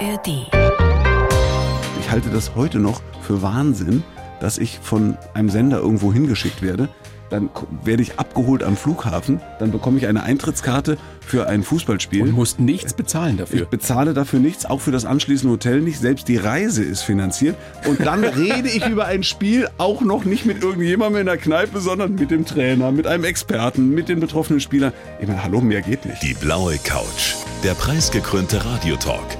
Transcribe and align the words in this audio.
ARD. 0.00 0.46
Ich 2.00 2.10
halte 2.10 2.30
das 2.30 2.54
heute 2.54 2.78
noch 2.78 3.02
für 3.20 3.42
Wahnsinn, 3.42 4.02
dass 4.40 4.56
ich 4.56 4.78
von 4.82 5.16
einem 5.34 5.50
Sender 5.50 5.78
irgendwo 5.78 6.12
hingeschickt 6.12 6.62
werde. 6.62 6.88
Dann 7.28 7.48
werde 7.84 8.02
ich 8.02 8.18
abgeholt 8.18 8.64
am 8.64 8.76
Flughafen, 8.76 9.40
dann 9.60 9.70
bekomme 9.70 9.98
ich 9.98 10.08
eine 10.08 10.24
Eintrittskarte 10.24 10.98
für 11.20 11.46
ein 11.46 11.62
Fußballspiel. 11.62 12.22
Und 12.22 12.32
musst 12.32 12.58
nichts 12.58 12.92
bezahlen 12.92 13.34
ich 13.34 13.40
dafür. 13.40 13.66
bezahle 13.66 14.14
dafür 14.14 14.40
nichts, 14.40 14.66
auch 14.66 14.80
für 14.80 14.90
das 14.90 15.04
anschließende 15.04 15.52
Hotel 15.52 15.80
nicht. 15.80 16.00
Selbst 16.00 16.26
die 16.26 16.38
Reise 16.38 16.82
ist 16.82 17.02
finanziert. 17.02 17.54
Und 17.86 18.00
dann 18.04 18.24
rede 18.24 18.68
ich 18.68 18.84
über 18.88 19.04
ein 19.04 19.22
Spiel 19.22 19.68
auch 19.78 20.00
noch 20.00 20.24
nicht 20.24 20.44
mit 20.44 20.60
irgendjemandem 20.60 21.20
in 21.20 21.26
der 21.26 21.36
Kneipe, 21.36 21.78
sondern 21.78 22.16
mit 22.16 22.32
dem 22.32 22.46
Trainer, 22.46 22.90
mit 22.90 23.06
einem 23.06 23.22
Experten, 23.22 23.90
mit 23.90 24.08
den 24.08 24.18
betroffenen 24.18 24.60
Spielern. 24.60 24.92
Ich 25.20 25.28
meine, 25.28 25.44
hallo, 25.44 25.60
mehr 25.60 25.82
geht 25.82 26.04
nicht. 26.06 26.22
Die 26.22 26.34
blaue 26.34 26.78
Couch. 26.78 27.34
Der 27.62 27.74
preisgekrönte 27.74 28.64
Radiotalk. 28.64 29.39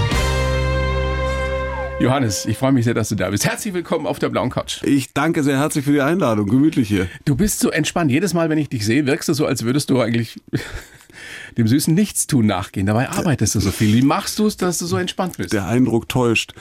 Johannes, 2.01 2.47
ich 2.47 2.57
freue 2.57 2.71
mich 2.71 2.85
sehr, 2.85 2.95
dass 2.95 3.09
du 3.09 3.15
da 3.15 3.29
bist. 3.29 3.45
Herzlich 3.45 3.75
willkommen 3.75 4.07
auf 4.07 4.17
der 4.17 4.29
blauen 4.29 4.49
Couch. 4.49 4.81
Ich 4.83 5.13
danke 5.13 5.43
sehr 5.43 5.59
herzlich 5.59 5.85
für 5.85 5.91
die 5.91 6.01
Einladung. 6.01 6.47
Gemütlich 6.49 6.87
hier. 6.87 7.07
Du 7.25 7.35
bist 7.35 7.59
so 7.59 7.69
entspannt. 7.69 8.09
Jedes 8.09 8.33
Mal, 8.33 8.49
wenn 8.49 8.57
ich 8.57 8.69
dich 8.69 8.85
sehe, 8.85 9.05
wirkst 9.05 9.29
du 9.29 9.33
so, 9.33 9.45
als 9.45 9.63
würdest 9.63 9.91
du 9.91 10.01
eigentlich 10.01 10.41
dem 11.57 11.67
süßen 11.67 11.93
Nichtstun 11.93 12.47
nachgehen. 12.47 12.87
Dabei 12.87 13.09
arbeitest 13.09 13.53
du 13.53 13.59
so 13.59 13.69
viel. 13.69 13.95
Wie 13.95 14.01
machst 14.01 14.39
du 14.39 14.47
es, 14.47 14.57
dass 14.57 14.79
du 14.79 14.87
so 14.87 14.97
entspannt 14.97 15.37
bist? 15.37 15.53
Der 15.53 15.67
Eindruck 15.67 16.09
täuscht. 16.09 16.53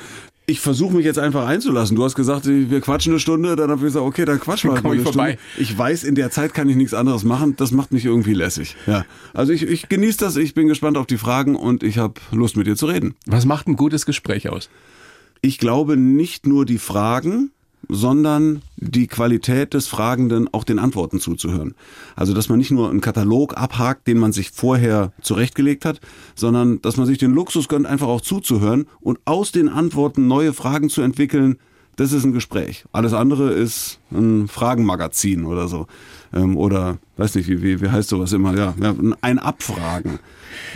Ich 0.44 0.60
versuche 0.60 0.94
mich 0.94 1.06
jetzt 1.06 1.18
einfach 1.18 1.46
einzulassen. 1.46 1.96
Du 1.96 2.04
hast 2.04 2.16
gesagt, 2.16 2.44
wir 2.46 2.80
quatschen 2.82 3.12
eine 3.12 3.20
Stunde, 3.20 3.56
dann 3.56 3.70
habe 3.70 3.80
ich 3.80 3.84
gesagt, 3.86 4.04
okay, 4.04 4.26
dann 4.26 4.40
quatschen 4.40 4.68
wir 4.70 4.74
halt 4.74 4.82
Komm 4.82 4.90
mal 4.90 4.96
ich 4.96 5.06
eine 5.06 5.12
vorbei. 5.12 5.38
Stunde. 5.54 5.62
Ich 5.62 5.78
weiß, 5.78 6.04
in 6.04 6.16
der 6.16 6.30
Zeit 6.30 6.52
kann 6.52 6.68
ich 6.68 6.76
nichts 6.76 6.92
anderes 6.92 7.24
machen. 7.24 7.54
Das 7.56 7.70
macht 7.70 7.92
mich 7.92 8.04
irgendwie 8.04 8.34
lässig. 8.34 8.76
Ja. 8.86 9.06
Also 9.32 9.54
ich, 9.54 9.62
ich 9.62 9.88
genieße 9.88 10.18
das, 10.18 10.36
ich 10.36 10.52
bin 10.52 10.68
gespannt 10.68 10.98
auf 10.98 11.06
die 11.06 11.18
Fragen 11.18 11.56
und 11.56 11.82
ich 11.82 11.96
habe 11.96 12.20
Lust 12.30 12.58
mit 12.58 12.66
dir 12.66 12.76
zu 12.76 12.86
reden. 12.86 13.14
Was 13.26 13.46
macht 13.46 13.68
ein 13.68 13.76
gutes 13.76 14.04
Gespräch 14.04 14.50
aus? 14.50 14.68
Ich 15.40 15.58
glaube 15.58 15.96
nicht 15.96 16.46
nur 16.46 16.66
die 16.66 16.78
Fragen, 16.78 17.50
sondern 17.88 18.62
die 18.76 19.06
Qualität 19.06 19.74
des 19.74 19.88
Fragenden 19.88 20.48
auch 20.52 20.64
den 20.64 20.78
Antworten 20.78 21.18
zuzuhören. 21.18 21.74
Also, 22.14 22.34
dass 22.34 22.48
man 22.48 22.58
nicht 22.58 22.70
nur 22.70 22.90
einen 22.90 23.00
Katalog 23.00 23.56
abhakt, 23.56 24.06
den 24.06 24.18
man 24.18 24.32
sich 24.32 24.50
vorher 24.50 25.12
zurechtgelegt 25.22 25.84
hat, 25.84 26.00
sondern 26.34 26.80
dass 26.82 26.96
man 26.96 27.06
sich 27.06 27.18
den 27.18 27.32
Luxus 27.32 27.68
gönnt, 27.68 27.86
einfach 27.86 28.06
auch 28.06 28.20
zuzuhören 28.20 28.86
und 29.00 29.18
aus 29.24 29.50
den 29.50 29.68
Antworten 29.68 30.28
neue 30.28 30.52
Fragen 30.52 30.88
zu 30.88 31.02
entwickeln. 31.02 31.56
Das 31.96 32.12
ist 32.12 32.24
ein 32.24 32.32
Gespräch. 32.32 32.84
Alles 32.92 33.12
andere 33.12 33.50
ist 33.50 33.98
ein 34.10 34.48
Fragenmagazin 34.48 35.44
oder 35.44 35.68
so. 35.68 35.86
Ähm, 36.32 36.56
oder, 36.56 36.98
weiß 37.16 37.34
nicht, 37.34 37.48
wie, 37.48 37.62
wie, 37.62 37.80
wie 37.80 37.90
heißt 37.90 38.08
sowas 38.08 38.32
immer? 38.32 38.56
Ja, 38.56 38.74
ja, 38.80 38.94
ein 39.20 39.38
Abfragen. 39.38 40.18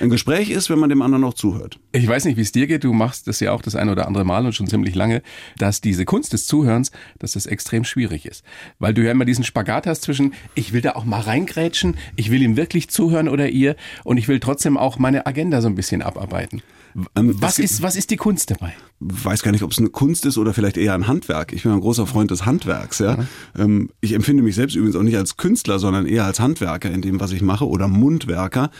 Ein 0.00 0.11
Gespräch 0.11 0.50
ist, 0.50 0.70
wenn 0.70 0.78
man 0.78 0.89
dem 0.89 1.03
anderen 1.03 1.25
auch 1.25 1.34
zuhört. 1.34 1.78
Ich 1.92 2.06
weiß 2.06 2.25
nicht, 2.25 2.36
wie 2.36 2.42
es 2.42 2.53
dir 2.53 2.67
geht. 2.67 2.84
Du 2.84 2.92
machst 2.92 3.28
das 3.28 3.41
ja 3.41 3.53
auch 3.53 3.62
das 3.62 3.75
ein 3.75 3.89
oder 3.89 4.06
andere 4.06 4.25
Mal 4.25 4.44
und 4.47 4.55
schon 4.55 4.67
ziemlich 4.67 4.94
lange, 4.94 5.22
dass 5.58 5.80
diese 5.80 6.05
Kunst 6.05 6.33
des 6.33 6.47
Zuhörens, 6.47 6.91
dass 7.19 7.33
das 7.33 7.47
extrem 7.47 7.84
schwierig 7.84 8.27
ist. 8.27 8.45
Weil 8.78 8.95
du 8.95 9.02
ja 9.02 9.11
immer 9.11 9.25
diesen 9.25 9.45
Spagat 9.45 9.86
hast 9.86 10.02
zwischen, 10.02 10.34
ich 10.55 10.72
will 10.72 10.80
da 10.80 10.92
auch 10.92 11.05
mal 11.05 11.20
reingrätschen, 11.20 11.97
ich 12.17 12.30
will 12.30 12.42
ihm 12.42 12.56
wirklich 12.56 12.89
zuhören 12.89 13.28
oder 13.28 13.48
ihr 13.48 13.77
und 14.05 14.17
ich 14.17 14.28
will 14.28 14.41
trotzdem 14.41 14.77
auch 14.77 14.98
meine 14.98 15.27
Agenda 15.27 15.61
so 15.61 15.69
ein 15.69 15.75
bisschen 15.75 16.02
abarbeiten. 16.02 16.62
Ähm, 17.16 17.34
Was 17.40 17.56
gibt- 17.56 17.68
ist, 17.70 17.82
was 17.82 17.96
ist 17.96 18.10
die 18.10 18.16
Kunst 18.16 18.50
dabei? 18.50 18.74
weiß 19.00 19.42
gar 19.42 19.50
nicht, 19.52 19.62
ob 19.62 19.72
es 19.72 19.78
eine 19.78 19.88
Kunst 19.90 20.24
ist 20.24 20.38
oder 20.38 20.55
vielleicht 20.55 20.77
eher 20.77 20.94
ein 20.94 21.06
Handwerk. 21.08 21.52
Ich 21.52 21.64
bin 21.64 21.72
ein 21.72 21.80
großer 21.80 22.06
Freund 22.06 22.30
des 22.30 22.46
Handwerks. 22.46 23.00
Ja. 23.00 23.18
Ähm, 23.58 23.90
Ich 24.00 24.12
empfinde 24.12 24.42
mich 24.42 24.55
selbst 24.55 24.77
übrigens 24.77 24.96
auch 24.96 25.02
nicht 25.02 25.16
als 25.16 25.36
Künstler, 25.36 25.78
sondern 25.78 26.06
eher 26.06 26.24
als 26.24 26.40
Handwerker 26.40 26.90
in 26.90 27.02
dem, 27.02 27.20
was 27.20 27.33
ich 27.33 27.42
mache 27.42 27.66
oder 27.68 27.88
Mundwerker. 27.88 28.70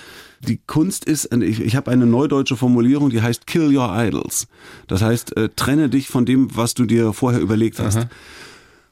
Die 0.47 0.61
Kunst 0.67 1.05
ist, 1.07 1.35
ich, 1.35 1.61
ich 1.61 1.75
habe 1.77 1.91
eine 1.91 2.07
neudeutsche 2.07 2.57
Formulierung, 2.57 3.11
die 3.11 3.21
heißt 3.23 3.47
Kill 3.47 3.77
Your 3.77 3.91
Idols. 3.95 4.47
Das 4.87 5.03
heißt, 5.03 5.37
äh, 5.37 5.49
trenne 5.57 5.89
dich 5.89 6.09
von 6.09 6.25
dem, 6.25 6.55
was 6.57 6.75
du 6.75 6.87
dir 6.87 7.13
vorher 7.13 7.41
überlegt 7.41 7.79
hast. 7.81 8.07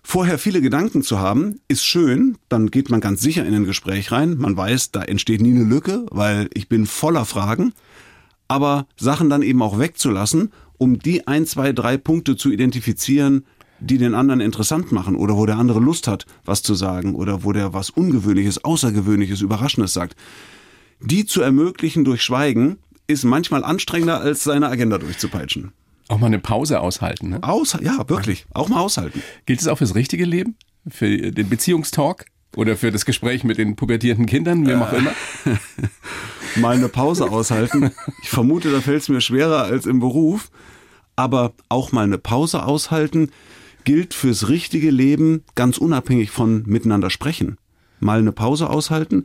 Vorher 0.05 0.37
viele 0.38 0.61
Gedanken 0.61 1.03
zu 1.03 1.21
haben, 1.21 1.61
ist 1.69 1.84
schön, 1.84 2.37
dann 2.49 2.71
geht 2.72 2.91
man 2.91 3.00
ganz 3.00 3.21
sicher 3.21 3.47
in 3.47 3.55
ein 3.55 3.65
Gespräch 3.65 4.11
rein. 4.11 4.37
Man 4.37 4.56
weiß, 4.56 4.91
da 4.91 5.03
entsteht 5.03 5.41
nie 5.41 5.53
eine 5.55 5.62
Lücke, 5.65 6.06
weil 6.11 6.50
ich 6.55 6.69
bin 6.69 6.87
voller 6.87 7.25
Fragen 7.25 7.72
aber 8.53 8.87
Sachen 8.99 9.31
dann 9.31 9.41
eben 9.41 9.63
auch 9.63 9.79
wegzulassen, 9.79 10.53
um 10.77 10.99
die 10.99 11.27
ein, 11.27 11.47
zwei, 11.47 11.73
drei 11.73 11.97
Punkte 11.97 12.37
zu 12.37 12.51
identifizieren, 12.51 13.47
die 13.81 13.97
den 13.97 14.15
anderen 14.15 14.41
interessant 14.41 14.93
machen 14.93 15.17
oder 15.17 15.37
wo 15.37 15.47
der 15.47 15.57
andere 15.57 15.81
Lust 15.81 16.07
hat, 16.07 16.27
was 16.45 16.62
zu 16.62 16.75
sagen 16.75 17.15
oder 17.15 17.45
wo 17.45 17.53
der 17.53 17.73
was 17.73 17.89
Ungewöhnliches, 17.89 18.62
Außergewöhnliches, 18.62 19.41
Überraschendes 19.41 19.95
sagt. 19.95 20.17
Die 21.01 21.25
zu 21.25 21.41
ermöglichen 21.41 22.05
durch 22.05 22.23
Schweigen 22.23 22.77
ist 23.07 23.25
manchmal 23.25 23.65
anstrengender, 23.65 24.21
als 24.21 24.45
seine 24.45 24.69
Agenda 24.69 24.99
durchzupeitschen. 24.99 25.73
Auch 26.09 26.19
mal 26.19 26.27
eine 26.27 26.39
Pause 26.39 26.81
aushalten. 26.81 27.31
Ne? 27.31 27.39
Aus, 27.43 27.77
ja, 27.81 28.07
wirklich. 28.09 28.45
Auch 28.53 28.69
mal 28.69 28.81
aushalten. 28.81 29.23
Gilt 29.47 29.62
es 29.62 29.67
auch 29.69 29.79
fürs 29.79 29.95
richtige 29.95 30.27
Leben? 30.27 30.57
Für 30.87 31.33
den 31.33 31.49
Beziehungstalk? 31.49 32.27
Oder 32.55 32.77
für 32.77 32.93
das 32.93 33.07
Gespräch 33.07 33.45
mit 33.45 33.57
den 33.57 33.77
pubertierenden 33.77 34.27
Kindern, 34.27 34.67
wem 34.67 34.83
auch 34.83 34.93
immer? 34.93 35.12
mal 36.57 36.77
eine 36.77 36.89
Pause 36.89 37.31
aushalten. 37.31 37.91
Ich 38.23 38.31
vermute, 38.31 38.71
da 38.71 38.81
fällt 38.81 39.03
es 39.03 39.09
mir 39.09 39.21
schwerer 39.21 39.65
als 39.65 39.87
im 39.87 40.01
Beruf. 40.01 40.51
Aber 41.17 41.53
auch 41.69 41.93
mal 41.93 42.05
eine 42.05 42.19
Pause 42.19 42.65
aushalten 42.65 43.31
gilt 43.85 44.15
fürs 44.15 44.49
richtige 44.49 44.91
Leben 44.91 45.43
ganz 45.55 45.79
unabhängig 45.79 46.31
von 46.31 46.62
miteinander 46.67 47.11
sprechen. 47.11 47.59
Mal 48.01 48.19
eine 48.19 48.33
Pause 48.33 48.71
aushalten, 48.71 49.25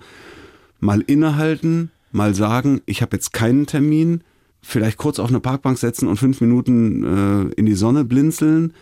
mal 0.80 1.02
innehalten, 1.02 1.92
mal 2.12 2.34
sagen, 2.36 2.82
ich 2.86 3.02
habe 3.02 3.16
jetzt 3.16 3.34
keinen 3.34 3.66
Termin, 3.68 4.22
vielleicht 4.62 4.98
kurz 4.98 5.20
auf 5.20 5.30
eine 5.30 5.40
Parkbank 5.40 5.78
setzen 5.78 6.08
und 6.08 6.18
fünf 6.18 6.42
Minuten 6.42 7.04
äh, 7.52 7.54
in 7.56 7.66
die 7.66 7.76
Sonne 7.76 8.04
blinzeln, 8.04 8.74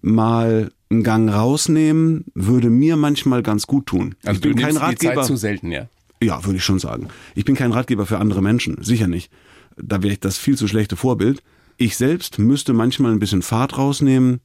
mal 0.00 0.70
einen 0.90 1.02
Gang 1.02 1.30
rausnehmen, 1.32 2.24
würde 2.34 2.70
mir 2.70 2.96
manchmal 2.96 3.42
ganz 3.42 3.66
gut 3.66 3.86
tun. 3.86 4.14
Also 4.24 4.36
ich 4.36 4.40
bin 4.42 4.52
du 4.52 4.62
kein 4.62 4.74
nimmst 4.74 4.80
die 4.80 4.84
Ratgeber. 4.84 5.14
Zeit 5.14 5.24
zu 5.24 5.36
selten, 5.36 5.70
ja. 5.70 5.88
Ja, 6.22 6.44
würde 6.44 6.56
ich 6.58 6.64
schon 6.64 6.78
sagen. 6.78 7.08
Ich 7.34 7.44
bin 7.44 7.56
kein 7.56 7.72
Ratgeber 7.72 8.06
für 8.06 8.18
andere 8.18 8.42
Menschen, 8.42 8.82
sicher 8.82 9.08
nicht. 9.08 9.30
Da 9.76 10.02
wäre 10.02 10.12
ich 10.12 10.20
das 10.20 10.38
viel 10.38 10.56
zu 10.56 10.68
schlechte 10.68 10.96
Vorbild. 10.96 11.42
Ich 11.78 11.96
selbst 11.96 12.38
müsste 12.38 12.72
manchmal 12.72 13.12
ein 13.12 13.18
bisschen 13.18 13.42
Fahrt 13.42 13.76
rausnehmen 13.76 14.40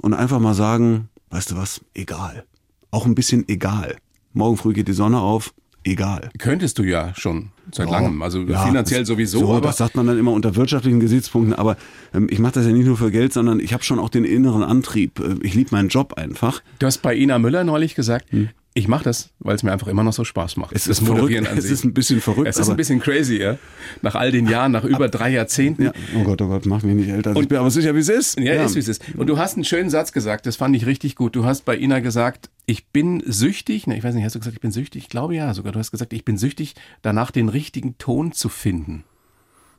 und 0.00 0.14
einfach 0.14 0.38
mal 0.38 0.54
sagen, 0.54 1.10
weißt 1.28 1.50
du 1.50 1.56
was, 1.56 1.82
egal. 1.94 2.44
Auch 2.90 3.04
ein 3.04 3.14
bisschen 3.14 3.46
egal. 3.48 3.96
Morgen 4.32 4.56
früh 4.56 4.72
geht 4.72 4.88
die 4.88 4.94
Sonne 4.94 5.20
auf, 5.20 5.52
egal. 5.84 6.30
Könntest 6.38 6.78
du 6.78 6.82
ja 6.82 7.12
schon 7.16 7.50
seit 7.72 7.86
Ja. 7.88 7.92
langem, 8.00 8.20
also 8.22 8.42
Ja, 8.42 8.64
finanziell 8.66 9.00
das- 9.00 9.08
sowieso. 9.08 9.40
So, 9.40 9.52
aber 9.54 9.68
das 9.68 9.76
sagt 9.78 9.94
man 9.96 10.06
dann 10.06 10.18
immer 10.18 10.32
unter 10.32 10.56
wirtschaftlichen 10.56 11.00
Gesichtspunkten, 11.00 11.54
aber 11.54 11.76
ähm, 12.14 12.26
ich 12.30 12.38
mache 12.38 12.52
das 12.54 12.66
ja 12.66 12.72
nicht 12.72 12.86
nur 12.86 12.96
für 12.96 13.10
Geld, 13.10 13.32
sondern 13.32 13.60
ich 13.60 13.72
habe 13.72 13.82
schon 13.84 13.98
auch 13.98 14.08
den 14.08 14.24
inneren 14.24 14.62
Antrieb. 14.62 15.20
Äh, 15.20 15.36
Ich 15.42 15.54
liebe 15.54 15.70
meinen 15.72 15.88
Job 15.88 16.14
einfach. 16.14 16.62
du 16.78 16.86
hast 16.86 16.98
bei 16.98 17.14
Ina 17.16 17.38
Müller 17.38 17.64
neulich 17.64 17.94
gesagt, 17.94 18.26
ich 18.72 18.86
mache 18.86 19.02
das, 19.04 19.30
weil 19.40 19.56
es 19.56 19.62
mir 19.64 19.72
einfach 19.72 19.88
immer 19.88 20.04
noch 20.04 20.12
so 20.12 20.22
Spaß 20.24 20.56
macht. 20.56 20.70
Hm. 20.70 20.76
Es 20.76 20.84
das 20.84 21.00
ist 21.00 21.06
verrückt, 21.06 21.36
an 21.36 21.46
es 21.58 21.64
sich. 21.64 21.72
ist 21.72 21.84
ein 21.84 21.92
bisschen 21.92 22.20
verrückt, 22.20 22.46
Es 22.48 22.56
ist 22.58 22.68
ein 22.70 22.76
bisschen 22.76 23.00
crazy, 23.00 23.36
ja. 23.38 23.56
Nach 24.02 24.14
all 24.14 24.30
den 24.30 24.46
Jahren, 24.48 24.70
nach 24.72 24.84
über 24.84 25.08
drei 25.08 25.30
Jahrzehnten. 25.32 25.82
Ja, 25.84 25.92
oh 26.16 26.22
Gott, 26.22 26.40
oh 26.42 26.46
Gott, 26.48 26.66
mach 26.66 26.82
mich 26.82 26.94
nicht 26.94 27.08
älter. 27.08 27.30
als 27.30 27.40
ich 27.40 27.48
bin 27.48 27.58
aber 27.58 27.70
sicher, 27.70 27.94
wie 27.96 27.98
es 28.00 28.08
ist. 28.08 28.38
Ja, 28.38 28.62
ist 28.64 28.76
wie 28.76 28.78
es 28.80 28.88
ist. 28.88 29.02
Und 29.16 29.26
du 29.28 29.38
hast 29.38 29.56
einen 29.56 29.64
schönen 29.64 29.90
Satz 29.90 30.12
gesagt, 30.12 30.46
das 30.46 30.54
fand 30.56 30.74
ich 30.76 30.86
richtig 30.86 31.16
gut. 31.16 31.34
Du 31.34 31.44
hast 31.44 31.64
bei 31.64 31.76
Ina 31.76 31.98
gesagt, 32.00 32.48
ich 32.70 32.86
bin 32.88 33.20
süchtig, 33.26 33.86
ne, 33.88 33.96
ich 33.98 34.04
weiß 34.04 34.14
nicht, 34.14 34.24
hast 34.24 34.34
du 34.36 34.38
gesagt, 34.38 34.54
ich 34.54 34.60
bin 34.60 34.70
süchtig? 34.70 35.02
Ich 35.02 35.08
glaube 35.08 35.34
ja 35.34 35.52
sogar. 35.54 35.72
Du 35.72 35.78
hast 35.80 35.90
gesagt, 35.90 36.12
ich 36.12 36.24
bin 36.24 36.38
süchtig, 36.38 36.74
danach 37.02 37.32
den 37.32 37.48
richtigen 37.48 37.98
Ton 37.98 38.30
zu 38.32 38.48
finden. 38.48 39.02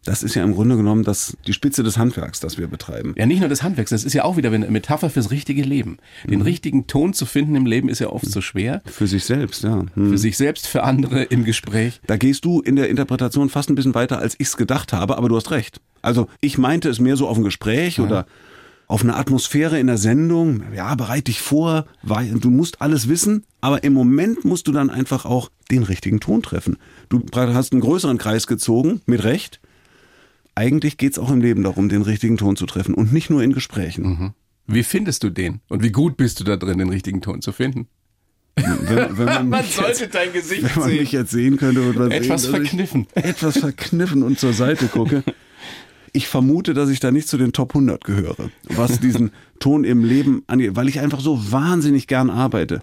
Das 0.04 0.24
ist 0.24 0.34
ja 0.34 0.44
im 0.44 0.56
Grunde 0.56 0.76
genommen 0.78 1.04
das, 1.04 1.38
die 1.46 1.54
Spitze 1.54 1.84
des 1.84 1.98
Handwerks, 1.98 2.40
das 2.40 2.58
wir 2.58 2.68
betreiben. 2.68 3.14
Ja, 3.18 3.28
nicht 3.28 3.40
nur 3.40 3.50
des 3.50 3.62
Handwerks, 3.62 3.92
das 3.92 4.04
ist 4.04 4.14
ja 4.14 4.24
auch 4.24 4.36
wieder 4.36 4.52
eine 4.52 4.68
Metapher 4.72 5.12
fürs 5.12 5.30
richtige 5.30 5.62
Leben. 5.62 6.00
Den 6.28 6.40
Mhm. 6.40 6.46
richtigen 6.46 6.88
Ton 6.88 7.14
zu 7.14 7.26
finden 7.28 7.56
im 7.56 7.68
Leben 7.68 7.88
ist 7.88 8.00
ja 8.00 8.08
oft 8.08 8.26
so 8.26 8.42
schwer. 8.42 8.82
Für 8.88 9.06
sich 9.06 9.24
selbst, 9.24 9.64
ja. 9.64 9.86
Hm. 9.94 10.10
Für 10.10 10.18
sich 10.18 10.38
selbst, 10.38 10.68
für 10.68 10.84
andere 10.84 11.24
im 11.24 11.46
Gespräch. 11.46 12.02
Da 12.08 12.18
gehst 12.18 12.46
du 12.46 12.62
in 12.62 12.76
der 12.78 12.90
Interpretation 12.90 13.48
fast 13.50 13.70
ein 13.70 13.76
bisschen 13.76 13.94
weiter, 13.94 14.18
als 14.18 14.34
ich 14.40 14.48
es 14.48 14.58
gedacht 14.58 14.92
habe, 14.92 15.18
aber 15.18 15.30
du 15.30 15.36
hast 15.38 15.52
recht. 15.52 15.80
Also 16.02 16.28
ich 16.42 16.58
meinte 16.58 16.90
es 16.90 17.00
mehr 17.00 17.16
so 17.16 17.28
auf 17.28 17.38
ein 17.38 17.44
Gespräch 17.44 18.00
oder 18.00 18.26
auf 18.92 19.04
eine 19.04 19.16
Atmosphäre 19.16 19.80
in 19.80 19.88
der 19.88 19.98
Sendung. 19.98 20.64
Ja, 20.76 20.94
bereit 20.96 21.28
dich 21.28 21.40
vor, 21.40 21.86
weil 22.04 22.30
du 22.32 22.50
musst 22.50 22.82
alles 22.82 23.08
wissen, 23.08 23.46
aber 23.62 23.86
im 23.86 23.94
Moment 23.94 24.44
musst 24.44 24.68
du 24.68 24.74
dann 24.74 24.90
einfach 24.90 25.24
auch 25.24 25.50
den 25.72 25.84
richtigen 25.84 26.20
Ton 26.20 26.44
treffen. 26.44 26.78
Du 27.08 27.24
hast 27.34 27.72
einen 27.72 27.80
größeren 27.80 28.18
Kreis 28.18 28.48
gezogen, 28.48 29.00
mit 29.06 29.24
Recht. 29.24 29.62
Eigentlich 30.56 30.98
geht's 30.98 31.18
auch 31.18 31.32
im 31.32 31.40
Leben 31.40 31.64
darum, 31.64 31.88
den 31.88 32.02
richtigen 32.02 32.36
Ton 32.36 32.58
zu 32.58 32.66
treffen 32.66 32.94
und 32.94 33.14
nicht 33.14 33.30
nur 33.30 33.42
in 33.42 33.54
Gesprächen. 33.54 34.34
Wie 34.68 34.84
findest 34.84 35.24
du 35.24 35.30
den? 35.30 35.62
Und 35.70 35.84
wie 35.84 35.94
gut 35.94 36.18
bist 36.18 36.42
du 36.42 36.44
da 36.44 36.58
drin, 36.58 36.78
den 36.78 36.90
richtigen 36.90 37.22
Ton 37.22 37.42
zu 37.42 37.54
finden? 37.54 37.88
Wenn, 38.56 39.18
wenn 39.18 39.26
man, 39.26 39.50
Man 39.50 39.66
sollte 39.66 40.04
jetzt, 40.04 40.16
dein 40.16 40.34
Gesicht 40.34 40.64
wenn 40.64 40.82
man 40.82 40.90
sehen. 40.90 41.00
mich 41.00 41.12
jetzt 41.14 41.32
sehen 41.32 41.56
könnte, 41.56 41.86
würde 41.86 42.00
man 42.00 42.12
Etwas 42.12 42.42
sehen, 42.42 42.52
verkniffen. 42.52 43.08
Etwas 43.16 43.58
verkniffen 43.58 44.22
und 44.22 44.38
zur 44.38 44.52
Seite 44.52 44.88
gucke. 44.88 45.24
Ich 46.14 46.28
vermute, 46.28 46.74
dass 46.74 46.90
ich 46.90 47.00
da 47.00 47.12
nicht 47.12 47.28
zu 47.28 47.38
den 47.38 47.54
Top 47.54 47.72
100 47.74 48.04
gehöre, 48.04 48.50
was 48.70 49.00
diesen 49.00 49.32
Ton 49.60 49.84
im 49.84 50.04
Leben 50.04 50.44
angeht, 50.48 50.76
weil 50.76 50.90
ich 50.90 51.00
einfach 51.00 51.22
so 51.22 51.52
wahnsinnig 51.52 52.08
gern 52.08 52.30
arbeite, 52.30 52.82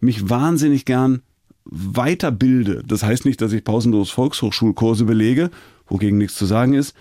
mich 0.00 0.28
wahnsinnig 0.28 0.84
gern 0.84 1.22
weiterbilde. 1.64 2.82
Das 2.86 3.02
heißt 3.02 3.24
nicht, 3.24 3.40
dass 3.40 3.52
ich 3.52 3.64
pausenlos 3.64 4.10
Volkshochschulkurse 4.10 5.04
belege, 5.04 5.50
wogegen 5.88 6.18
nichts 6.18 6.36
zu 6.36 6.46
sagen 6.46 6.74
ist, 6.74 6.94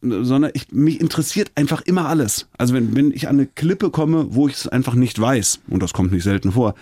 sondern 0.00 0.50
ich, 0.54 0.70
mich 0.70 1.00
interessiert 1.00 1.50
einfach 1.54 1.82
immer 1.82 2.06
alles. 2.06 2.48
Also 2.58 2.74
wenn, 2.74 2.94
wenn 2.94 3.10
ich 3.10 3.28
an 3.28 3.36
eine 3.36 3.46
Klippe 3.46 3.90
komme, 3.90 4.26
wo 4.30 4.48
ich 4.48 4.54
es 4.54 4.68
einfach 4.68 4.94
nicht 4.94 5.20
weiß, 5.20 5.60
und 5.68 5.82
das 5.82 5.92
kommt 5.92 6.12
nicht 6.12 6.24
selten 6.24 6.52
vor, 6.52 6.74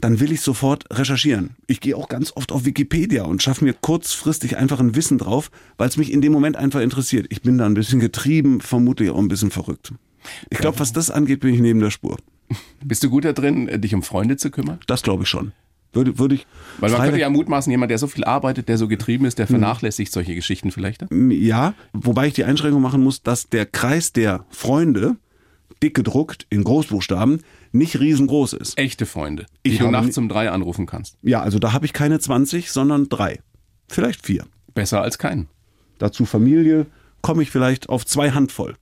dann 0.00 0.20
will 0.20 0.32
ich 0.32 0.40
sofort 0.40 0.84
recherchieren. 0.92 1.56
Ich 1.66 1.80
gehe 1.80 1.96
auch 1.96 2.08
ganz 2.08 2.32
oft 2.36 2.52
auf 2.52 2.64
Wikipedia 2.64 3.24
und 3.24 3.42
schaffe 3.42 3.64
mir 3.64 3.72
kurzfristig 3.74 4.56
einfach 4.56 4.80
ein 4.80 4.94
Wissen 4.94 5.18
drauf, 5.18 5.50
weil 5.76 5.88
es 5.88 5.96
mich 5.96 6.12
in 6.12 6.20
dem 6.20 6.32
Moment 6.32 6.56
einfach 6.56 6.80
interessiert. 6.80 7.26
Ich 7.30 7.42
bin 7.42 7.58
da 7.58 7.66
ein 7.66 7.74
bisschen 7.74 8.00
getrieben, 8.00 8.60
vermutlich 8.60 9.10
auch 9.10 9.18
ein 9.18 9.28
bisschen 9.28 9.50
verrückt. 9.50 9.92
Ich 10.50 10.58
glaube, 10.58 10.78
was 10.78 10.92
das 10.92 11.10
angeht, 11.10 11.40
bin 11.40 11.54
ich 11.54 11.60
neben 11.60 11.80
der 11.80 11.90
Spur. 11.90 12.16
Bist 12.84 13.02
du 13.02 13.10
gut 13.10 13.24
da 13.24 13.32
drin, 13.32 13.68
dich 13.80 13.94
um 13.94 14.02
Freunde 14.02 14.36
zu 14.36 14.50
kümmern? 14.50 14.78
Das 14.86 15.02
glaube 15.02 15.24
ich 15.24 15.28
schon. 15.28 15.52
Würde, 15.92 16.18
würde 16.18 16.34
ich. 16.34 16.46
Weil 16.78 16.90
man 16.90 17.00
könnte 17.00 17.18
ja 17.18 17.30
mutmaßen, 17.30 17.70
jemand, 17.70 17.90
der 17.90 17.98
so 17.98 18.06
viel 18.06 18.24
arbeitet, 18.24 18.68
der 18.68 18.76
so 18.76 18.88
getrieben 18.88 19.24
ist, 19.24 19.38
der 19.38 19.46
vernachlässigt 19.46 20.12
solche 20.12 20.34
Geschichten 20.34 20.70
vielleicht. 20.70 21.06
Ja, 21.10 21.74
wobei 21.92 22.26
ich 22.26 22.34
die 22.34 22.44
Einschränkung 22.44 22.82
machen 22.82 23.02
muss, 23.02 23.22
dass 23.22 23.48
der 23.48 23.64
Kreis 23.64 24.12
der 24.12 24.44
Freunde, 24.50 25.16
dick 25.82 25.94
gedruckt 25.94 26.46
in 26.50 26.62
Großbuchstaben, 26.62 27.42
nicht 27.72 28.00
riesengroß 28.00 28.54
ist. 28.54 28.78
Echte 28.78 29.06
Freunde, 29.06 29.46
Ich 29.62 29.72
die 29.72 29.78
du 29.78 29.84
habe 29.84 29.92
nachts 29.92 30.18
um 30.18 30.28
drei 30.28 30.50
anrufen 30.50 30.86
kannst. 30.86 31.16
Ja, 31.22 31.40
also 31.40 31.58
da 31.58 31.72
habe 31.72 31.86
ich 31.86 31.92
keine 31.92 32.18
20, 32.18 32.70
sondern 32.70 33.08
drei. 33.08 33.40
Vielleicht 33.88 34.26
vier. 34.26 34.44
Besser 34.74 35.02
als 35.02 35.18
keinen. 35.18 35.48
Dazu 35.98 36.24
Familie, 36.24 36.86
komme 37.22 37.42
ich 37.42 37.50
vielleicht 37.50 37.88
auf 37.88 38.06
zwei 38.06 38.30
Handvoll. 38.30 38.76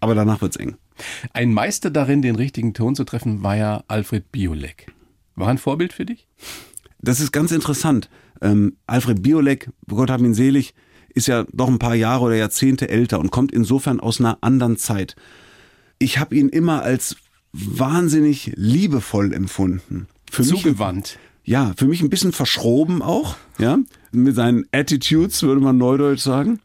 Aber 0.00 0.14
danach 0.14 0.40
wird's 0.40 0.56
eng. 0.56 0.76
Ein 1.32 1.52
Meister 1.52 1.90
darin, 1.90 2.22
den 2.22 2.36
richtigen 2.36 2.74
Ton 2.74 2.94
zu 2.94 3.04
treffen, 3.04 3.42
war 3.42 3.56
ja 3.56 3.82
Alfred 3.88 4.30
Biolek. 4.30 4.92
War 5.34 5.48
ein 5.48 5.58
Vorbild 5.58 5.92
für 5.92 6.04
dich? 6.04 6.28
Das 7.00 7.20
ist 7.20 7.32
ganz 7.32 7.52
interessant. 7.52 8.08
Ähm, 8.40 8.76
Alfred 8.86 9.22
Biolek, 9.22 9.70
Gott 9.88 10.10
hab 10.10 10.20
ihn 10.20 10.34
selig, 10.34 10.74
ist 11.14 11.28
ja 11.28 11.44
doch 11.52 11.68
ein 11.68 11.78
paar 11.78 11.94
Jahre 11.94 12.24
oder 12.24 12.36
Jahrzehnte 12.36 12.88
älter 12.88 13.20
und 13.20 13.30
kommt 13.30 13.52
insofern 13.52 14.00
aus 14.00 14.20
einer 14.20 14.38
anderen 14.40 14.76
Zeit. 14.76 15.16
Ich 15.98 16.18
habe 16.18 16.34
ihn 16.34 16.48
immer 16.48 16.82
als 16.82 17.16
wahnsinnig 17.52 18.52
liebevoll 18.56 19.32
empfunden. 19.32 20.06
Für 20.30 20.42
mich, 20.42 20.62
Zugewandt. 20.62 21.18
ja, 21.44 21.72
für 21.76 21.86
mich 21.86 22.00
ein 22.02 22.10
bisschen 22.10 22.32
verschroben 22.32 23.02
auch, 23.02 23.36
ja, 23.58 23.78
mit 24.10 24.34
seinen 24.34 24.64
Attitudes 24.72 25.42
würde 25.42 25.60
man 25.60 25.76
neudeutsch 25.76 26.22
sagen, 26.22 26.60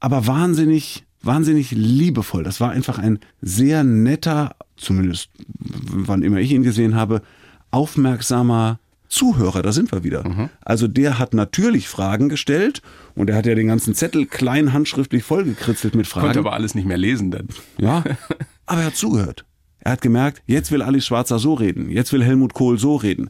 aber 0.00 0.26
wahnsinnig, 0.26 1.04
wahnsinnig 1.22 1.72
liebevoll. 1.72 2.44
Das 2.44 2.60
war 2.60 2.70
einfach 2.70 2.98
ein 2.98 3.18
sehr 3.42 3.82
netter, 3.82 4.54
zumindest 4.76 5.30
wann 5.58 6.22
immer 6.22 6.38
ich 6.38 6.52
ihn 6.52 6.62
gesehen 6.62 6.94
habe, 6.94 7.22
aufmerksamer 7.70 8.78
Zuhörer, 9.08 9.62
da 9.62 9.70
sind 9.70 9.92
wir 9.92 10.02
wieder. 10.02 10.24
Also 10.64 10.88
der 10.88 11.18
hat 11.18 11.34
natürlich 11.34 11.88
Fragen 11.88 12.28
gestellt 12.28 12.82
und 13.14 13.30
er 13.30 13.36
hat 13.36 13.46
ja 13.46 13.54
den 13.54 13.68
ganzen 13.68 13.94
Zettel 13.94 14.26
klein 14.26 14.72
handschriftlich 14.72 15.22
vollgekritzelt 15.22 15.94
mit 15.94 16.06
Fragen. 16.06 16.26
Konnte 16.26 16.40
aber 16.40 16.52
alles 16.52 16.74
nicht 16.74 16.86
mehr 16.86 16.96
lesen 16.96 17.30
dann. 17.30 17.48
Ja, 17.78 18.02
aber 18.66 18.80
er 18.80 18.86
hat 18.86 18.96
zugehört. 18.96 19.44
Er 19.84 19.92
hat 19.92 20.00
gemerkt, 20.00 20.42
jetzt 20.46 20.72
will 20.72 20.82
Alice 20.82 21.04
Schwarzer 21.06 21.38
so 21.38 21.54
reden, 21.54 21.90
jetzt 21.90 22.12
will 22.12 22.24
Helmut 22.24 22.54
Kohl 22.54 22.78
so 22.78 22.96
reden, 22.96 23.28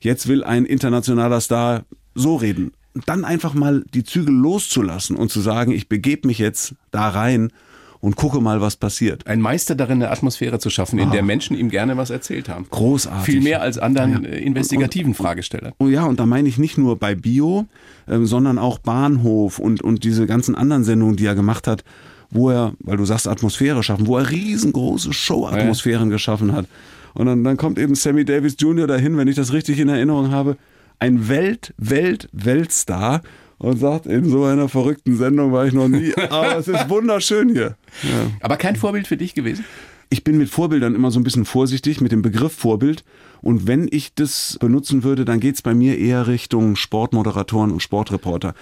jetzt 0.00 0.26
will 0.28 0.42
ein 0.42 0.64
internationaler 0.64 1.40
Star 1.40 1.84
so 2.14 2.36
reden. 2.36 2.72
Und 2.94 3.08
dann 3.08 3.24
einfach 3.24 3.54
mal 3.54 3.84
die 3.94 4.02
Zügel 4.02 4.34
loszulassen 4.34 5.14
und 5.14 5.30
zu 5.30 5.40
sagen, 5.40 5.70
ich 5.72 5.88
begebe 5.88 6.26
mich 6.26 6.38
jetzt 6.38 6.74
da 6.90 7.08
rein 7.08 7.52
und 8.00 8.16
gucke 8.16 8.40
mal, 8.40 8.62
was 8.62 8.76
passiert. 8.76 9.26
Ein 9.26 9.42
Meister 9.42 9.74
darin, 9.74 10.02
eine 10.02 10.10
Atmosphäre 10.10 10.58
zu 10.58 10.70
schaffen, 10.70 10.98
in 10.98 11.10
der 11.10 11.22
Menschen 11.22 11.54
ihm 11.54 11.68
gerne 11.68 11.98
was 11.98 12.08
erzählt 12.08 12.48
haben. 12.48 12.66
Großartig. 12.70 13.26
Viel 13.26 13.42
mehr 13.42 13.60
als 13.60 13.76
anderen 13.78 14.24
Ja. 14.24 14.30
äh, 14.30 14.42
investigativen 14.42 15.12
Fragestellern. 15.14 15.74
Oh 15.78 15.86
ja, 15.86 16.04
und 16.06 16.18
da 16.18 16.24
meine 16.24 16.48
ich 16.48 16.56
nicht 16.56 16.78
nur 16.78 16.98
bei 16.98 17.14
Bio, 17.14 17.66
ähm, 18.08 18.24
sondern 18.24 18.58
auch 18.58 18.78
Bahnhof 18.78 19.58
und, 19.58 19.82
und 19.82 20.02
diese 20.02 20.26
ganzen 20.26 20.54
anderen 20.54 20.82
Sendungen, 20.82 21.16
die 21.16 21.26
er 21.26 21.34
gemacht 21.34 21.66
hat, 21.66 21.84
wo 22.30 22.50
er, 22.50 22.72
weil 22.80 22.96
du 22.96 23.04
sagst 23.04 23.28
Atmosphäre 23.28 23.82
schaffen, 23.82 24.06
wo 24.06 24.18
er 24.18 24.30
riesengroße 24.30 25.12
Show-Atmosphären 25.12 26.10
geschaffen 26.10 26.52
hat. 26.52 26.66
Und 27.14 27.26
dann, 27.26 27.42
dann 27.42 27.56
kommt 27.56 27.78
eben 27.78 27.94
Sammy 27.94 28.24
Davis 28.24 28.56
Jr. 28.58 28.86
dahin, 28.86 29.16
wenn 29.16 29.28
ich 29.28 29.36
das 29.36 29.52
richtig 29.52 29.78
in 29.80 29.88
Erinnerung 29.88 30.30
habe, 30.30 30.56
ein 30.98 31.28
Welt, 31.28 31.74
Welt, 31.76 32.28
Weltstar 32.32 33.22
und 33.58 33.78
sagt, 33.78 34.06
in 34.06 34.28
so 34.28 34.44
einer 34.44 34.68
verrückten 34.68 35.16
Sendung 35.16 35.52
war 35.52 35.66
ich 35.66 35.72
noch 35.72 35.88
nie, 35.88 36.14
aber 36.30 36.58
es 36.58 36.68
ist 36.68 36.88
wunderschön 36.88 37.50
hier. 37.50 37.76
Ja. 38.02 38.30
Aber 38.40 38.56
kein 38.56 38.76
Vorbild 38.76 39.06
für 39.06 39.16
dich 39.16 39.34
gewesen? 39.34 39.64
Ich 40.08 40.24
bin 40.24 40.38
mit 40.38 40.48
Vorbildern 40.48 40.94
immer 40.94 41.10
so 41.10 41.20
ein 41.20 41.24
bisschen 41.24 41.44
vorsichtig, 41.44 42.00
mit 42.00 42.10
dem 42.10 42.20
Begriff 42.20 42.52
Vorbild. 42.52 43.04
Und 43.42 43.68
wenn 43.68 43.86
ich 43.90 44.12
das 44.14 44.58
benutzen 44.60 45.04
würde, 45.04 45.24
dann 45.24 45.38
geht's 45.38 45.62
bei 45.62 45.72
mir 45.72 45.98
eher 45.98 46.26
Richtung 46.26 46.74
Sportmoderatoren 46.74 47.70
und 47.70 47.80
Sportreporter. 47.80 48.54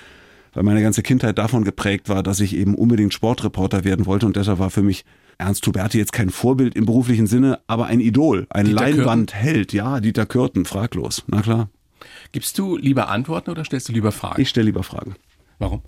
Weil 0.54 0.62
meine 0.62 0.82
ganze 0.82 1.02
Kindheit 1.02 1.38
davon 1.38 1.64
geprägt 1.64 2.08
war, 2.08 2.22
dass 2.22 2.40
ich 2.40 2.56
eben 2.56 2.74
unbedingt 2.74 3.14
Sportreporter 3.14 3.84
werden 3.84 4.06
wollte. 4.06 4.26
Und 4.26 4.36
deshalb 4.36 4.58
war 4.58 4.70
für 4.70 4.82
mich 4.82 5.04
Ernst 5.38 5.66
Huberti 5.66 5.98
jetzt 5.98 6.12
kein 6.12 6.30
Vorbild 6.30 6.74
im 6.74 6.84
beruflichen 6.84 7.28
Sinne, 7.28 7.60
aber 7.68 7.86
ein 7.86 8.00
Idol, 8.00 8.46
ein 8.50 8.66
Dieter? 8.66 8.80
Leinwandheld. 8.80 9.72
Ja, 9.72 10.00
Dieter 10.00 10.26
Kürten, 10.26 10.64
fraglos. 10.64 11.22
Na 11.28 11.42
klar. 11.42 11.68
Gibst 12.32 12.58
du 12.58 12.76
lieber 12.76 13.08
Antworten 13.08 13.50
oder 13.50 13.64
stellst 13.64 13.88
du 13.88 13.92
lieber 13.92 14.12
Fragen? 14.12 14.40
Ich 14.40 14.48
stelle 14.48 14.66
lieber 14.66 14.82
Fragen. 14.82 15.14
Warum? 15.58 15.82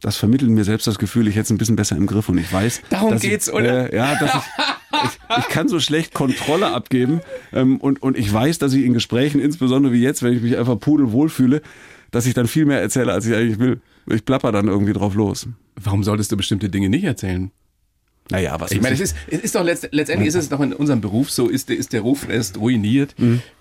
Das 0.00 0.16
vermittelt 0.16 0.50
mir 0.50 0.64
selbst 0.64 0.86
das 0.86 0.98
Gefühl, 0.98 1.26
ich 1.26 1.34
hätte 1.34 1.44
es 1.44 1.50
ein 1.50 1.58
bisschen 1.58 1.76
besser 1.76 1.96
im 1.96 2.06
Griff 2.06 2.28
und 2.28 2.38
ich 2.38 2.52
weiß. 2.52 2.82
Darum 2.88 3.12
dass 3.12 3.22
geht's, 3.22 3.48
ich, 3.48 3.54
oder? 3.54 3.92
Äh, 3.92 3.96
ja, 3.96 4.14
dass 4.18 4.34
ich, 4.34 4.42
ich, 5.04 5.38
ich 5.38 5.48
kann 5.48 5.68
so 5.68 5.80
schlecht 5.80 6.14
Kontrolle 6.14 6.72
abgeben 6.72 7.20
ähm, 7.52 7.78
und, 7.78 8.00
und 8.00 8.16
ich 8.16 8.32
weiß, 8.32 8.58
dass 8.58 8.72
ich 8.74 8.84
in 8.84 8.94
Gesprächen, 8.94 9.40
insbesondere 9.40 9.92
wie 9.92 10.00
jetzt, 10.00 10.22
wenn 10.22 10.34
ich 10.34 10.42
mich 10.42 10.56
einfach 10.56 10.78
pudelwohl 10.78 11.28
fühle, 11.28 11.62
dass 12.10 12.26
ich 12.26 12.34
dann 12.34 12.46
viel 12.46 12.64
mehr 12.64 12.80
erzähle, 12.80 13.12
als 13.12 13.26
ich 13.26 13.34
eigentlich 13.34 13.58
will. 13.58 13.80
Ich 14.10 14.24
plapper 14.24 14.52
dann 14.52 14.68
irgendwie 14.68 14.92
drauf 14.92 15.14
los. 15.14 15.46
Warum 15.76 16.02
solltest 16.04 16.32
du 16.32 16.36
bestimmte 16.36 16.68
Dinge 16.68 16.88
nicht 16.88 17.04
erzählen? 17.04 17.50
Naja, 18.30 18.60
was 18.60 18.72
Ich 18.72 18.82
meine, 18.82 18.94
es 18.94 19.00
ist, 19.00 19.16
es 19.30 19.40
ist 19.40 19.54
doch 19.54 19.64
letzt, 19.64 19.88
letztendlich 19.90 20.28
ist 20.28 20.34
es 20.34 20.48
doch 20.50 20.60
in 20.60 20.74
unserem 20.74 21.00
Beruf 21.00 21.30
so, 21.30 21.48
ist, 21.48 21.70
der- 21.70 21.78
ist 21.78 21.94
der 21.94 22.02
Ruf 22.02 22.28
erst 22.28 22.58
ruiniert, 22.58 23.14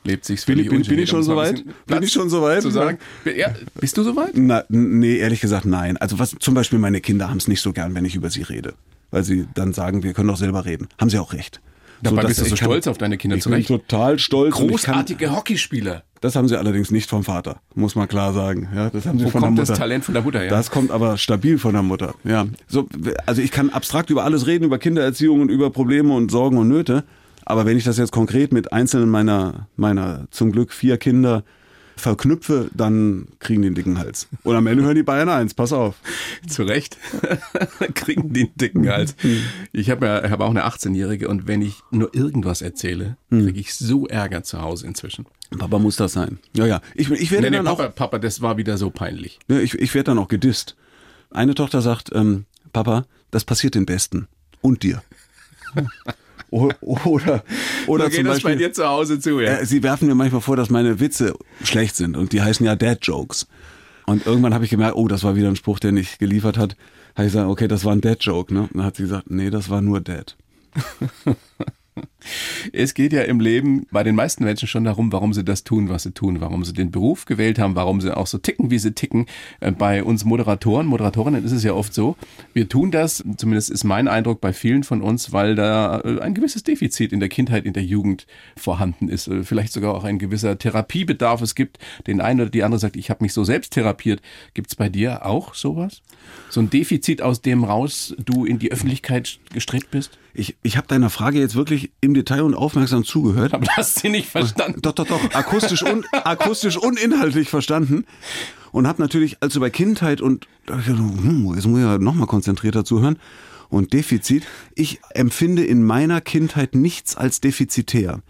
lebt 0.03 0.25
sich's 0.25 0.43
Bin 0.45 0.59
ich- 0.59 0.67
völlig 0.67 0.69
bin- 0.69 0.69
bin 0.69 0.81
ich 0.81 0.87
ungeniert, 0.89 1.09
schon 1.09 1.23
soweit? 1.23 1.63
Bin 1.85 2.03
ich 2.03 2.11
schon 2.11 2.29
soweit? 2.29 2.63
Zu 2.63 2.71
sagen. 2.71 2.97
Ja, 3.33 3.53
bist 3.79 3.95
du 3.97 4.03
soweit? 4.03 4.31
Na, 4.35 4.65
nee, 4.67 5.17
ehrlich 5.19 5.39
gesagt, 5.39 5.65
nein. 5.65 5.95
Also 5.95 6.19
was 6.19 6.35
zum 6.39 6.53
Beispiel 6.53 6.79
meine 6.79 6.99
Kinder 6.99 7.29
haben 7.29 7.37
es 7.37 7.47
nicht 7.47 7.61
so 7.61 7.71
gern, 7.71 7.95
wenn 7.95 8.03
ich 8.03 8.15
über 8.15 8.29
sie 8.29 8.41
rede. 8.41 8.73
Weil 9.09 9.23
sie 9.23 9.47
dann 9.53 9.71
sagen, 9.71 10.03
wir 10.03 10.11
können 10.11 10.27
doch 10.27 10.35
selber 10.37 10.65
reden. 10.65 10.89
Haben 10.99 11.09
sie 11.09 11.17
auch 11.19 11.31
recht. 11.31 11.61
Dabei 12.01 12.23
bist 12.23 12.39
du 12.39 12.45
so 12.45 12.53
ich 12.53 12.59
kann- 12.59 12.67
stolz 12.69 12.87
auf 12.87 12.97
deine 12.97 13.17
Kinder 13.17 13.37
Ich 13.37 13.43
zu 13.43 13.49
bin 13.49 13.63
total 13.65 14.19
stolz. 14.19 14.53
ich 14.55 14.59
kann- 14.59 14.67
Großartige 14.69 15.35
Hockeyspieler. 15.35 16.03
Das 16.21 16.35
haben 16.35 16.47
sie 16.47 16.57
allerdings 16.57 16.89
nicht 16.91 17.09
vom 17.09 17.23
Vater, 17.23 17.59
muss 17.75 17.95
man 17.95 18.07
klar 18.07 18.33
sagen. 18.33 18.69
Ja, 18.75 18.89
das 18.89 19.05
haben 19.05 19.19
sie 19.19 19.25
Wo 19.25 19.29
von 19.29 19.41
kommt 19.41 19.57
der 19.57 19.63
das 19.63 19.69
Mutter. 19.69 19.79
Talent 19.79 20.03
von 20.05 20.13
der 20.15 20.23
Mutter 20.23 20.39
her? 20.39 20.49
Das 20.49 20.71
kommt 20.71 20.89
aber 20.91 21.17
stabil 21.17 21.57
von 21.59 21.73
der 21.73 21.83
Mutter. 21.83 22.15
Ja, 22.23 22.47
so, 22.67 22.87
also 23.27 23.41
ich 23.41 23.51
kann 23.51 23.69
abstrakt 23.69 24.09
über 24.09 24.23
alles 24.23 24.47
reden, 24.47 24.63
über 24.65 24.79
Kindererziehung 24.79 25.41
und 25.41 25.49
über 25.49 25.69
Probleme 25.69 26.13
und 26.13 26.31
Sorgen 26.31 26.57
und 26.57 26.67
Nöte. 26.69 27.03
Aber 27.45 27.65
wenn 27.65 27.77
ich 27.77 27.83
das 27.83 27.97
jetzt 27.97 28.11
konkret 28.11 28.51
mit 28.51 28.73
einzelnen 28.73 29.09
meiner, 29.09 29.67
meiner 29.75 30.27
zum 30.31 30.51
Glück 30.51 30.73
vier 30.73 30.97
Kinder 30.97 31.43
verknüpfe, 31.97 32.69
dann 32.73 33.27
kriegen 33.39 33.61
die 33.61 33.67
einen 33.67 33.75
dicken 33.75 33.99
Hals. 33.99 34.27
Und 34.43 34.55
am 34.55 34.67
Ende 34.67 34.83
hören 34.83 34.95
die 34.95 35.03
Bayern 35.03 35.29
eins, 35.29 35.53
pass 35.53 35.73
auf. 35.73 35.95
Zu 36.47 36.63
Recht. 36.63 36.97
Kriegen 37.95 38.33
die 38.33 38.41
einen 38.41 38.55
dicken 38.55 38.89
Hals. 38.89 39.15
Ich 39.73 39.89
habe 39.89 40.05
ja, 40.05 40.29
hab 40.29 40.39
auch 40.39 40.49
eine 40.49 40.65
18-Jährige 40.65 41.27
und 41.27 41.47
wenn 41.47 41.61
ich 41.61 41.81
nur 41.91 42.13
irgendwas 42.15 42.61
erzähle, 42.61 43.17
kriege 43.29 43.59
ich 43.59 43.75
so 43.75 44.07
Ärger 44.07 44.43
zu 44.43 44.61
Hause 44.61 44.87
inzwischen. 44.87 45.25
Papa 45.57 45.79
muss 45.79 45.95
das 45.95 46.13
sein. 46.13 46.39
Ja, 46.55 46.65
ja. 46.65 46.81
Ich, 46.93 47.09
ich 47.09 47.31
werde 47.31 47.43
Nee, 47.45 47.49
nee, 47.51 47.57
dann 47.57 47.67
auch 47.67 47.77
Papa, 47.77 47.89
Papa, 47.89 48.19
das 48.19 48.41
war 48.41 48.57
wieder 48.57 48.77
so 48.77 48.89
peinlich. 48.89 49.39
Ja, 49.47 49.59
ich, 49.59 49.73
ich 49.75 49.93
werde 49.93 50.11
dann 50.11 50.19
auch 50.19 50.27
gedisst. 50.27 50.75
Eine 51.31 51.55
Tochter 51.55 51.81
sagt, 51.81 52.11
ähm, 52.13 52.45
Papa, 52.73 53.05
das 53.31 53.43
passiert 53.45 53.75
den 53.75 53.85
Besten. 53.85 54.27
Und 54.61 54.83
dir. 54.83 55.01
Oder 56.49 57.43
oder 57.87 58.05
zum 58.05 58.11
geht 58.11 58.25
das 58.25 58.41
bei 58.41 58.55
dir 58.55 58.71
zu 58.71 58.87
Hause 58.87 59.19
zu, 59.19 59.39
ja? 59.41 59.57
äh, 59.57 59.65
sie 59.65 59.83
werfen 59.83 60.07
mir 60.07 60.15
manchmal 60.15 60.41
vor, 60.41 60.55
dass 60.55 60.69
meine 60.69 60.99
Witze 60.99 61.33
schlecht 61.63 61.95
sind. 61.95 62.15
Und 62.15 62.31
die 62.31 62.41
heißen 62.41 62.65
ja 62.65 62.75
Dad-Jokes. 62.75 63.47
Und 64.05 64.25
irgendwann 64.25 64.53
habe 64.53 64.63
ich 64.63 64.69
gemerkt, 64.69 64.95
oh, 64.95 65.07
das 65.07 65.23
war 65.23 65.35
wieder 65.35 65.49
ein 65.49 65.57
Spruch, 65.57 65.79
der 65.79 65.91
nicht 65.91 66.19
geliefert 66.19 66.57
hat. 66.57 66.77
Habe 67.15 67.27
ich 67.27 67.33
gesagt, 67.33 67.49
okay, 67.49 67.67
das 67.67 67.83
war 67.83 67.91
ein 67.93 68.01
Dad-Joke. 68.01 68.53
Ne? 68.53 68.61
Und 68.61 68.75
dann 68.75 68.85
hat 68.85 68.95
sie 68.95 69.03
gesagt, 69.03 69.29
nee, 69.29 69.49
das 69.49 69.69
war 69.69 69.81
nur 69.81 69.99
Dad. 69.99 70.37
Es 72.73 72.93
geht 72.93 73.13
ja 73.13 73.21
im 73.21 73.39
Leben 73.39 73.85
bei 73.91 74.03
den 74.03 74.15
meisten 74.15 74.43
Menschen 74.43 74.67
schon 74.67 74.83
darum, 74.83 75.11
warum 75.11 75.33
sie 75.33 75.43
das 75.43 75.63
tun, 75.63 75.89
was 75.89 76.03
sie 76.03 76.11
tun, 76.11 76.41
warum 76.41 76.63
sie 76.63 76.73
den 76.73 76.91
Beruf 76.91 77.25
gewählt 77.25 77.59
haben, 77.59 77.75
warum 77.75 78.01
sie 78.01 78.15
auch 78.15 78.27
so 78.27 78.37
ticken, 78.37 78.71
wie 78.71 78.79
sie 78.79 78.93
ticken. 78.93 79.25
Äh, 79.59 79.71
bei 79.71 80.03
uns 80.03 80.25
Moderatoren, 80.25 80.87
Moderatorinnen 80.87 81.43
ist 81.43 81.51
es 81.51 81.63
ja 81.63 81.73
oft 81.73 81.93
so, 81.93 82.15
wir 82.53 82.69
tun 82.69 82.91
das, 82.91 83.23
zumindest 83.37 83.69
ist 83.69 83.83
mein 83.83 84.07
Eindruck 84.07 84.41
bei 84.41 84.53
vielen 84.53 84.83
von 84.83 85.01
uns, 85.01 85.31
weil 85.31 85.55
da 85.55 86.01
äh, 86.01 86.19
ein 86.19 86.33
gewisses 86.33 86.63
Defizit 86.63 87.13
in 87.13 87.19
der 87.19 87.29
Kindheit, 87.29 87.65
in 87.65 87.73
der 87.73 87.83
Jugend 87.83 88.27
vorhanden 88.55 89.09
ist. 89.09 89.27
Äh, 89.27 89.43
vielleicht 89.43 89.73
sogar 89.73 89.95
auch 89.95 90.03
ein 90.03 90.19
gewisser 90.19 90.57
Therapiebedarf. 90.57 91.41
Es 91.41 91.55
gibt 91.55 91.79
den 92.07 92.21
einen 92.21 92.41
oder 92.41 92.49
die 92.49 92.63
andere 92.63 92.79
sagt, 92.79 92.95
ich 92.95 93.09
habe 93.09 93.23
mich 93.23 93.33
so 93.33 93.43
selbst 93.43 93.73
therapiert. 93.73 94.21
Gibt 94.53 94.69
es 94.69 94.75
bei 94.75 94.89
dir 94.89 95.25
auch 95.25 95.53
sowas? 95.55 96.01
So 96.49 96.61
ein 96.61 96.69
Defizit, 96.69 97.21
aus 97.21 97.41
dem 97.41 97.63
raus 97.63 98.15
du 98.23 98.45
in 98.45 98.59
die 98.59 98.71
Öffentlichkeit 98.71 99.39
gestrebt 99.53 99.91
bist? 99.91 100.17
Ich, 100.33 100.55
ich 100.61 100.77
habe 100.77 100.87
deiner 100.87 101.09
Frage 101.09 101.39
jetzt 101.39 101.55
wirklich 101.55 101.91
im 101.99 102.13
Detail 102.17 102.41
und 102.41 102.55
aufmerksam 102.55 103.03
zugehört. 103.03 103.53
Aber 103.53 103.65
du 103.65 103.71
hast 103.71 103.99
sie 103.99 104.09
nicht 104.09 104.29
verstanden. 104.29 104.81
Doch, 104.81 104.93
doch, 104.93 105.07
doch. 105.07 105.33
Akustisch 105.33 105.83
und, 105.83 106.05
akustisch 106.11 106.77
und 106.77 106.99
inhaltlich 106.99 107.49
verstanden. 107.49 108.05
Und 108.71 108.87
habe 108.87 109.01
natürlich, 109.01 109.37
also 109.39 109.59
bei 109.59 109.69
Kindheit 109.69 110.21
und 110.21 110.47
hm, 110.67 111.53
jetzt 111.55 111.65
muss 111.65 111.79
ich 111.79 111.85
ja 111.85 111.97
nochmal 111.97 112.27
konzentrierter 112.27 112.83
zuhören. 112.83 113.17
Und 113.69 113.93
Defizit. 113.93 114.45
Ich 114.75 114.99
empfinde 115.13 115.63
in 115.63 115.83
meiner 115.83 116.21
Kindheit 116.21 116.73
nichts 116.73 117.15
als 117.17 117.41
defizitär. 117.41 118.21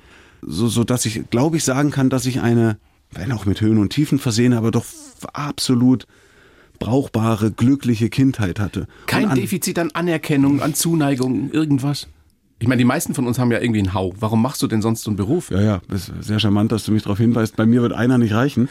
So, 0.42 0.68
so 0.68 0.84
dass 0.84 1.06
ich, 1.06 1.30
glaube 1.30 1.58
ich, 1.58 1.64
sagen 1.64 1.92
kann, 1.92 2.10
dass 2.10 2.26
ich 2.26 2.42
eine, 2.42 2.78
wenn 3.12 3.32
auch 3.32 3.46
mit 3.46 3.62
Höhen 3.62 3.78
und 3.78 3.90
Tiefen 3.90 4.20
versehen, 4.20 4.54
aber 4.54 4.72
doch 4.72 4.86
absolut 5.34 6.08
brauchbare, 6.80 7.52
glückliche 7.52 8.10
Kindheit 8.10 8.60
hatte. 8.60 8.88
Kein 9.08 9.34
Defizit 9.34 9.80
an 9.80 9.92
Anerkennung, 9.92 10.62
an 10.62 10.74
Zuneigung, 10.74 11.52
irgendwas? 11.52 12.08
Ich 12.60 12.68
meine, 12.68 12.80
die 12.80 12.86
meisten 12.86 13.14
von 13.14 13.28
uns 13.28 13.38
haben 13.38 13.52
ja 13.52 13.60
irgendwie 13.60 13.80
einen 13.80 13.94
Hau. 13.94 14.14
Warum 14.20 14.42
machst 14.42 14.62
du 14.62 14.68
denn 14.68 14.82
sonst 14.82 15.04
so 15.04 15.12
einen 15.12 15.18
Beruf? 15.18 15.52
Ja, 15.52 15.62
ja, 15.62 15.82
ist 15.94 16.12
sehr 16.22 16.40
charmant, 16.40 16.72
dass 16.72 16.86
du 16.86 16.92
mich 16.92 17.04
darauf 17.04 17.20
hinweist. 17.20 17.56
Bei 17.56 17.66
mir 17.66 17.82
wird 17.82 17.94
einer 17.94 18.18
nicht 18.18 18.34
reichen. 18.34 18.70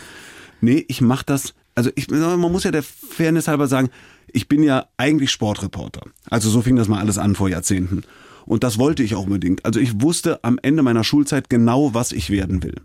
Nee, 0.60 0.84
ich 0.88 1.00
mache 1.00 1.24
das, 1.26 1.54
also 1.74 1.90
ich, 1.94 2.08
man 2.10 2.40
muss 2.40 2.64
ja 2.64 2.70
der 2.70 2.82
Fairness 2.82 3.46
halber 3.46 3.68
sagen, 3.68 3.90
ich 4.32 4.48
bin 4.48 4.62
ja 4.62 4.86
eigentlich 4.96 5.30
Sportreporter. 5.30 6.02
Also 6.28 6.50
so 6.50 6.62
fing 6.62 6.76
das 6.76 6.88
mal 6.88 6.98
alles 6.98 7.18
an 7.18 7.34
vor 7.34 7.48
Jahrzehnten. 7.48 8.02
Und 8.44 8.64
das 8.64 8.78
wollte 8.78 9.02
ich 9.02 9.14
auch 9.14 9.24
unbedingt. 9.24 9.64
Also 9.64 9.80
ich 9.80 10.00
wusste 10.00 10.42
am 10.42 10.58
Ende 10.62 10.82
meiner 10.82 11.04
Schulzeit 11.04 11.50
genau, 11.50 11.94
was 11.94 12.12
ich 12.12 12.30
werden 12.30 12.62
will. 12.62 12.76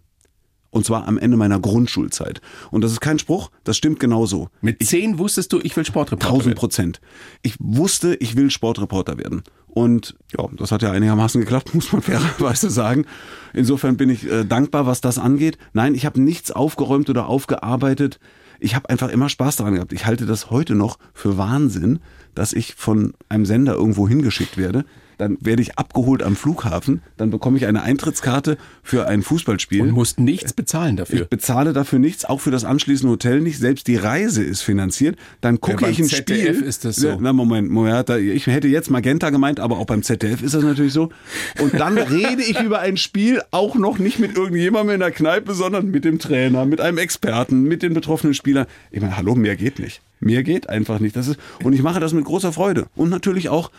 Und 0.72 0.86
zwar 0.86 1.08
am 1.08 1.18
Ende 1.18 1.36
meiner 1.36 1.60
Grundschulzeit. 1.60 2.42
Und 2.72 2.82
das 2.82 2.94
ist 2.94 3.02
kein 3.02 3.20
Spruch, 3.20 3.52
das 3.66 3.76
stimmt 3.76 4.00
genauso. 4.00 4.50
Mit 4.62 4.82
zehn 4.84 5.20
wusstest 5.20 5.52
du, 5.52 5.60
ich 5.62 5.76
will 5.76 5.86
Sportreporter 5.86 6.28
werden? 6.28 6.40
Tausend 6.40 6.56
Prozent. 6.56 7.02
Ich 7.42 7.56
wusste, 7.60 8.16
ich 8.16 8.38
will 8.38 8.50
Sportreporter 8.50 9.18
werden. 9.18 9.44
Und 9.74 10.16
ja, 10.38 10.48
das 10.58 10.72
hat 10.72 10.82
ja 10.82 10.92
einigermaßen 10.92 11.40
geklappt, 11.42 11.74
muss 11.74 11.92
man 11.92 12.02
fairerweise 12.02 12.70
sagen. 12.70 13.06
Insofern 13.54 13.98
bin 13.98 14.10
ich 14.10 14.30
äh, 14.30 14.44
dankbar, 14.46 14.86
was 14.86 15.02
das 15.02 15.18
angeht. 15.18 15.58
Nein, 15.74 15.96
ich 15.96 16.06
habe 16.06 16.22
nichts 16.22 16.52
aufgeräumt 16.52 17.10
oder 17.10 17.28
aufgearbeitet. 17.28 18.20
Ich 18.60 18.76
habe 18.76 18.90
einfach 18.90 19.10
immer 19.10 19.30
Spaß 19.30 19.56
daran 19.56 19.76
gehabt. 19.76 19.94
Ich 19.94 20.06
halte 20.06 20.26
das 20.26 20.52
heute 20.52 20.76
noch 20.76 21.00
für 21.14 21.38
Wahnsinn, 21.38 22.00
dass 22.36 22.54
ich 22.54 22.76
von 22.76 23.14
einem 23.28 23.46
Sender 23.46 23.74
irgendwo 23.74 24.08
hingeschickt 24.08 24.58
werde 24.58 24.86
dann 25.22 25.38
werde 25.40 25.62
ich 25.62 25.78
abgeholt 25.78 26.24
am 26.24 26.36
Flughafen, 26.36 27.04
dann 27.16 27.30
bekomme 27.30 27.56
ich 27.56 27.68
eine 27.68 27.84
Eintrittskarte 27.84 28.58
für 28.82 29.08
ein 29.08 29.22
Fußballspiel. 29.22 29.82
Und 29.82 29.92
musst 29.92 30.20
nichts 30.20 30.52
bezahlen 30.52 30.98
dafür. 30.98 31.22
Ich 31.22 31.28
bezahle 31.30 31.74
dafür 31.74 32.00
nichts, 32.00 32.26
auch 32.26 32.42
für 32.42 32.50
das 32.50 32.66
anschließende 32.66 33.12
Hotel 33.12 33.40
nicht. 33.40 33.60
Selbst 33.60 33.86
die 33.86 33.98
Reise 33.98 34.44
ist 34.44 34.64
finanziert. 34.64 35.18
Dann 35.40 35.62
gucke 35.62 35.84
ja, 35.84 35.92
ich 35.92 36.00
ein 36.00 36.06
ZDF 36.06 36.56
Spiel. 36.56 36.68
ist 36.68 36.86
das 36.86 36.96
so. 36.96 37.20
Na, 37.22 37.34
Moment, 37.34 37.70
Moment, 37.70 38.10
ich 38.10 38.48
hätte 38.48 38.68
jetzt 38.68 38.90
Magenta 38.90 39.30
gemeint, 39.30 39.60
aber 39.60 39.78
auch 39.78 39.86
beim 39.86 40.02
ZDF 40.02 40.42
ist 40.42 40.56
das 40.56 40.64
natürlich 40.64 40.94
so. 40.94 41.10
Und 41.62 41.80
dann 41.80 41.98
rede 42.00 42.42
ich 42.42 42.60
über 42.60 42.80
ein 42.80 42.98
Spiel 42.98 43.44
auch 43.52 43.76
noch 43.76 44.00
nicht 44.00 44.18
mit 44.18 44.36
irgendjemandem 44.36 44.96
in 44.96 45.00
der 45.02 45.12
Kneipe, 45.12 45.54
sondern 45.54 45.92
mit 45.92 46.04
dem 46.04 46.18
Trainer, 46.18 46.66
mit 46.66 46.82
einem 46.82 46.98
Experten, 46.98 47.62
mit 47.62 47.84
den 47.84 47.94
betroffenen 47.94 48.34
Spielern. 48.34 48.66
Ich 48.90 49.02
meine, 49.02 49.16
hallo, 49.18 49.36
mehr 49.36 49.56
geht 49.56 49.78
nicht. 49.78 50.02
Mehr 50.20 50.42
geht 50.42 50.68
einfach 50.68 51.00
nicht. 51.00 51.16
Das 51.16 51.28
ist, 51.28 51.40
und 51.64 51.74
ich 51.74 51.84
mache 51.84 52.00
das 52.00 52.12
mit 52.12 52.26
großer 52.26 52.52
Freude. 52.52 52.88
Und 52.96 53.10
natürlich 53.10 53.50
auch 53.50 53.70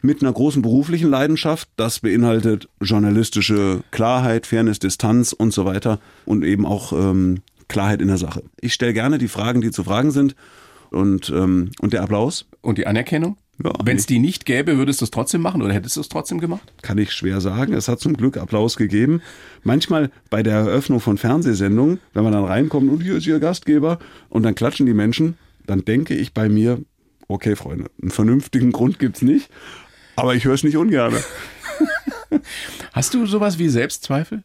mit 0.00 0.22
einer 0.22 0.32
großen 0.32 0.62
beruflichen 0.62 1.10
Leidenschaft. 1.10 1.68
Das 1.76 2.00
beinhaltet 2.00 2.68
journalistische 2.80 3.82
Klarheit, 3.90 4.46
Fairness, 4.46 4.78
Distanz 4.78 5.32
und 5.32 5.52
so 5.52 5.64
weiter 5.64 5.98
und 6.24 6.44
eben 6.44 6.66
auch 6.66 6.92
ähm, 6.92 7.42
Klarheit 7.68 8.00
in 8.00 8.08
der 8.08 8.18
Sache. 8.18 8.42
Ich 8.60 8.74
stelle 8.74 8.94
gerne 8.94 9.18
die 9.18 9.28
Fragen, 9.28 9.60
die 9.60 9.70
zu 9.70 9.84
fragen 9.84 10.10
sind 10.10 10.34
und, 10.90 11.30
ähm, 11.30 11.70
und 11.80 11.92
der 11.92 12.02
Applaus. 12.02 12.46
Und 12.60 12.78
die 12.78 12.86
Anerkennung? 12.86 13.36
Ja, 13.62 13.72
Wenn 13.82 13.96
es 13.96 14.06
die 14.06 14.20
nicht 14.20 14.46
gäbe, 14.46 14.78
würdest 14.78 15.00
du 15.00 15.04
es 15.04 15.10
trotzdem 15.10 15.40
machen 15.40 15.62
oder 15.62 15.74
hättest 15.74 15.96
du 15.96 16.00
es 16.00 16.08
trotzdem 16.08 16.38
gemacht? 16.38 16.72
Kann 16.82 16.96
ich 16.96 17.12
schwer 17.12 17.40
sagen. 17.40 17.72
Es 17.72 17.88
hat 17.88 17.98
zum 17.98 18.16
Glück 18.16 18.36
Applaus 18.36 18.76
gegeben. 18.76 19.20
Manchmal 19.64 20.10
bei 20.30 20.44
der 20.44 20.54
Eröffnung 20.54 21.00
von 21.00 21.18
Fernsehsendungen, 21.18 21.98
wenn 22.14 22.22
man 22.22 22.32
dann 22.32 22.44
reinkommt 22.44 22.88
und 22.88 23.02
hier 23.02 23.16
ist 23.16 23.26
Ihr 23.26 23.40
Gastgeber 23.40 23.98
und 24.28 24.44
dann 24.44 24.54
klatschen 24.54 24.86
die 24.86 24.94
Menschen, 24.94 25.36
dann 25.66 25.84
denke 25.84 26.14
ich 26.14 26.32
bei 26.32 26.48
mir, 26.48 26.80
okay 27.26 27.56
Freunde, 27.56 27.90
einen 28.00 28.12
vernünftigen 28.12 28.70
Grund 28.70 29.00
gibt's 29.00 29.22
nicht, 29.22 29.50
aber 30.18 30.34
ich 30.34 30.44
höre 30.44 30.54
es 30.54 30.64
nicht 30.64 30.76
ungern. 30.76 31.14
Hast 32.92 33.14
du 33.14 33.24
sowas 33.26 33.58
wie 33.58 33.68
Selbstzweifel? 33.68 34.42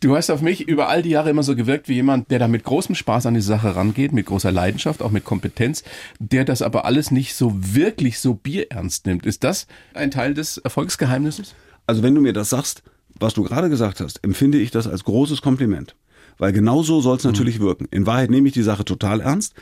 Du 0.00 0.16
hast 0.16 0.30
auf 0.30 0.40
mich 0.40 0.66
über 0.66 0.88
all 0.88 1.02
die 1.02 1.10
Jahre 1.10 1.28
immer 1.28 1.42
so 1.42 1.54
gewirkt 1.54 1.88
wie 1.88 1.94
jemand, 1.94 2.30
der 2.30 2.38
da 2.38 2.48
mit 2.48 2.64
großem 2.64 2.94
Spaß 2.94 3.26
an 3.26 3.34
die 3.34 3.42
Sache 3.42 3.76
rangeht, 3.76 4.12
mit 4.12 4.26
großer 4.26 4.50
Leidenschaft, 4.50 5.02
auch 5.02 5.10
mit 5.10 5.24
Kompetenz, 5.24 5.84
der 6.18 6.46
das 6.46 6.62
aber 6.62 6.86
alles 6.86 7.10
nicht 7.10 7.34
so 7.34 7.52
wirklich 7.54 8.18
so 8.18 8.32
bierernst 8.34 9.04
nimmt. 9.06 9.26
Ist 9.26 9.44
das 9.44 9.66
ein 9.92 10.10
Teil 10.10 10.32
des 10.32 10.56
Erfolgsgeheimnisses? 10.56 11.54
Also 11.86 12.02
wenn 12.02 12.14
du 12.14 12.22
mir 12.22 12.32
das 12.32 12.48
sagst, 12.48 12.82
was 13.18 13.34
du 13.34 13.42
gerade 13.42 13.68
gesagt 13.68 14.00
hast, 14.00 14.24
empfinde 14.24 14.58
ich 14.58 14.70
das 14.70 14.86
als 14.86 15.04
großes 15.04 15.42
Kompliment. 15.42 15.94
Weil 16.40 16.52
genau 16.52 16.82
so 16.82 17.02
soll 17.02 17.18
es 17.18 17.24
natürlich 17.24 17.60
mhm. 17.60 17.64
wirken. 17.64 17.88
In 17.90 18.06
Wahrheit 18.06 18.30
nehme 18.30 18.48
ich 18.48 18.54
die 18.54 18.62
Sache 18.62 18.84
total 18.84 19.20
ernst. 19.20 19.54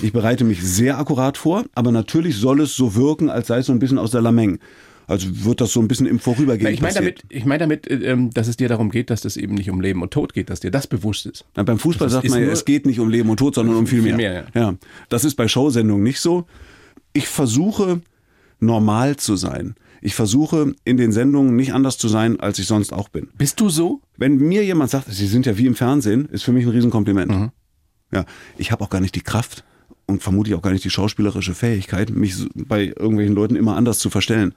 Ich 0.00 0.12
bereite 0.12 0.44
mich 0.44 0.62
sehr 0.62 0.96
akkurat 0.96 1.36
vor, 1.36 1.64
aber 1.74 1.90
natürlich 1.90 2.36
soll 2.36 2.60
es 2.60 2.76
so 2.76 2.94
wirken, 2.94 3.28
als 3.28 3.48
sei 3.48 3.58
es 3.58 3.66
so 3.66 3.72
ein 3.72 3.80
bisschen 3.80 3.98
aus 3.98 4.12
der 4.12 4.22
Lameng. 4.22 4.60
Also 5.08 5.26
wird 5.44 5.60
das 5.60 5.72
so 5.72 5.80
ein 5.80 5.88
bisschen 5.88 6.06
im 6.06 6.20
Vorübergehen 6.20 6.72
Ich 6.72 6.80
meine 6.80 6.94
damit, 6.94 7.24
ich 7.28 7.44
meine 7.44 7.58
damit, 7.58 7.90
ähm, 7.90 8.30
dass 8.30 8.46
es 8.46 8.56
dir 8.56 8.68
darum 8.68 8.90
geht, 8.90 9.10
dass 9.10 9.24
es 9.24 9.36
eben 9.36 9.54
nicht 9.54 9.68
um 9.68 9.80
Leben 9.80 10.02
und 10.02 10.12
Tod 10.12 10.32
geht, 10.32 10.50
dass 10.50 10.60
dir 10.60 10.70
das 10.70 10.86
bewusst 10.86 11.26
ist. 11.26 11.44
Na, 11.56 11.64
beim 11.64 11.80
Fußball 11.80 12.08
sagt 12.08 12.30
man 12.30 12.40
ja, 12.40 12.48
es 12.48 12.64
geht 12.64 12.86
nicht 12.86 13.00
um 13.00 13.10
Leben 13.10 13.28
und 13.28 13.38
Tod, 13.38 13.56
sondern 13.56 13.74
um 13.74 13.88
viel 13.88 14.00
mehr. 14.00 14.14
Viel 14.14 14.16
mehr 14.16 14.44
ja. 14.54 14.60
ja. 14.60 14.74
Das 15.08 15.24
ist 15.24 15.34
bei 15.34 15.48
Showsendungen 15.48 16.04
nicht 16.04 16.20
so. 16.20 16.44
Ich 17.12 17.26
versuche 17.26 18.02
normal 18.60 19.16
zu 19.16 19.34
sein. 19.34 19.74
Ich 20.02 20.14
versuche 20.14 20.74
in 20.84 20.96
den 20.96 21.12
Sendungen 21.12 21.56
nicht 21.56 21.74
anders 21.74 21.98
zu 21.98 22.08
sein, 22.08 22.40
als 22.40 22.58
ich 22.58 22.66
sonst 22.66 22.92
auch 22.92 23.08
bin. 23.08 23.28
Bist 23.36 23.60
du 23.60 23.68
so? 23.68 24.00
Wenn 24.16 24.36
mir 24.36 24.64
jemand 24.64 24.90
sagt, 24.90 25.12
Sie 25.12 25.26
sind 25.26 25.46
ja 25.46 25.58
wie 25.58 25.66
im 25.66 25.74
Fernsehen, 25.74 26.26
ist 26.26 26.42
für 26.42 26.52
mich 26.52 26.64
ein 26.64 26.70
Riesenkompliment. 26.70 27.30
Mhm. 27.30 27.50
Ja, 28.12 28.24
ich 28.56 28.72
habe 28.72 28.82
auch 28.82 28.90
gar 28.90 29.00
nicht 29.00 29.14
die 29.14 29.20
Kraft 29.20 29.64
und 30.06 30.22
vermutlich 30.22 30.54
auch 30.54 30.62
gar 30.62 30.72
nicht 30.72 30.84
die 30.84 30.90
schauspielerische 30.90 31.54
Fähigkeit, 31.54 32.10
mich 32.10 32.34
bei 32.54 32.86
irgendwelchen 32.86 33.34
Leuten 33.34 33.56
immer 33.56 33.76
anders 33.76 33.98
zu 33.98 34.10
verstellen. 34.10 34.54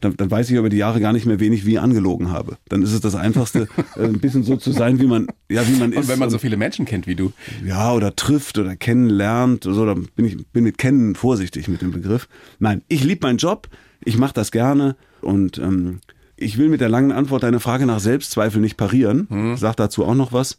Dann, 0.00 0.16
dann 0.16 0.30
weiß 0.30 0.50
ich 0.50 0.56
über 0.56 0.68
die 0.68 0.76
Jahre 0.76 1.00
gar 1.00 1.12
nicht 1.12 1.24
mehr, 1.24 1.40
wen 1.40 1.52
ich 1.52 1.64
wie 1.64 1.78
angelogen 1.78 2.30
habe. 2.30 2.58
Dann 2.68 2.82
ist 2.82 2.92
es 2.92 3.00
das 3.00 3.14
Einfachste, 3.14 3.66
äh, 3.96 4.04
ein 4.04 4.20
bisschen 4.20 4.42
so 4.42 4.56
zu 4.56 4.72
sein, 4.72 5.00
wie 5.00 5.06
man, 5.06 5.26
ja, 5.48 5.66
wie 5.66 5.76
man 5.76 5.92
ist. 5.92 5.98
Und 5.98 6.08
wenn 6.08 6.18
man 6.18 6.30
so 6.30 6.38
viele 6.38 6.56
Menschen 6.56 6.84
kennt 6.84 7.06
wie 7.06 7.14
du. 7.14 7.32
Ja, 7.64 7.92
oder 7.94 8.14
trifft 8.14 8.58
oder 8.58 8.76
kennenlernt, 8.76 9.64
so, 9.64 9.86
dann 9.86 10.08
bin 10.14 10.26
ich 10.26 10.36
bin 10.48 10.64
mit 10.64 10.76
kennen 10.76 11.14
vorsichtig 11.14 11.68
mit 11.68 11.80
dem 11.80 11.92
Begriff. 11.92 12.28
Nein, 12.58 12.82
ich 12.88 13.04
liebe 13.04 13.26
meinen 13.26 13.38
Job 13.38 13.68
ich 14.04 14.18
mache 14.18 14.34
das 14.34 14.50
gerne 14.50 14.96
und 15.20 15.58
ähm, 15.58 16.00
ich 16.36 16.58
will 16.58 16.68
mit 16.68 16.80
der 16.80 16.88
langen 16.88 17.12
Antwort 17.12 17.42
deine 17.42 17.60
Frage 17.60 17.86
nach 17.86 18.00
Selbstzweifel 18.00 18.60
nicht 18.60 18.76
parieren. 18.76 19.26
Mhm. 19.30 19.56
Sag 19.56 19.76
dazu 19.76 20.04
auch 20.04 20.14
noch 20.14 20.32
was. 20.32 20.58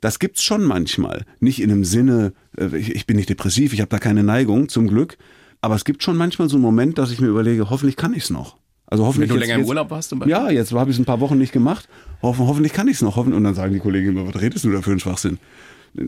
Das 0.00 0.18
gibt's 0.18 0.42
schon 0.42 0.64
manchmal. 0.64 1.24
Nicht 1.40 1.62
in 1.62 1.70
einem 1.70 1.84
Sinne, 1.84 2.32
äh, 2.58 2.76
ich, 2.76 2.94
ich 2.94 3.06
bin 3.06 3.16
nicht 3.16 3.30
depressiv, 3.30 3.72
ich 3.72 3.80
habe 3.80 3.88
da 3.88 3.98
keine 3.98 4.22
Neigung, 4.22 4.68
zum 4.68 4.88
Glück. 4.88 5.16
Aber 5.60 5.76
es 5.76 5.84
gibt 5.84 6.02
schon 6.02 6.16
manchmal 6.16 6.48
so 6.50 6.56
einen 6.56 6.62
Moment, 6.62 6.98
dass 6.98 7.10
ich 7.10 7.20
mir 7.20 7.28
überlege, 7.28 7.70
hoffentlich 7.70 7.96
kann 7.96 8.12
ich's 8.12 8.28
noch. 8.28 8.58
Also 8.86 9.06
hoffentlich 9.06 9.30
Wenn 9.30 9.36
du 9.36 9.40
länger 9.40 9.56
jetzt, 9.56 9.64
im 9.64 9.68
Urlaub 9.68 9.90
warst 9.90 10.10
zum 10.10 10.18
Beispiel? 10.18 10.32
Ja, 10.32 10.50
jetzt 10.50 10.72
habe 10.72 10.90
ich 10.90 10.96
es 10.96 11.00
ein 11.00 11.06
paar 11.06 11.20
Wochen 11.20 11.38
nicht 11.38 11.52
gemacht. 11.52 11.88
Hoffen, 12.20 12.46
hoffentlich 12.46 12.72
kann 12.72 12.86
ich 12.86 12.96
es 12.96 13.02
noch. 13.02 13.16
Hoffen, 13.16 13.32
und 13.32 13.44
dann 13.44 13.54
sagen 13.54 13.72
die 13.72 13.78
Kollegen 13.78 14.10
immer, 14.10 14.26
was 14.26 14.40
redest 14.40 14.64
du 14.64 14.70
da 14.70 14.82
für 14.82 14.90
einen 14.90 15.00
Schwachsinn? 15.00 15.38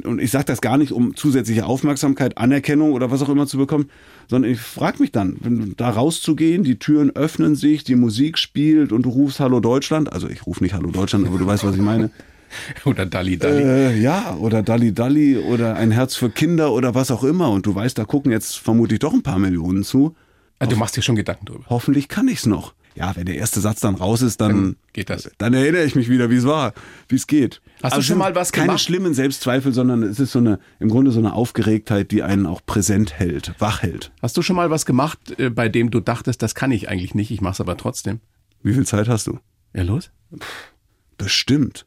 Und 0.04 0.20
ich 0.20 0.32
sage 0.32 0.46
das 0.46 0.60
gar 0.60 0.78
nicht, 0.78 0.92
um 0.92 1.14
zusätzliche 1.14 1.66
Aufmerksamkeit, 1.66 2.38
Anerkennung 2.38 2.92
oder 2.92 3.10
was 3.10 3.22
auch 3.22 3.28
immer 3.28 3.46
zu 3.46 3.56
bekommen, 3.56 3.88
sondern 4.28 4.50
ich 4.50 4.60
frage 4.60 5.00
mich 5.00 5.12
dann, 5.12 5.36
wenn 5.40 5.74
da 5.76 5.90
rauszugehen, 5.90 6.64
die 6.64 6.78
Türen 6.78 7.10
öffnen 7.10 7.54
sich, 7.54 7.84
die 7.84 7.94
Musik 7.94 8.38
spielt 8.38 8.90
und 8.90 9.02
du 9.02 9.10
rufst 9.10 9.38
Hallo 9.38 9.60
Deutschland, 9.60 10.12
also 10.12 10.28
ich 10.28 10.44
rufe 10.46 10.62
nicht 10.64 10.74
Hallo 10.74 10.90
Deutschland, 10.90 11.26
aber 11.26 11.38
du 11.38 11.46
weißt, 11.46 11.64
was 11.64 11.76
ich 11.76 11.82
meine. 11.82 12.10
Oder 12.84 13.06
Dalli 13.06 13.36
Dalli. 13.36 13.62
Äh, 13.62 14.00
ja, 14.00 14.36
oder 14.36 14.62
Dalli 14.62 14.94
Dalli 14.94 15.36
oder 15.36 15.74
ein 15.74 15.90
Herz 15.90 16.14
für 16.14 16.30
Kinder 16.30 16.72
oder 16.72 16.94
was 16.94 17.10
auch 17.10 17.24
immer. 17.24 17.50
Und 17.50 17.66
du 17.66 17.74
weißt, 17.74 17.98
da 17.98 18.04
gucken 18.04 18.30
jetzt 18.30 18.56
vermutlich 18.58 19.00
doch 19.00 19.12
ein 19.12 19.24
paar 19.24 19.40
Millionen 19.40 19.82
zu. 19.82 20.14
Also 20.60 20.70
du 20.74 20.78
machst 20.78 20.96
dir 20.96 21.02
schon 21.02 21.16
Gedanken 21.16 21.44
drüber. 21.44 21.64
Hoffentlich 21.68 22.08
kann 22.08 22.28
ich's 22.28 22.46
noch 22.46 22.72
ja, 22.96 23.14
wenn 23.14 23.26
der 23.26 23.36
erste 23.36 23.60
Satz 23.60 23.80
dann 23.80 23.94
raus 23.94 24.22
ist, 24.22 24.40
dann, 24.40 24.50
dann 24.50 24.76
geht 24.92 25.10
das. 25.10 25.30
Dann 25.38 25.54
erinnere 25.54 25.84
ich 25.84 25.94
mich 25.94 26.08
wieder, 26.08 26.30
wie 26.30 26.36
es 26.36 26.46
war, 26.46 26.72
wie 27.08 27.16
es 27.16 27.26
geht. 27.26 27.60
Hast 27.82 27.92
also 27.92 27.96
du 27.98 28.02
schon 28.02 28.18
mal 28.18 28.34
was 28.34 28.52
keine 28.52 28.68
gemacht? 28.68 28.80
schlimmen 28.82 29.14
Selbstzweifel, 29.14 29.72
sondern 29.72 30.02
es 30.02 30.18
ist 30.18 30.32
so 30.32 30.38
eine, 30.38 30.58
im 30.80 30.88
Grunde 30.88 31.10
so 31.10 31.18
eine 31.18 31.34
Aufgeregtheit, 31.34 32.10
die 32.10 32.22
einen 32.22 32.46
auch 32.46 32.62
präsent 32.64 33.18
hält, 33.18 33.54
wach 33.58 33.82
hält. 33.82 34.12
Hast 34.22 34.36
du 34.36 34.42
schon 34.42 34.56
mal 34.56 34.70
was 34.70 34.86
gemacht, 34.86 35.18
äh, 35.38 35.50
bei 35.50 35.68
dem 35.68 35.90
du 35.90 36.00
dachtest, 36.00 36.42
das 36.42 36.54
kann 36.54 36.72
ich 36.72 36.88
eigentlich 36.88 37.14
nicht, 37.14 37.30
ich 37.30 37.40
mache 37.40 37.52
es 37.52 37.60
aber 37.60 37.76
trotzdem? 37.76 38.20
Wie 38.62 38.72
viel 38.72 38.86
Zeit 38.86 39.08
hast 39.08 39.26
du? 39.26 39.38
Ja, 39.74 39.82
los? 39.82 40.10
Bestimmt. 41.18 41.86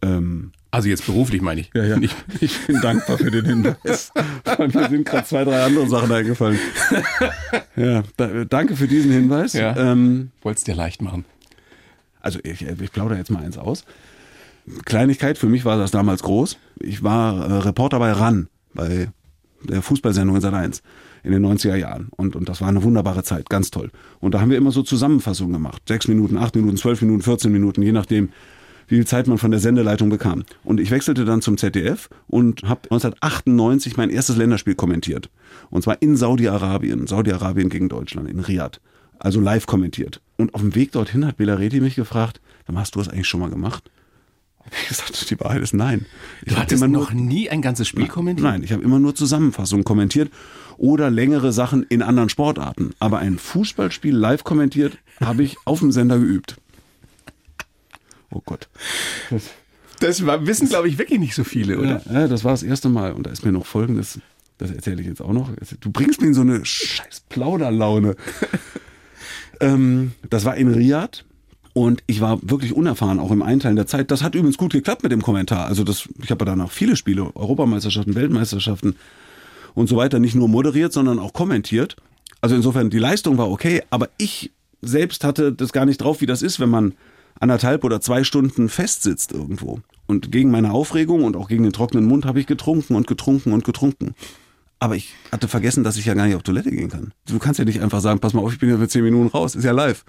Ähm, 0.00 0.52
Also 0.74 0.88
jetzt 0.88 1.06
beruflich 1.06 1.40
meine 1.40 1.60
ich. 1.60 1.70
ja, 1.74 1.84
ja. 1.84 1.96
Ich, 2.00 2.14
ich 2.40 2.66
bin 2.66 2.80
dankbar 2.80 3.18
für 3.18 3.30
den 3.30 3.44
Hinweis. 3.44 4.12
Mir 4.58 4.88
sind 4.88 5.04
gerade 5.06 5.26
zwei, 5.26 5.44
drei 5.44 5.62
andere 5.64 5.88
Sachen 5.88 6.10
eingefallen. 6.12 6.58
Ja, 7.76 8.02
da, 8.16 8.44
danke 8.44 8.76
für 8.76 8.88
diesen 8.88 9.10
Hinweis. 9.12 9.52
Ja. 9.52 9.76
Ähm, 9.76 10.30
Wollt's 10.42 10.64
dir 10.64 10.74
leicht 10.74 11.02
machen. 11.02 11.24
also 12.20 12.38
ich, 12.42 12.62
ich 12.62 12.92
plaudere 12.92 13.18
jetzt 13.18 13.30
mal 13.30 13.42
eins 13.42 13.58
aus. 13.58 13.84
Kleinigkeit, 14.84 15.38
für 15.38 15.48
mich 15.48 15.64
war 15.64 15.76
das 15.76 15.90
damals 15.90 16.22
groß. 16.22 16.56
Ich 16.80 17.02
war 17.02 17.46
äh, 17.48 17.52
Reporter 17.58 17.98
bei 17.98 18.12
RAN, 18.12 18.48
bei 18.72 19.08
der 19.62 19.82
Fußballsendung 19.82 20.36
in 20.36 20.42
Sat 20.42 20.54
1 20.54 20.82
in 21.22 21.32
den 21.32 21.44
90er 21.44 21.76
Jahren. 21.76 22.08
Und, 22.10 22.36
und 22.36 22.48
das 22.48 22.60
war 22.60 22.68
eine 22.68 22.82
wunderbare 22.82 23.22
Zeit, 23.22 23.48
ganz 23.48 23.70
toll. 23.70 23.90
Und 24.20 24.34
da 24.34 24.40
haben 24.40 24.50
wir 24.50 24.58
immer 24.58 24.70
so 24.70 24.82
Zusammenfassungen 24.82 25.52
gemacht. 25.52 25.82
Sechs 25.88 26.06
Minuten, 26.08 26.36
acht 26.36 26.54
Minuten, 26.54 26.76
zwölf 26.76 27.00
Minuten, 27.00 27.22
14 27.22 27.50
Minuten, 27.50 27.82
je 27.82 27.92
nachdem, 27.92 28.30
wie 28.88 28.96
viel 28.96 29.06
Zeit 29.06 29.26
man 29.26 29.38
von 29.38 29.50
der 29.50 29.60
Sendeleitung 29.60 30.08
bekam. 30.08 30.44
Und 30.62 30.80
ich 30.80 30.90
wechselte 30.90 31.24
dann 31.24 31.42
zum 31.42 31.56
ZDF 31.56 32.08
und 32.26 32.62
habe 32.62 32.82
1998 32.84 33.96
mein 33.96 34.10
erstes 34.10 34.36
Länderspiel 34.36 34.74
kommentiert. 34.74 35.30
Und 35.70 35.82
zwar 35.82 36.00
in 36.02 36.16
Saudi-Arabien. 36.16 37.06
Saudi-Arabien 37.06 37.68
gegen 37.68 37.88
Deutschland, 37.88 38.28
in 38.28 38.40
Riyadh. 38.40 38.80
Also 39.18 39.40
live 39.40 39.66
kommentiert. 39.66 40.20
Und 40.36 40.54
auf 40.54 40.60
dem 40.60 40.74
Weg 40.74 40.92
dorthin 40.92 41.26
hat 41.26 41.36
Belareti 41.36 41.80
mich 41.80 41.94
gefragt, 41.94 42.40
dann 42.66 42.78
hast 42.78 42.94
du 42.94 42.98
das 42.98 43.08
eigentlich 43.08 43.28
schon 43.28 43.40
mal 43.40 43.50
gemacht? 43.50 43.90
Ich 44.82 44.88
gesagt, 44.88 45.30
die 45.30 45.38
Wahrheit 45.40 45.62
ist 45.62 45.74
nein. 45.74 46.06
Ich 46.44 46.54
Du 46.54 46.58
hattest 46.58 46.82
immer 46.82 46.90
noch 46.90 47.12
nie 47.12 47.50
ein 47.50 47.60
ganzes 47.60 47.86
Spiel 47.86 48.08
kommentiert? 48.08 48.44
Nein, 48.44 48.62
ich 48.62 48.72
habe 48.72 48.82
immer 48.82 48.98
nur 48.98 49.14
Zusammenfassungen 49.14 49.84
kommentiert 49.84 50.30
oder 50.78 51.10
längere 51.10 51.52
Sachen 51.52 51.82
in 51.84 52.02
anderen 52.02 52.30
Sportarten. 52.30 52.94
Aber 52.98 53.18
ein 53.18 53.38
Fußballspiel 53.38 54.14
live 54.14 54.42
kommentiert 54.42 54.98
habe 55.20 55.42
ich 55.42 55.56
auf 55.64 55.80
dem 55.80 55.92
Sender 55.92 56.18
geübt. 56.18 56.56
Oh 58.34 58.42
Gott. 58.44 58.68
Das 60.00 60.26
war, 60.26 60.46
wissen, 60.46 60.68
glaube 60.68 60.88
ich, 60.88 60.98
wirklich 60.98 61.20
nicht 61.20 61.34
so 61.34 61.44
viele, 61.44 61.78
oder? 61.78 62.02
Ja, 62.06 62.20
ja, 62.20 62.28
das 62.28 62.44
war 62.44 62.50
das 62.50 62.62
erste 62.62 62.88
Mal. 62.88 63.12
Und 63.12 63.26
da 63.26 63.30
ist 63.30 63.44
mir 63.44 63.52
noch 63.52 63.64
Folgendes, 63.64 64.18
das 64.58 64.70
erzähle 64.70 65.00
ich 65.00 65.06
jetzt 65.06 65.22
auch 65.22 65.32
noch. 65.32 65.50
Du 65.80 65.90
bringst 65.90 66.20
mir 66.20 66.26
in 66.26 66.34
so 66.34 66.40
eine 66.40 66.64
scheiß 66.64 67.22
Plauderlaune. 67.28 68.16
ähm, 69.60 70.12
das 70.28 70.44
war 70.44 70.56
in 70.56 70.68
Riyadh. 70.68 71.24
Und 71.74 72.04
ich 72.06 72.20
war 72.20 72.38
wirklich 72.42 72.72
unerfahren, 72.72 73.18
auch 73.18 73.32
im 73.32 73.42
Einteilen 73.42 73.74
der 73.74 73.86
Zeit. 73.86 74.12
Das 74.12 74.22
hat 74.22 74.36
übrigens 74.36 74.58
gut 74.58 74.72
geklappt 74.72 75.02
mit 75.02 75.10
dem 75.10 75.22
Kommentar. 75.22 75.66
Also 75.66 75.82
das, 75.82 76.08
ich 76.22 76.30
habe 76.30 76.44
danach 76.44 76.70
viele 76.70 76.94
Spiele, 76.94 77.34
Europameisterschaften, 77.34 78.14
Weltmeisterschaften 78.14 78.94
und 79.74 79.88
so 79.88 79.96
weiter, 79.96 80.20
nicht 80.20 80.36
nur 80.36 80.48
moderiert, 80.48 80.92
sondern 80.92 81.18
auch 81.18 81.32
kommentiert. 81.32 81.96
Also 82.40 82.54
insofern, 82.54 82.90
die 82.90 82.98
Leistung 82.98 83.38
war 83.38 83.50
okay, 83.50 83.82
aber 83.90 84.08
ich 84.18 84.52
selbst 84.82 85.24
hatte 85.24 85.52
das 85.52 85.72
gar 85.72 85.84
nicht 85.84 85.98
drauf, 85.98 86.20
wie 86.20 86.26
das 86.26 86.42
ist, 86.42 86.60
wenn 86.60 86.68
man 86.68 86.94
anderthalb 87.38 87.84
oder 87.84 88.00
zwei 88.00 88.24
Stunden 88.24 88.68
festsitzt 88.68 89.32
irgendwo. 89.32 89.80
Und 90.06 90.30
gegen 90.32 90.50
meine 90.50 90.72
Aufregung 90.72 91.24
und 91.24 91.36
auch 91.36 91.48
gegen 91.48 91.62
den 91.62 91.72
trockenen 91.72 92.04
Mund 92.04 92.26
habe 92.26 92.40
ich 92.40 92.46
getrunken 92.46 92.94
und 92.94 93.06
getrunken 93.06 93.52
und 93.52 93.64
getrunken. 93.64 94.14
Aber 94.78 94.96
ich 94.96 95.14
hatte 95.32 95.48
vergessen, 95.48 95.84
dass 95.84 95.96
ich 95.96 96.04
ja 96.04 96.14
gar 96.14 96.26
nicht 96.26 96.36
auf 96.36 96.42
Toilette 96.42 96.70
gehen 96.70 96.90
kann. 96.90 97.12
Du 97.26 97.38
kannst 97.38 97.58
ja 97.58 97.64
nicht 97.64 97.80
einfach 97.80 98.00
sagen, 98.00 98.20
pass 98.20 98.34
mal 98.34 98.42
auf, 98.42 98.52
ich 98.52 98.58
bin 98.58 98.68
jetzt 98.68 98.80
für 98.80 98.88
zehn 98.88 99.04
Minuten 99.04 99.28
raus, 99.28 99.54
ist 99.54 99.64
ja 99.64 99.72
live. 99.72 100.04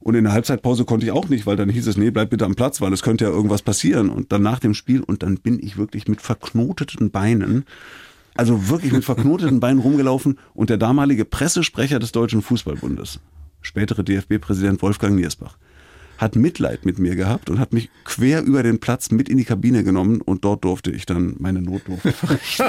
Und 0.00 0.16
in 0.16 0.24
der 0.24 0.32
Halbzeitpause 0.32 0.84
konnte 0.84 1.06
ich 1.06 1.12
auch 1.12 1.28
nicht, 1.28 1.46
weil 1.46 1.54
dann 1.54 1.68
hieß 1.68 1.86
es, 1.86 1.96
nee, 1.96 2.10
bleib 2.10 2.30
bitte 2.30 2.44
am 2.44 2.56
Platz, 2.56 2.80
weil 2.80 2.92
es 2.92 3.02
könnte 3.02 3.24
ja 3.24 3.30
irgendwas 3.30 3.62
passieren. 3.62 4.10
Und 4.10 4.32
dann 4.32 4.42
nach 4.42 4.58
dem 4.58 4.74
Spiel, 4.74 5.00
und 5.02 5.22
dann 5.22 5.36
bin 5.36 5.60
ich 5.62 5.76
wirklich 5.76 6.08
mit 6.08 6.20
verknoteten 6.20 7.12
Beinen, 7.12 7.64
also 8.34 8.68
wirklich 8.68 8.92
mit 8.92 9.04
verknoteten 9.04 9.60
Beinen 9.60 9.78
rumgelaufen 9.80 10.38
und 10.54 10.70
der 10.70 10.78
damalige 10.78 11.24
Pressesprecher 11.24 12.00
des 12.00 12.10
Deutschen 12.10 12.42
Fußballbundes, 12.42 13.20
spätere 13.60 14.02
DFB-Präsident 14.02 14.82
Wolfgang 14.82 15.14
Niersbach, 15.14 15.56
hat 16.22 16.36
Mitleid 16.36 16.86
mit 16.86 16.98
mir 16.98 17.16
gehabt 17.16 17.50
und 17.50 17.58
hat 17.58 17.72
mich 17.72 17.90
quer 18.04 18.42
über 18.42 18.62
den 18.62 18.78
Platz 18.78 19.10
mit 19.10 19.28
in 19.28 19.36
die 19.36 19.44
Kabine 19.44 19.82
genommen 19.82 20.20
und 20.20 20.44
dort 20.44 20.64
durfte 20.64 20.90
ich 20.90 21.04
dann 21.04 21.34
meine 21.38 21.60
Notdurft 21.60 22.08
verrichten. 22.14 22.66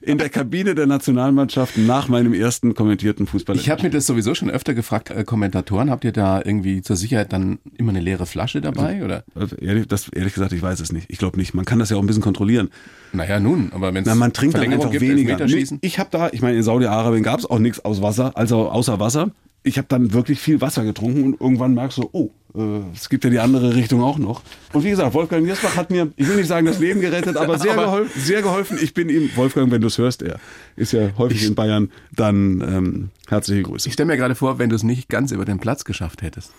In 0.00 0.18
der 0.18 0.30
Kabine 0.30 0.74
der 0.74 0.86
Nationalmannschaft 0.86 1.76
nach 1.76 2.08
meinem 2.08 2.32
ersten 2.32 2.74
kommentierten 2.74 3.26
Fußball. 3.26 3.56
Ich 3.56 3.70
habe 3.70 3.82
mir 3.82 3.90
das 3.90 4.06
sowieso 4.06 4.34
schon 4.34 4.50
öfter 4.50 4.72
gefragt, 4.74 5.10
äh, 5.10 5.24
Kommentatoren, 5.24 5.90
habt 5.90 6.04
ihr 6.04 6.12
da 6.12 6.40
irgendwie 6.42 6.80
zur 6.80 6.96
Sicherheit 6.96 7.32
dann 7.32 7.58
immer 7.76 7.90
eine 7.90 8.00
leere 8.00 8.24
Flasche 8.24 8.60
dabei? 8.60 9.04
Oder? 9.04 9.24
Also 9.34 9.56
ehrlich, 9.56 9.86
das, 9.86 10.08
ehrlich 10.08 10.32
gesagt, 10.32 10.52
ich 10.52 10.62
weiß 10.62 10.80
es 10.80 10.92
nicht. 10.92 11.10
Ich 11.10 11.18
glaube 11.18 11.36
nicht. 11.38 11.54
Man 11.54 11.64
kann 11.64 11.78
das 11.78 11.90
ja 11.90 11.96
auch 11.96 12.02
ein 12.02 12.06
bisschen 12.06 12.22
kontrollieren. 12.22 12.70
Naja, 13.12 13.38
nun, 13.40 13.72
aber 13.72 13.92
wenn 13.92 14.04
Na, 14.06 14.14
man 14.14 14.32
trinkt 14.32 14.56
dann 14.56 14.72
einfach 14.72 14.90
gibt, 14.90 15.02
weniger. 15.02 15.38
Ich 15.82 15.98
habe 15.98 16.08
da, 16.10 16.30
ich 16.32 16.40
meine, 16.40 16.56
in 16.56 16.62
Saudi-Arabien 16.62 17.22
gab 17.22 17.38
es 17.40 17.46
auch 17.46 17.58
nichts 17.58 17.84
aus 17.84 18.00
Wasser, 18.00 18.36
also 18.36 18.70
außer 18.70 18.98
Wasser. 18.98 19.30
Ich 19.66 19.78
habe 19.78 19.88
dann 19.88 20.12
wirklich 20.12 20.38
viel 20.38 20.60
Wasser 20.60 20.84
getrunken 20.84 21.24
und 21.24 21.40
irgendwann 21.40 21.74
merkst 21.74 21.98
du, 21.98 22.08
oh, 22.12 22.30
äh, 22.54 22.82
es 22.94 23.08
gibt 23.08 23.24
ja 23.24 23.30
die 23.30 23.40
andere 23.40 23.74
Richtung 23.74 24.00
auch 24.02 24.16
noch. 24.16 24.42
Und 24.72 24.84
wie 24.84 24.90
gesagt, 24.90 25.12
Wolfgang 25.12 25.44
Niersbach 25.44 25.74
hat 25.76 25.90
mir, 25.90 26.12
ich 26.16 26.28
will 26.28 26.36
nicht 26.36 26.46
sagen, 26.46 26.66
das 26.66 26.78
Leben 26.78 27.00
gerettet, 27.00 27.36
aber 27.36 27.58
sehr, 27.58 27.72
Aber- 27.76 27.82
geholfen, 27.86 28.20
sehr 28.20 28.42
geholfen. 28.42 28.78
Ich 28.80 28.94
bin 28.94 29.08
ihm, 29.08 29.28
Wolfgang, 29.34 29.72
wenn 29.72 29.80
du 29.80 29.88
es 29.88 29.98
hörst, 29.98 30.22
er 30.22 30.38
ist 30.76 30.92
ja 30.92 31.10
häufig 31.18 31.44
in 31.44 31.56
Bayern, 31.56 31.90
dann 32.14 32.60
ähm, 32.60 33.10
herzliche 33.28 33.62
Grüße. 33.64 33.88
Ich 33.88 33.94
stelle 33.94 34.06
mir 34.06 34.16
gerade 34.16 34.36
vor, 34.36 34.58
wenn 34.60 34.70
du 34.70 34.76
es 34.76 34.84
nicht 34.84 35.08
ganz 35.08 35.32
über 35.32 35.44
den 35.44 35.58
Platz 35.58 35.84
geschafft 35.84 36.22
hättest. 36.22 36.52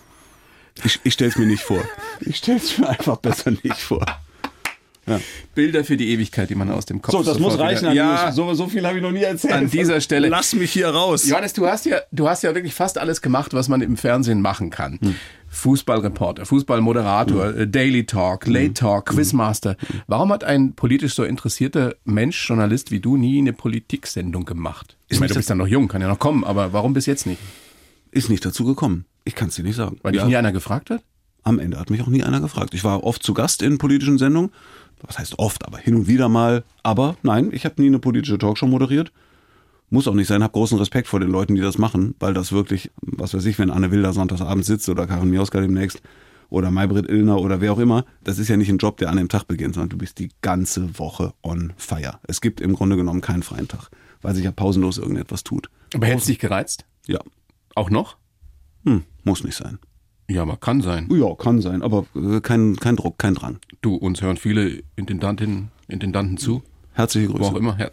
Ich, 0.84 1.00
ich 1.02 1.14
stelle 1.14 1.30
es 1.30 1.38
mir 1.38 1.46
nicht 1.46 1.62
vor. 1.62 1.82
Ich 2.20 2.36
stelle 2.36 2.58
es 2.58 2.76
mir 2.78 2.88
einfach 2.90 3.16
besser 3.16 3.50
nicht 3.50 3.78
vor. 3.78 4.04
Bilder 5.54 5.84
für 5.84 5.96
die 5.96 6.10
Ewigkeit, 6.10 6.50
die 6.50 6.54
man 6.54 6.70
aus 6.70 6.86
dem 6.86 7.02
Kopf 7.02 7.12
So, 7.12 7.22
das 7.22 7.38
muss 7.38 7.58
reichen. 7.58 7.82
wieder- 7.90 7.94
Ja, 7.94 8.32
so, 8.32 8.52
so 8.54 8.66
viel 8.68 8.86
habe 8.86 8.96
ich 8.98 9.02
noch 9.02 9.12
nie 9.12 9.22
erzählt. 9.22 9.52
An 9.54 9.70
dieser 9.70 10.00
Stelle. 10.00 10.28
Lass 10.28 10.54
mich 10.54 10.70
hier 10.72 10.88
raus. 10.88 11.26
Johannes, 11.28 11.52
du 11.52 11.66
hast 11.66 11.86
ja, 11.86 11.98
du 12.12 12.28
hast 12.28 12.42
ja 12.42 12.54
wirklich 12.54 12.74
fast 12.74 12.98
alles 12.98 13.22
gemacht, 13.22 13.54
was 13.54 13.68
man 13.68 13.80
im 13.80 13.96
Fernsehen 13.96 14.40
machen 14.40 14.70
kann. 14.70 14.98
Hm. 15.00 15.14
Fußballreporter, 15.50 16.46
Fußballmoderator, 16.46 17.54
äh, 17.56 17.66
Daily 17.68 18.04
Talk, 18.06 18.46
Hm. 18.46 18.52
Late 18.54 18.74
Talk, 18.74 19.06
Quizmaster. 19.06 19.76
Warum 20.06 20.30
hat 20.32 20.44
ein 20.44 20.74
politisch 20.74 21.14
so 21.14 21.24
interessierter 21.24 21.94
Mensch, 22.04 22.48
Journalist 22.48 22.90
wie 22.90 23.00
du, 23.00 23.16
nie 23.16 23.38
eine 23.38 23.52
Politiksendung 23.52 24.44
gemacht? 24.44 24.96
Ich 25.08 25.18
meine, 25.20 25.28
du 25.30 25.34
bist 25.36 25.48
ja 25.48 25.54
noch 25.54 25.66
jung, 25.66 25.88
kann 25.88 26.00
ja 26.00 26.08
noch 26.08 26.18
kommen, 26.18 26.44
aber 26.44 26.72
warum 26.72 26.92
bis 26.92 27.06
jetzt 27.06 27.26
nicht? 27.26 27.40
Ist 28.10 28.30
nicht 28.30 28.44
dazu 28.44 28.64
gekommen. 28.64 29.04
Ich 29.24 29.34
kann 29.34 29.48
es 29.48 29.56
dir 29.56 29.62
nicht 29.64 29.76
sagen. 29.76 29.98
Weil 30.02 30.12
dich 30.12 30.20
Ja. 30.22 30.26
nie 30.28 30.36
einer 30.36 30.52
gefragt 30.52 30.90
hat? 30.90 31.02
Am 31.42 31.58
Ende 31.58 31.78
hat 31.78 31.90
mich 31.90 32.02
auch 32.02 32.08
nie 32.08 32.22
einer 32.22 32.40
gefragt. 32.40 32.74
Ich 32.74 32.84
war 32.84 33.04
oft 33.04 33.22
zu 33.22 33.34
Gast 33.34 33.62
in 33.62 33.78
politischen 33.78 34.18
Sendungen. 34.18 34.50
Was 35.06 35.18
heißt 35.18 35.38
oft, 35.38 35.66
aber 35.66 35.78
hin 35.78 35.94
und 35.94 36.06
wieder 36.08 36.28
mal. 36.28 36.64
Aber 36.82 37.16
nein, 37.22 37.50
ich 37.52 37.64
habe 37.64 37.80
nie 37.80 37.88
eine 37.88 37.98
politische 37.98 38.38
Talkshow 38.38 38.66
moderiert. 38.66 39.12
Muss 39.90 40.06
auch 40.06 40.14
nicht 40.14 40.26
sein. 40.26 40.42
Hab 40.42 40.52
großen 40.52 40.78
Respekt 40.78 41.08
vor 41.08 41.20
den 41.20 41.30
Leuten, 41.30 41.54
die 41.54 41.62
das 41.62 41.78
machen, 41.78 42.14
weil 42.18 42.34
das 42.34 42.52
wirklich, 42.52 42.90
was 43.00 43.32
weiß 43.32 43.44
ich, 43.46 43.58
wenn 43.58 43.70
Anne 43.70 43.90
Wilder 43.90 44.12
sonntagsabends 44.12 44.66
sitzt 44.66 44.88
oder 44.88 45.06
Karin 45.06 45.30
Mioska 45.30 45.60
demnächst 45.60 46.02
oder 46.50 46.70
Maybrit 46.70 47.08
Illner 47.08 47.38
oder 47.40 47.60
wer 47.60 47.72
auch 47.72 47.78
immer, 47.78 48.04
das 48.24 48.38
ist 48.38 48.48
ja 48.48 48.56
nicht 48.56 48.68
ein 48.68 48.78
Job, 48.78 48.98
der 48.98 49.08
an 49.10 49.16
dem 49.16 49.28
Tag 49.28 49.44
beginnt, 49.44 49.74
sondern 49.74 49.88
du 49.90 49.96
bist 49.98 50.18
die 50.18 50.30
ganze 50.42 50.98
Woche 50.98 51.32
on 51.42 51.72
fire. 51.76 52.18
Es 52.26 52.40
gibt 52.40 52.60
im 52.60 52.74
Grunde 52.74 52.96
genommen 52.96 53.20
keinen 53.22 53.42
freien 53.42 53.68
Tag, 53.68 53.88
weil 54.20 54.34
sich 54.34 54.44
ja 54.44 54.52
pausenlos 54.52 54.98
irgendetwas 54.98 55.42
tut. 55.44 55.70
Aber 55.94 56.06
hättest 56.06 56.28
dich 56.28 56.38
gereizt? 56.38 56.84
Ja, 57.06 57.20
Auch 57.74 57.88
noch? 57.90 58.16
hm, 58.84 59.04
muss 59.24 59.42
nicht 59.44 59.56
sein. 59.56 59.78
Ja, 60.30 60.42
aber 60.42 60.56
kann 60.58 60.82
sein. 60.82 61.08
Ja, 61.10 61.34
kann 61.34 61.60
sein, 61.62 61.82
aber 61.82 62.04
äh, 62.14 62.40
kein, 62.40 62.76
kein 62.76 62.96
Druck, 62.96 63.18
kein 63.18 63.34
Drang. 63.34 63.58
Du, 63.80 63.94
uns 63.94 64.20
hören 64.20 64.36
viele 64.36 64.82
Intendantinnen, 64.96 65.70
Intendanten 65.88 66.36
zu. 66.36 66.62
Herzliche 66.92 67.28
Wo 67.30 67.34
Grüße. 67.34 67.50
auch 67.50 67.56
immer. 67.56 67.78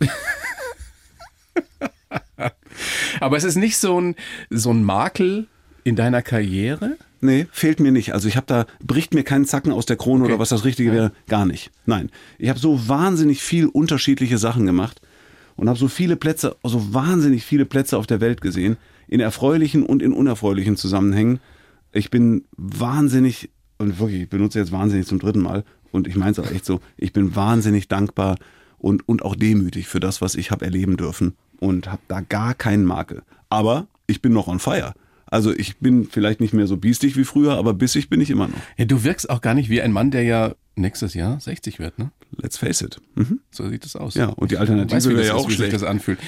Aber 3.20 3.38
es 3.38 3.44
ist 3.44 3.56
nicht 3.56 3.78
so 3.78 4.00
ein, 4.00 4.16
so 4.50 4.72
ein 4.72 4.84
Makel 4.84 5.48
in 5.84 5.96
deiner 5.96 6.22
Karriere? 6.22 6.98
Nee, 7.22 7.48
fehlt 7.52 7.80
mir 7.80 7.92
nicht. 7.92 8.14
Also 8.14 8.28
ich 8.28 8.36
habe 8.36 8.46
da, 8.48 8.66
bricht 8.84 9.14
mir 9.14 9.24
keinen 9.24 9.46
Zacken 9.46 9.72
aus 9.72 9.86
der 9.86 9.96
Krone 9.96 10.24
Okay. 10.24 10.34
oder 10.34 10.40
was 10.40 10.50
das 10.50 10.66
Richtige 10.66 10.92
wäre. 10.92 11.12
Gar 11.28 11.46
nicht. 11.46 11.72
Nein. 11.86 12.12
Ich 12.38 12.50
habe 12.50 12.60
so 12.60 12.88
wahnsinnig 12.90 13.42
viel 13.42 13.68
unterschiedliche 13.68 14.38
Sachen 14.38 14.66
gemacht 14.66 15.02
und 15.56 15.70
habe 15.70 15.80
so 15.80 15.88
viele 15.88 16.18
Plätze, 16.18 16.58
so 16.64 16.94
wahnsinnig 16.94 17.44
viele 17.46 17.66
Plätze 17.66 17.98
auf 17.98 18.08
der 18.08 18.20
Welt 18.20 18.42
gesehen, 18.42 18.78
in 19.08 19.20
erfreulichen 19.22 19.86
und 19.86 20.02
in 20.02 20.12
unerfreulichen 20.12 20.76
Zusammenhängen. 20.76 21.40
Ich 21.96 22.10
bin 22.10 22.44
wahnsinnig, 22.58 23.50
und 23.78 24.00
wirklich, 24.00 24.24
ich 24.24 24.30
benutze 24.30 24.60
jetzt 24.60 24.72
wahnsinnig 24.72 25.08
zum 25.08 25.18
dritten 25.18 25.42
Mal, 25.42 25.64
und 25.92 26.08
ich 26.08 26.18
meine 26.18 26.32
es 26.32 26.40
auch 26.40 26.52
echt 26.52 26.66
so, 26.66 26.82
ich 26.98 27.14
bin 27.14 27.36
wahnsinnig 27.36 27.88
dankbar 27.88 28.36
und, 28.78 29.08
und 29.08 29.24
auch 29.24 29.36
demütig 29.36 29.88
für 29.88 30.02
das, 30.02 30.22
was 30.22 30.36
ich 30.36 30.52
habe 30.52 30.66
erleben 30.66 30.98
dürfen 30.98 31.36
und 31.60 31.90
habe 31.90 32.02
da 32.10 32.20
gar 32.20 32.54
keinen 32.54 32.84
Makel. 32.84 33.24
Aber 33.50 33.88
ich 34.08 34.22
bin 34.22 34.34
noch 34.34 34.48
on 34.48 34.60
fire. 34.60 34.94
Also 35.26 35.54
ich 35.54 35.78
bin 35.78 36.06
vielleicht 36.06 36.42
nicht 36.42 36.54
mehr 36.54 36.68
so 36.68 36.78
biestig 36.78 37.16
wie 37.16 37.24
früher, 37.24 37.54
aber 37.54 37.74
bissig 37.74 38.10
bin 38.10 38.20
ich 38.20 38.30
immer 38.30 38.50
noch. 38.50 38.58
Ja, 38.78 38.86
du 38.86 39.04
wirkst 39.04 39.30
auch 39.30 39.42
gar 39.42 39.54
nicht 39.54 39.70
wie 39.70 39.82
ein 39.82 39.92
Mann, 39.92 40.12
der 40.12 40.24
ja 40.24 40.54
nächstes 40.76 41.14
Jahr 41.14 41.40
60 41.40 41.80
wird, 41.80 41.98
ne? 41.98 42.12
Let's 42.42 42.58
face 42.58 42.82
it. 42.82 43.00
Mhm. 43.16 43.40
So 43.52 43.68
sieht 43.70 43.86
es 43.86 43.96
aus. 43.96 44.16
Ja, 44.16 44.28
und 44.30 44.52
die 44.52 44.58
Alternative 44.58 44.96
Weißt, 44.96 45.06
wie 45.08 45.12
wäre 45.12 45.20
das 45.22 45.28
ja 45.30 45.36
ist, 45.36 45.42
auch 45.42 45.46
wie 45.48 45.52
sich 45.52 45.58
schlecht. 45.58 45.74
das 45.74 45.84
anfühlt. 45.84 46.20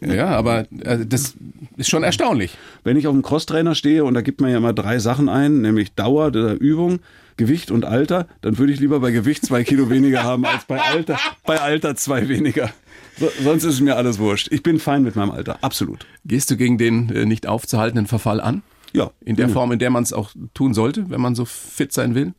Ja, 0.00 0.28
aber 0.28 0.66
äh, 0.80 1.04
das 1.06 1.34
ist 1.76 1.88
schon 1.88 2.02
erstaunlich. 2.02 2.56
Wenn 2.82 2.96
ich 2.96 3.06
auf 3.06 3.12
dem 3.12 3.22
Crosstrainer 3.22 3.74
stehe 3.74 4.04
und 4.04 4.14
da 4.14 4.20
gibt 4.20 4.40
man 4.40 4.50
ja 4.50 4.58
immer 4.58 4.72
drei 4.72 4.98
Sachen 4.98 5.28
ein, 5.28 5.60
nämlich 5.62 5.94
Dauer 5.94 6.30
der 6.30 6.60
Übung, 6.60 7.00
Gewicht 7.36 7.70
und 7.70 7.84
Alter, 7.84 8.28
dann 8.42 8.58
würde 8.58 8.72
ich 8.72 8.80
lieber 8.80 9.00
bei 9.00 9.10
Gewicht 9.10 9.44
zwei 9.44 9.64
Kilo 9.64 9.90
weniger 9.90 10.22
haben 10.22 10.44
als 10.44 10.64
bei 10.66 10.80
Alter, 10.80 11.18
bei 11.44 11.60
Alter 11.60 11.96
zwei 11.96 12.28
weniger. 12.28 12.70
So, 13.18 13.30
sonst 13.42 13.64
ist 13.64 13.80
mir 13.80 13.96
alles 13.96 14.18
wurscht. 14.18 14.48
Ich 14.50 14.62
bin 14.62 14.78
fein 14.78 15.02
mit 15.02 15.16
meinem 15.16 15.30
Alter, 15.30 15.58
absolut. 15.62 16.06
Gehst 16.24 16.50
du 16.50 16.56
gegen 16.56 16.78
den 16.78 17.10
äh, 17.10 17.26
nicht 17.26 17.46
aufzuhaltenden 17.46 18.06
Verfall 18.06 18.40
an? 18.40 18.62
Ja. 18.92 19.10
In 19.24 19.34
der 19.36 19.48
Form, 19.48 19.72
in 19.72 19.78
der 19.80 19.90
man 19.90 20.04
es 20.04 20.12
auch 20.12 20.30
tun 20.52 20.72
sollte, 20.74 21.10
wenn 21.10 21.20
man 21.20 21.34
so 21.34 21.44
fit 21.44 21.92
sein 21.92 22.14
will? 22.14 22.32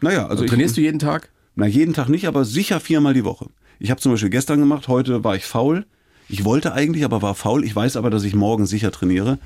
Naja, 0.00 0.22
also, 0.22 0.30
Also 0.30 0.46
trainierst 0.46 0.76
du 0.76 0.80
jeden 0.80 0.98
Tag? 0.98 1.30
Na, 1.56 1.66
jeden 1.66 1.94
Tag 1.94 2.08
nicht, 2.08 2.26
aber 2.26 2.44
sicher 2.44 2.80
viermal 2.80 3.14
die 3.14 3.24
Woche. 3.24 3.46
Ich 3.78 3.90
habe 3.90 4.00
zum 4.00 4.12
Beispiel 4.12 4.30
gestern 4.30 4.60
gemacht, 4.60 4.88
heute 4.88 5.24
war 5.24 5.36
ich 5.36 5.44
faul. 5.44 5.86
Ich 6.28 6.44
wollte 6.44 6.72
eigentlich, 6.72 7.04
aber 7.04 7.22
war 7.22 7.34
faul. 7.34 7.64
Ich 7.64 7.74
weiß 7.74 7.96
aber, 7.96 8.10
dass 8.10 8.24
ich 8.24 8.34
morgen 8.34 8.66
sicher 8.66 8.90
trainiere, 8.90 9.38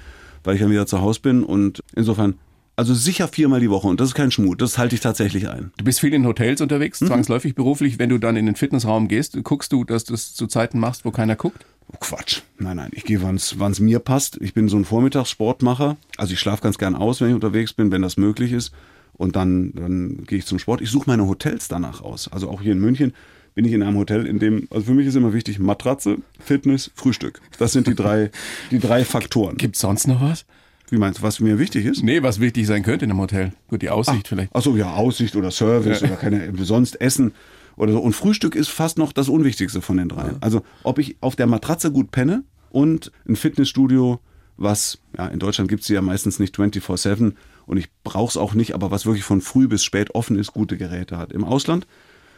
weil 0.44 0.54
ich 0.54 0.60
dann 0.60 0.70
wieder 0.70 0.86
zu 0.86 1.00
Hause 1.00 1.20
bin 1.20 1.42
und 1.42 1.82
insofern, 1.94 2.34
also 2.76 2.94
sicher 2.94 3.26
viermal 3.28 3.60
die 3.60 3.70
Woche 3.70 3.88
und 3.88 4.00
das 4.00 4.10
ist 4.10 4.14
kein 4.14 4.30
Schmut, 4.30 4.62
das 4.62 4.78
halte 4.78 4.94
ich 4.94 5.00
tatsächlich 5.00 5.48
ein. 5.48 5.72
Du 5.76 5.84
bist 5.84 6.00
viel 6.00 6.14
in 6.14 6.24
Hotels 6.24 6.60
unterwegs, 6.60 7.00
zwangsläufig 7.00 7.54
beruflich. 7.54 7.98
Wenn 7.98 8.08
du 8.08 8.18
dann 8.18 8.36
in 8.36 8.46
den 8.46 8.54
Fitnessraum 8.54 9.08
gehst, 9.08 9.36
guckst 9.42 9.72
du, 9.72 9.84
dass 9.84 10.04
du 10.04 10.14
es 10.14 10.34
zu 10.34 10.46
Zeiten 10.46 10.78
machst, 10.78 11.04
wo 11.04 11.10
keiner 11.10 11.34
guckt? 11.36 11.66
Oh, 11.90 11.96
Quatsch. 11.98 12.42
Nein, 12.58 12.76
nein, 12.76 12.90
ich 12.92 13.04
gehe, 13.04 13.22
wann 13.22 13.36
es 13.36 13.80
mir 13.80 13.98
passt. 13.98 14.38
Ich 14.40 14.54
bin 14.54 14.68
so 14.68 14.76
ein 14.76 14.84
Vormittagssportmacher. 14.84 15.96
Also 16.16 16.34
ich 16.34 16.38
schlafe 16.38 16.62
ganz 16.62 16.78
gern 16.78 16.94
aus, 16.94 17.20
wenn 17.20 17.28
ich 17.28 17.34
unterwegs 17.34 17.72
bin, 17.72 17.90
wenn 17.90 18.02
das 18.02 18.16
möglich 18.16 18.52
ist. 18.52 18.72
Und 19.18 19.36
dann, 19.36 19.72
dann 19.74 20.24
gehe 20.26 20.38
ich 20.38 20.46
zum 20.46 20.58
Sport. 20.58 20.80
Ich 20.80 20.90
suche 20.90 21.10
meine 21.10 21.26
Hotels 21.26 21.68
danach 21.68 22.00
aus. 22.00 22.28
Also 22.32 22.48
auch 22.48 22.62
hier 22.62 22.72
in 22.72 22.78
München 22.78 23.12
bin 23.54 23.64
ich 23.64 23.72
in 23.72 23.82
einem 23.82 23.96
Hotel, 23.98 24.24
in 24.26 24.38
dem, 24.38 24.68
also 24.70 24.86
für 24.86 24.94
mich 24.94 25.08
ist 25.08 25.16
immer 25.16 25.32
wichtig, 25.32 25.58
Matratze, 25.58 26.18
Fitness, 26.38 26.92
Frühstück. 26.94 27.40
Das 27.58 27.72
sind 27.72 27.88
die 27.88 27.96
drei, 27.96 28.30
die 28.70 28.78
drei 28.78 29.04
Faktoren. 29.04 29.56
Gibt's 29.56 29.80
sonst 29.80 30.06
noch 30.06 30.22
was? 30.22 30.46
Wie 30.90 30.96
meinst 30.96 31.18
du, 31.18 31.22
was 31.24 31.40
mir 31.40 31.58
wichtig 31.58 31.84
ist? 31.84 32.02
Nee, 32.02 32.22
was 32.22 32.40
wichtig 32.40 32.66
sein 32.66 32.82
könnte 32.82 33.04
in 33.04 33.10
einem 33.10 33.20
Hotel. 33.20 33.52
Gut, 33.68 33.82
die 33.82 33.90
Aussicht 33.90 34.28
vielleicht. 34.28 34.54
Achso, 34.54 34.76
ja, 34.76 34.94
Aussicht 34.94 35.36
oder 35.36 35.50
Service 35.50 36.02
oder 36.02 36.16
keine, 36.16 36.52
sonst 36.64 37.00
Essen 37.00 37.32
oder 37.76 37.92
so. 37.92 37.98
Und 37.98 38.12
Frühstück 38.12 38.54
ist 38.54 38.68
fast 38.68 38.96
noch 38.96 39.12
das 39.12 39.28
Unwichtigste 39.28 39.82
von 39.82 39.96
den 39.96 40.08
dreien. 40.08 40.36
Also, 40.40 40.62
ob 40.84 40.98
ich 40.98 41.16
auf 41.20 41.36
der 41.36 41.46
Matratze 41.46 41.90
gut 41.90 42.10
penne 42.10 42.44
und 42.70 43.12
ein 43.28 43.36
Fitnessstudio, 43.36 44.20
was, 44.56 44.98
ja, 45.16 45.26
in 45.26 45.40
Deutschland 45.40 45.68
gibt's 45.68 45.88
sie 45.88 45.94
ja 45.94 46.02
meistens 46.02 46.38
nicht 46.38 46.56
24-7 46.56 47.32
und 47.68 47.76
ich 47.76 47.88
brauch's 48.02 48.36
auch 48.36 48.54
nicht, 48.54 48.74
aber 48.74 48.90
was 48.90 49.06
wirklich 49.06 49.24
von 49.24 49.40
früh 49.40 49.68
bis 49.68 49.84
spät 49.84 50.14
offen 50.14 50.38
ist, 50.38 50.52
gute 50.52 50.76
Geräte 50.76 51.18
hat. 51.18 51.32
Im 51.32 51.44
Ausland 51.44 51.86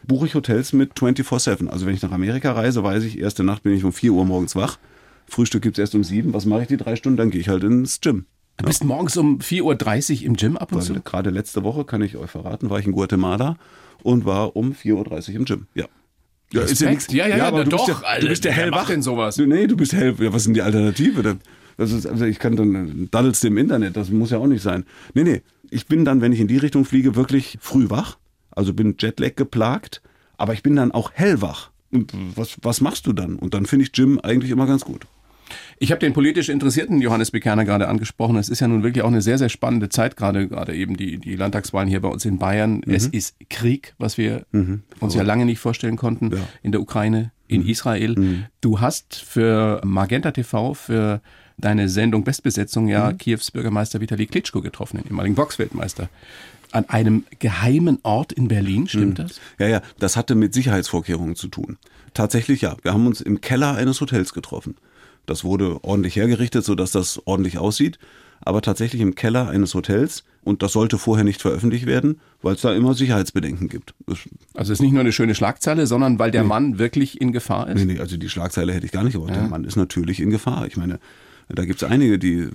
buche 0.02 0.26
ich 0.26 0.34
Hotels 0.34 0.72
mit 0.72 0.94
24-7. 0.94 1.68
Also, 1.68 1.86
wenn 1.86 1.94
ich 1.94 2.02
nach 2.02 2.12
Amerika 2.12 2.52
reise, 2.52 2.82
weiß 2.82 3.04
ich, 3.04 3.18
erste 3.18 3.44
Nacht 3.44 3.62
bin 3.62 3.72
ich 3.72 3.84
um 3.84 3.92
4 3.92 4.12
Uhr 4.12 4.24
morgens 4.24 4.56
wach. 4.56 4.78
Frühstück 5.26 5.62
gibt's 5.62 5.78
erst 5.78 5.94
um 5.94 6.02
7. 6.02 6.34
Was 6.34 6.46
mache 6.46 6.62
ich 6.62 6.68
die 6.68 6.76
drei 6.76 6.96
Stunden? 6.96 7.16
Dann 7.16 7.30
gehe 7.30 7.40
ich 7.40 7.48
halt 7.48 7.62
ins 7.62 8.00
Gym. 8.00 8.26
Du 8.56 8.66
bist 8.66 8.84
morgens 8.84 9.16
um 9.16 9.38
4.30 9.38 10.20
Uhr 10.20 10.26
im 10.26 10.36
Gym 10.36 10.56
ab 10.56 10.72
und 10.72 10.82
zu? 10.82 10.94
Weil 10.94 11.00
gerade 11.02 11.30
letzte 11.30 11.62
Woche, 11.62 11.84
kann 11.84 12.02
ich 12.02 12.16
euch 12.16 12.30
verraten, 12.30 12.68
war 12.68 12.78
ich 12.78 12.86
in 12.86 12.92
Guatemala 12.92 13.56
und 14.02 14.26
war 14.26 14.54
um 14.56 14.72
4.30 14.72 15.30
Uhr 15.30 15.34
im 15.36 15.44
Gym. 15.44 15.66
Ja. 15.74 15.86
Ja, 16.52 16.62
Respekt. 16.62 17.12
Ja, 17.12 17.28
ja, 17.28 17.36
ja, 17.36 17.46
aber 17.46 17.62
du 17.62 17.70
doch, 17.70 17.86
bist 17.86 18.02
ja, 18.02 18.18
du 18.18 18.26
bist 18.26 18.44
ja 18.44 18.50
hellwach. 18.50 18.88
denn 18.88 19.02
sowas? 19.02 19.36
Du, 19.36 19.46
nee, 19.46 19.68
du 19.68 19.76
bist 19.76 19.92
hell. 19.92 20.16
Ja, 20.18 20.32
was 20.32 20.42
ist 20.42 20.46
denn 20.46 20.54
die 20.54 20.62
Alternative? 20.62 21.22
Das, 21.22 21.36
das 21.80 21.92
ist, 21.92 22.06
also 22.06 22.26
ich 22.26 22.38
kann 22.38 22.56
dann 22.56 23.08
daddelst 23.10 23.42
im 23.46 23.56
Internet, 23.56 23.96
das 23.96 24.10
muss 24.10 24.30
ja 24.30 24.36
auch 24.38 24.46
nicht 24.46 24.62
sein. 24.62 24.84
Nee, 25.14 25.24
nee. 25.24 25.40
Ich 25.70 25.86
bin 25.86 26.04
dann, 26.04 26.20
wenn 26.20 26.32
ich 26.32 26.40
in 26.40 26.46
die 26.48 26.58
Richtung 26.58 26.84
fliege, 26.84 27.16
wirklich 27.16 27.56
früh 27.60 27.88
wach. 27.88 28.18
Also 28.50 28.74
bin 28.74 28.96
Jetlag 28.98 29.34
geplagt, 29.36 30.02
aber 30.36 30.52
ich 30.52 30.62
bin 30.62 30.76
dann 30.76 30.92
auch 30.92 31.12
hellwach. 31.14 31.70
Und 31.90 32.12
was, 32.36 32.58
was 32.62 32.80
machst 32.82 33.06
du 33.06 33.12
dann? 33.14 33.36
Und 33.36 33.54
dann 33.54 33.64
finde 33.64 33.84
ich 33.84 33.92
Gym 33.92 34.20
eigentlich 34.20 34.50
immer 34.50 34.66
ganz 34.66 34.84
gut. 34.84 35.06
Ich 35.78 35.90
habe 35.90 35.98
den 36.00 36.12
politisch 36.12 36.50
interessierten 36.50 37.00
Johannes 37.00 37.30
Bekerner 37.30 37.64
gerade 37.64 37.88
angesprochen. 37.88 38.36
Es 38.36 38.50
ist 38.50 38.60
ja 38.60 38.68
nun 38.68 38.82
wirklich 38.82 39.02
auch 39.02 39.08
eine 39.08 39.22
sehr, 39.22 39.38
sehr 39.38 39.48
spannende 39.48 39.88
Zeit, 39.88 40.16
gerade 40.18 40.46
gerade 40.48 40.74
eben 40.76 40.96
die, 40.98 41.16
die 41.18 41.34
Landtagswahlen 41.34 41.88
hier 41.88 42.00
bei 42.00 42.08
uns 42.08 42.24
in 42.26 42.38
Bayern. 42.38 42.82
Es 42.86 43.06
ist 43.06 43.36
Krieg, 43.48 43.94
was 43.96 44.18
wir 44.18 44.44
uns 45.00 45.14
ja 45.14 45.22
lange 45.22 45.46
nicht 45.46 45.58
vorstellen 45.60 45.96
konnten, 45.96 46.30
Ja. 46.30 46.38
in 46.62 46.72
der 46.72 46.82
Ukraine, 46.82 47.32
in 47.48 47.66
Israel. 47.66 48.44
Du 48.60 48.80
hast 48.80 49.16
für 49.16 49.80
Magenta 49.84 50.30
TV, 50.32 50.74
für 50.74 51.22
deine 51.60 51.88
Sendung 51.88 52.24
Bestbesetzung 52.24 52.88
ja 52.88 53.12
Kiews 53.12 53.50
Bürgermeister 53.50 54.00
Vitali 54.00 54.26
Klitschko 54.26 54.60
getroffen, 54.60 54.98
den 54.98 55.06
ehemaligen 55.06 55.34
Boxweltmeister. 55.34 56.08
An 56.72 56.88
einem 56.88 57.24
geheimen 57.40 57.98
Ort 58.04 58.32
in 58.32 58.46
Berlin, 58.48 58.86
stimmt 58.86 59.18
das? 59.18 59.40
Ja, 59.58 59.66
ja, 59.66 59.82
das 59.98 60.16
hatte 60.16 60.34
mit 60.36 60.54
Sicherheitsvorkehrungen 60.54 61.34
zu 61.34 61.48
tun. 61.48 61.78
Tatsächlich 62.14 62.60
ja. 62.60 62.76
Wir 62.82 62.92
haben 62.92 63.06
uns 63.06 63.20
im 63.20 63.40
Keller 63.40 63.74
eines 63.74 64.00
Hotels 64.00 64.32
getroffen. 64.32 64.76
Das 65.26 65.44
wurde 65.44 65.82
ordentlich 65.82 66.16
hergerichtet, 66.16 66.64
sodass 66.64 66.92
das 66.92 67.20
ordentlich 67.26 67.58
aussieht. 67.58 67.98
Aber 68.42 68.62
tatsächlich 68.62 69.02
im 69.02 69.14
Keller 69.14 69.48
eines 69.48 69.74
Hotels. 69.74 70.24
Und 70.42 70.62
das 70.62 70.72
sollte 70.72 70.96
vorher 70.96 71.24
nicht 71.24 71.42
veröffentlicht 71.42 71.86
werden, 71.86 72.20
weil 72.40 72.54
es 72.54 72.62
da 72.62 72.72
immer 72.72 72.94
Sicherheitsbedenken 72.94 73.68
gibt. 73.68 73.92
Also 74.06 74.22
es 74.54 74.70
ist 74.70 74.80
nicht 74.80 74.92
nur 74.92 75.00
eine 75.00 75.12
schöne 75.12 75.34
Schlagzeile, 75.34 75.86
sondern 75.86 76.18
weil 76.18 76.30
der 76.30 76.44
Mann 76.44 76.78
wirklich 76.78 77.20
in 77.20 77.32
Gefahr 77.32 77.68
ist. 77.68 77.84
nee, 77.84 77.94
nee, 77.94 78.00
also 78.00 78.16
die 78.16 78.30
Schlagzeile 78.30 78.72
hätte 78.72 78.86
ich 78.86 78.92
gar 78.92 79.04
nicht 79.04 79.12
gewollt. 79.12 79.34
Der 79.34 79.42
Mann 79.42 79.64
ist 79.64 79.76
natürlich 79.76 80.20
in 80.20 80.30
Gefahr. 80.30 80.66
Ich 80.66 80.78
meine, 80.78 80.98
da 81.54 81.64
gibt 81.64 81.82
es 81.82 81.88
einige, 81.88 82.18
die, 82.18 82.38
äh, 82.38 82.48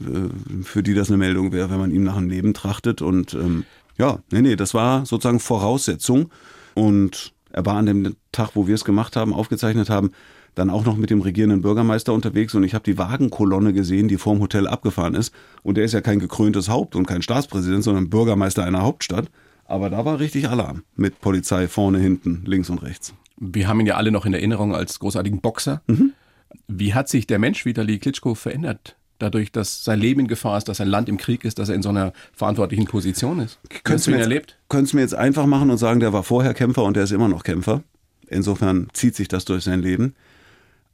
für 0.63 0.83
die 0.83 0.93
das 0.93 1.09
eine 1.09 1.17
Meldung 1.17 1.51
wäre, 1.51 1.69
wenn 1.69 1.79
man 1.79 1.91
ihm 1.91 2.03
nach 2.03 2.17
einem 2.17 2.29
Leben 2.29 2.53
trachtet. 2.53 3.01
Und 3.01 3.33
ähm, 3.33 3.65
ja, 3.97 4.19
nee, 4.31 4.41
nee, 4.41 4.55
das 4.55 4.73
war 4.73 5.05
sozusagen 5.05 5.39
Voraussetzung. 5.39 6.29
Und 6.73 7.33
er 7.51 7.65
war 7.65 7.77
an 7.77 7.85
dem 7.85 8.15
Tag, 8.31 8.51
wo 8.55 8.67
wir 8.67 8.75
es 8.75 8.83
gemacht 8.83 9.15
haben, 9.15 9.33
aufgezeichnet 9.33 9.89
haben, 9.89 10.11
dann 10.55 10.69
auch 10.69 10.85
noch 10.85 10.97
mit 10.97 11.09
dem 11.09 11.21
regierenden 11.21 11.61
Bürgermeister 11.61 12.13
unterwegs 12.13 12.55
und 12.55 12.63
ich 12.63 12.73
habe 12.73 12.83
die 12.83 12.97
Wagenkolonne 12.97 13.73
gesehen, 13.73 14.07
die 14.07 14.17
vorm 14.17 14.39
Hotel 14.39 14.67
abgefahren 14.67 15.13
ist. 15.13 15.33
Und 15.63 15.77
er 15.77 15.83
ist 15.83 15.93
ja 15.93 16.01
kein 16.01 16.19
gekröntes 16.19 16.69
Haupt 16.69 16.95
und 16.95 17.05
kein 17.05 17.21
Staatspräsident, 17.21 17.83
sondern 17.83 18.09
Bürgermeister 18.09 18.63
einer 18.63 18.81
Hauptstadt. 18.81 19.29
Aber 19.65 19.89
da 19.89 20.05
war 20.05 20.19
richtig 20.19 20.47
Alarm 20.49 20.83
mit 20.95 21.19
Polizei 21.19 21.67
vorne, 21.67 21.99
hinten, 21.99 22.43
links 22.45 22.69
und 22.69 22.83
rechts. 22.83 23.13
Wir 23.37 23.67
haben 23.67 23.79
ihn 23.81 23.87
ja 23.87 23.95
alle 23.95 24.11
noch 24.11 24.25
in 24.25 24.33
Erinnerung 24.33 24.73
als 24.73 24.99
großartigen 24.99 25.41
Boxer. 25.41 25.81
Wie 26.67 26.93
hat 26.93 27.09
sich 27.09 27.27
der 27.27 27.39
Mensch 27.39 27.65
Vitali 27.65 27.99
Klitschko 27.99 28.35
verändert? 28.35 28.95
Dadurch, 29.17 29.51
dass 29.51 29.83
sein 29.85 29.99
Leben 29.99 30.21
in 30.21 30.27
Gefahr 30.27 30.57
ist, 30.57 30.67
dass 30.67 30.77
sein 30.77 30.89
Land 30.89 31.07
im 31.07 31.17
Krieg 31.17 31.45
ist, 31.45 31.57
dass 31.57 31.69
er 31.69 31.75
in 31.75 31.81
so 31.81 31.89
einer 31.89 32.11
verantwortlichen 32.33 32.85
Position 32.85 33.39
ist. 33.39 33.59
Hast 33.87 34.07
du 34.07 34.11
ihn 34.11 34.17
jetzt, 34.17 34.23
erlebt? 34.23 34.57
Könntest 34.67 34.93
mir 34.93 35.01
jetzt 35.01 35.15
einfach 35.15 35.45
machen 35.45 35.69
und 35.69 35.77
sagen, 35.77 36.01
der 36.01 36.11
war 36.11 36.23
vorher 36.23 36.53
Kämpfer 36.53 36.83
und 36.83 36.95
der 36.97 37.05
ist 37.05 37.11
immer 37.11 37.29
noch 37.29 37.43
Kämpfer. 37.43 37.81
Insofern 38.27 38.87
zieht 38.93 39.15
sich 39.15 39.27
das 39.29 39.45
durch 39.45 39.63
sein 39.63 39.79
Leben. 39.81 40.15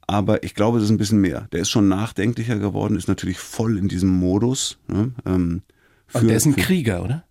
Aber 0.06 0.44
ich 0.44 0.54
glaube, 0.54 0.78
das 0.78 0.84
ist 0.86 0.90
ein 0.90 0.98
bisschen 0.98 1.20
mehr. 1.20 1.48
Der 1.52 1.60
ist 1.60 1.70
schon 1.70 1.88
nachdenklicher 1.88 2.58
geworden, 2.58 2.96
ist 2.96 3.08
natürlich 3.08 3.38
voll 3.38 3.78
in 3.78 3.88
diesem 3.88 4.10
Modus. 4.10 4.78
Ne? 4.86 5.12
Ähm, 5.26 5.62
Und 6.12 6.28
der 6.28 6.36
ist 6.36 6.46
ein 6.46 6.54
Krieger, 6.56 7.02
oder? 7.02 7.24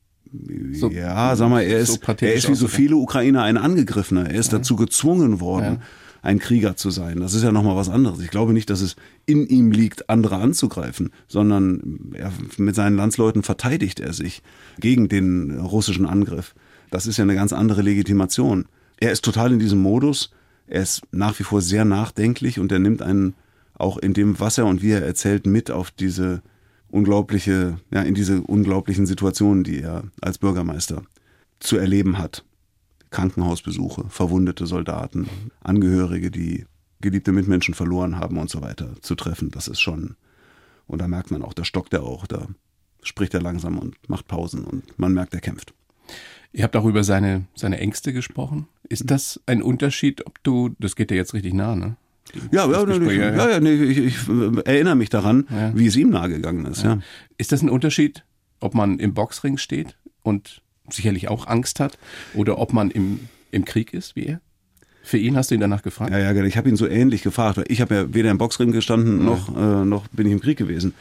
So- 0.72 0.90
ja, 0.90 1.36
sag 1.36 1.50
mal, 1.50 1.62
er 1.62 1.86
so 1.86 1.94
ist, 1.94 2.02
pathetisch 2.02 2.32
er 2.32 2.38
ist 2.38 2.50
wie 2.50 2.56
so 2.56 2.68
viele 2.68 2.96
Ukrainer 2.96 3.44
ein 3.44 3.58
Angegriffener. 3.58 4.30
Er 4.30 4.40
ist 4.40 4.52
dazu 4.54 4.76
gezwungen 4.78 5.40
worden, 5.42 5.82
ein 6.22 6.40
Krieger 6.40 6.76
zu 6.76 6.90
sein. 6.92 7.20
Das 7.20 7.34
ist 7.34 7.44
ja 7.44 7.52
nochmal 7.52 7.76
was 7.76 7.90
anderes. 7.90 8.20
Ich 8.20 8.30
glaube 8.30 8.54
nicht, 8.54 8.70
dass 8.70 8.82
es 8.82 8.96
in 9.26 9.48
ihm 9.48 9.72
liegt, 9.72 10.10
andere 10.10 10.38
anzugreifen, 10.38 11.12
sondern 11.28 12.12
er, 12.14 12.32
mit 12.58 12.76
seinen 12.76 12.96
Landsleuten 12.96 13.44
verteidigt 13.44 14.00
er 14.00 14.14
sich 14.14 14.44
gegen 14.80 15.10
den 15.10 15.60
russischen 15.60 16.06
Angriff. 16.06 16.54
Das 16.92 17.08
ist 17.08 17.18
ja 17.18 17.24
eine 17.24 17.36
ganz 17.36 17.54
andere 17.54 17.82
Legitimation. 17.82 18.66
Er 18.98 19.12
ist 19.12 19.26
total 19.26 19.54
in 19.54 19.60
diesem 19.60 19.80
Modus. 19.80 20.32
Er 20.68 20.84
ist 20.84 21.02
nach 21.12 21.38
wie 21.40 21.44
vor 21.44 21.62
sehr 21.62 21.86
nachdenklich 21.86 22.60
und 22.60 22.72
er 22.72 22.80
nimmt 22.80 23.02
einen 23.02 23.34
auch 23.74 23.98
in 23.98 24.14
dem, 24.14 24.40
was 24.40 24.58
er 24.58 24.68
und 24.68 24.84
wie 24.84 24.92
er 24.92 25.04
erzählt, 25.04 25.48
mit 25.48 25.72
auf 25.72 25.90
diese 25.90 26.44
unglaubliche, 26.90 27.80
ja, 27.92 28.02
in 28.02 28.14
diese 28.14 28.42
unglaublichen 28.42 29.08
Situationen, 29.08 29.64
die 29.64 29.82
er 29.82 30.04
als 30.22 30.38
Bürgermeister 30.38 31.02
zu 31.60 31.78
erleben 31.78 32.18
hat. 32.18 32.44
Krankenhausbesuche, 33.12 34.06
verwundete 34.10 34.66
Soldaten, 34.66 35.28
Angehörige, 35.62 36.32
die 36.32 36.66
geliebte 37.02 37.32
Mitmenschen 37.32 37.74
verloren 37.74 38.18
haben 38.18 38.38
und 38.38 38.50
so 38.50 38.62
weiter 38.62 38.96
zu 39.02 39.16
treffen. 39.16 39.52
Das 39.52 39.68
ist 39.68 39.80
schon, 39.82 40.16
und 40.88 41.02
da 41.02 41.08
merkt 41.08 41.32
man 41.32 41.44
auch, 41.44 41.54
da 41.54 41.64
stockt 41.66 41.94
er 41.94 42.04
auch, 42.04 42.26
da 42.28 42.48
spricht 43.04 43.34
er 43.34 43.42
langsam 43.42 43.78
und 43.78 43.96
macht 44.10 44.28
Pausen 44.28 44.64
und 44.64 44.98
man 45.00 45.14
merkt, 45.14 45.34
er 45.34 45.42
kämpft. 45.42 45.74
Ihr 46.54 46.64
habt 46.64 46.76
auch 46.76 46.86
über 46.86 47.04
seine, 47.04 47.46
seine 47.56 47.80
Ängste 47.80 48.12
gesprochen. 48.14 48.68
Ist 48.90 49.10
das 49.10 49.40
ein 49.46 49.62
Unterschied, 49.62 50.26
ob 50.26 50.44
du, 50.44 50.76
das 50.80 50.96
geht 50.96 51.10
dir 51.10 51.16
jetzt 51.16 51.34
richtig 51.34 51.54
nah, 51.54 51.76
ne? 51.76 51.96
Ja, 52.52 52.70
ja, 52.70 52.84
Gespräch, 52.84 53.18
ja, 53.18 53.30
ja, 53.32 53.36
ja. 53.36 53.50
ja, 53.52 53.60
nee, 53.60 53.74
ich, 53.74 53.98
ich 53.98 54.16
erinnere 54.66 54.96
mich 54.96 55.10
daran, 55.10 55.48
Ja. 55.50 55.76
wie 55.76 55.88
es 55.88 55.96
ihm 55.96 56.10
nahegegangen 56.12 56.66
ist. 56.66 56.84
Ja. 56.84 57.00
Ist 57.38 57.52
das 57.52 57.62
ein 57.62 57.70
Unterschied, 57.70 58.24
ob 58.60 58.74
man 58.74 59.00
im 59.00 59.14
Boxring 59.14 59.58
steht 59.58 59.98
und 60.22 60.62
sicherlich 60.94 61.28
auch 61.28 61.48
Angst 61.48 61.80
hat 61.80 61.98
oder 62.34 62.58
ob 62.58 62.74
man 62.74 62.92
im, 62.92 63.28
im 63.52 63.66
Krieg 63.66 63.94
ist, 63.94 64.16
wie 64.16 64.26
er? 64.26 64.42
Für 65.04 65.18
ihn 65.18 65.36
hast 65.36 65.50
du 65.50 65.56
ihn 65.56 65.62
danach 65.62 65.82
gefragt? 65.82 66.12
Ja, 66.12 66.20
ja, 66.20 66.32
genau. 66.32 66.46
ich 66.46 66.58
habe 66.58 66.70
ihn 66.70 66.76
so 66.76 66.88
ähnlich 66.88 67.24
gefragt. 67.24 67.60
Ich 67.68 67.82
habe 67.82 67.96
ja 67.96 68.14
weder 68.14 68.30
im 68.30 68.38
Boxring 68.38 68.72
gestanden, 68.72 69.26
noch, 69.26 69.56
äh, 69.56 69.86
noch 69.86 70.08
bin 70.10 70.28
ich 70.28 70.34
im 70.34 70.40
Krieg 70.40 70.58
gewesen. 70.58 70.94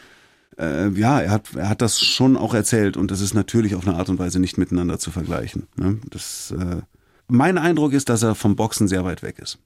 Äh, 0.59 0.89
ja, 0.91 1.21
er 1.21 1.31
hat, 1.31 1.55
er 1.55 1.69
hat 1.69 1.83
das 1.83 2.01
schon 2.01 2.37
auch 2.37 2.55
erzählt 2.55 2.97
und 2.97 3.11
das 3.11 3.21
ist 3.21 3.35
natürlich 3.35 3.75
auf 3.75 3.87
eine 3.87 3.97
Art 3.97 4.09
und 4.09 4.19
Weise 4.19 4.41
nicht 4.41 4.59
miteinander 4.59 4.99
zu 4.99 5.11
vergleichen. 5.11 5.67
Ne? 5.77 5.99
Das, 6.09 6.55
äh, 6.59 6.81
mein 7.29 7.59
Eindruck 7.59 7.93
ist, 7.93 8.09
dass 8.09 8.23
er 8.23 8.35
vom 8.35 8.57
Boxen 8.57 8.89
sehr 8.89 9.05
weit 9.05 9.23
weg 9.23 9.39
ist. 9.39 9.59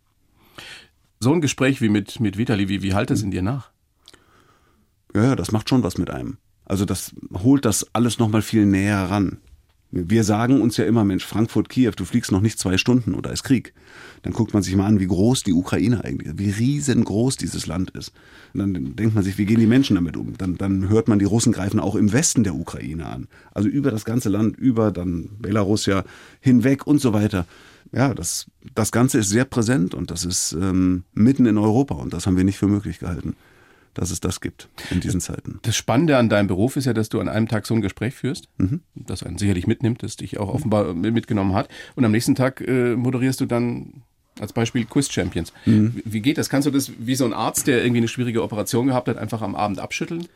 So 1.21 1.33
ein 1.33 1.41
Gespräch 1.41 1.81
wie 1.81 1.89
mit, 1.89 2.21
mit 2.21 2.37
Vitali, 2.37 2.69
wie, 2.69 2.83
wie 2.83 2.95
halt 2.95 3.11
es 3.11 3.23
in 3.23 3.31
dir 3.31 3.43
nach? 3.43 3.71
Ja, 5.15 5.25
ja, 5.25 5.37
das 5.37 5.53
macht 5.53 5.69
schon 5.69 5.83
was 5.83 5.97
mit 5.97 6.11
einem. 6.11 6.39
Also 6.65 6.85
das 6.85 7.15
holt 7.33 7.65
das 7.65 7.87
alles 7.95 8.19
nochmal 8.19 8.43
viel 8.43 8.67
näher 8.67 8.99
ran. 9.11 9.39
Wir 9.97 10.25
sagen 10.25 10.61
uns 10.61 10.77
ja 10.77 10.87
immer, 10.87 11.05
Mensch, 11.05 11.25
Frankfurt, 11.25 11.69
Kiew, 11.69 11.93
du 11.97 12.05
fliegst 12.05 12.33
noch 12.33 12.41
nicht 12.41 12.59
zwei 12.59 12.79
Stunden 12.79 13.15
oder 13.15 13.31
ist 13.31 13.45
Krieg. 13.45 13.73
Dann 14.23 14.33
guckt 14.33 14.53
man 14.53 14.61
sich 14.61 14.75
mal 14.75 14.87
an, 14.87 14.99
wie 14.99 15.07
groß 15.07 15.45
die 15.45 15.53
Ukraine 15.53 16.03
eigentlich 16.03 16.31
ist, 16.31 16.39
wie 16.41 16.51
riesengroß 16.51 17.37
dieses 17.37 17.69
Land 17.69 17.91
ist. 17.91 18.13
Und 18.55 18.61
dann 18.61 18.97
denkt 18.97 19.15
man 19.15 19.23
sich, 19.23 19.39
wie 19.39 19.47
gehen 19.47 19.61
die 19.61 19.69
Menschen 19.69 19.95
damit 19.95 20.17
um? 20.17 20.37
Dann, 20.37 20.57
dann 20.57 20.89
hört 20.89 21.07
man, 21.07 21.21
die 21.21 21.25
Russen 21.25 21.53
greifen 21.53 21.79
auch 21.79 21.95
im 21.95 22.13
Westen 22.13 22.43
der 22.43 22.57
Ukraine 22.57 23.07
an. 23.07 23.29
Also 23.53 23.69
über 23.69 23.93
das 23.93 24.05
ganze 24.05 24.31
Land, 24.31 24.57
über 24.57 24.91
dann 24.91 25.29
Belarus 25.39 25.87
ja 25.87 26.03
hinweg 26.41 26.89
und 26.89 27.01
so 27.01 27.13
weiter. 27.13 27.47
Ja, 27.93 28.15
das, 28.15 28.47
das 28.75 28.91
Ganze 28.91 29.19
ist 29.19 29.29
sehr 29.29 29.45
präsent 29.45 29.95
und 29.95 30.11
das 30.11 30.25
ist 30.25 30.57
ähm, 30.61 31.05
mitten 31.13 31.47
in 31.47 31.57
Europa 31.57 31.95
und 31.95 32.13
das 32.13 32.27
haben 32.27 32.37
wir 32.37 32.43
nicht 32.43 32.59
für 32.59 32.67
möglich 32.67 32.99
gehalten 32.99 33.37
dass 33.95 34.11
es 34.11 34.21
das 34.21 34.41
gibt 34.41 34.69
in 34.91 35.01
diesen 35.01 35.21
Zeiten. 35.21 35.61
Das 35.63 35.77
Spannende 35.77 36.17
an 36.17 36.29
deinem 36.29 36.47
Beruf 36.47 36.77
ist 36.77 36.85
ja, 36.85 36.93
dass 36.93 37.09
du 37.09 37.21
an 37.21 37.29
einem 37.29 37.49
Tag 37.49 37.67
so 37.67 37.75
ein 37.75 37.81
Gespräch 37.81 38.15
führst, 38.15 38.49
mhm. 38.59 38.81
das 38.95 39.23
einen 39.23 39.39
sicherlich 39.39 39.67
mitnimmt, 39.67 40.03
das 40.03 40.17
dich 40.17 40.39
auch 40.39 40.49
offenbar 40.53 40.95
mitgenommen 40.95 41.55
hat. 41.55 41.69
Und 41.95 42.05
am 42.05 42.13
nächsten 42.13 42.35
Tag 42.35 42.61
äh, 42.61 42.97
moderierst 42.97 43.41
du 43.41 43.47
dann 43.47 44.03
als 44.41 44.53
Beispiel 44.53 44.85
Quiz 44.85 45.11
Champions. 45.11 45.53
Mhm. 45.65 46.03
Wie 46.05 46.21
geht 46.21 46.39
das? 46.39 46.49
Kannst 46.49 46.67
du 46.67 46.71
das 46.71 46.91
wie 46.99 47.15
so 47.15 47.25
ein 47.25 47.33
Arzt, 47.33 47.67
der 47.67 47.83
irgendwie 47.83 47.99
eine 47.99 48.09
schwierige 48.09 48.43
Operation 48.43 48.89
gehabt 48.89 49.09
hat, 49.09 49.17
einfach 49.17 49.43
am 49.43 49.55
Abend 49.55 49.79
abschütteln? 49.79 50.27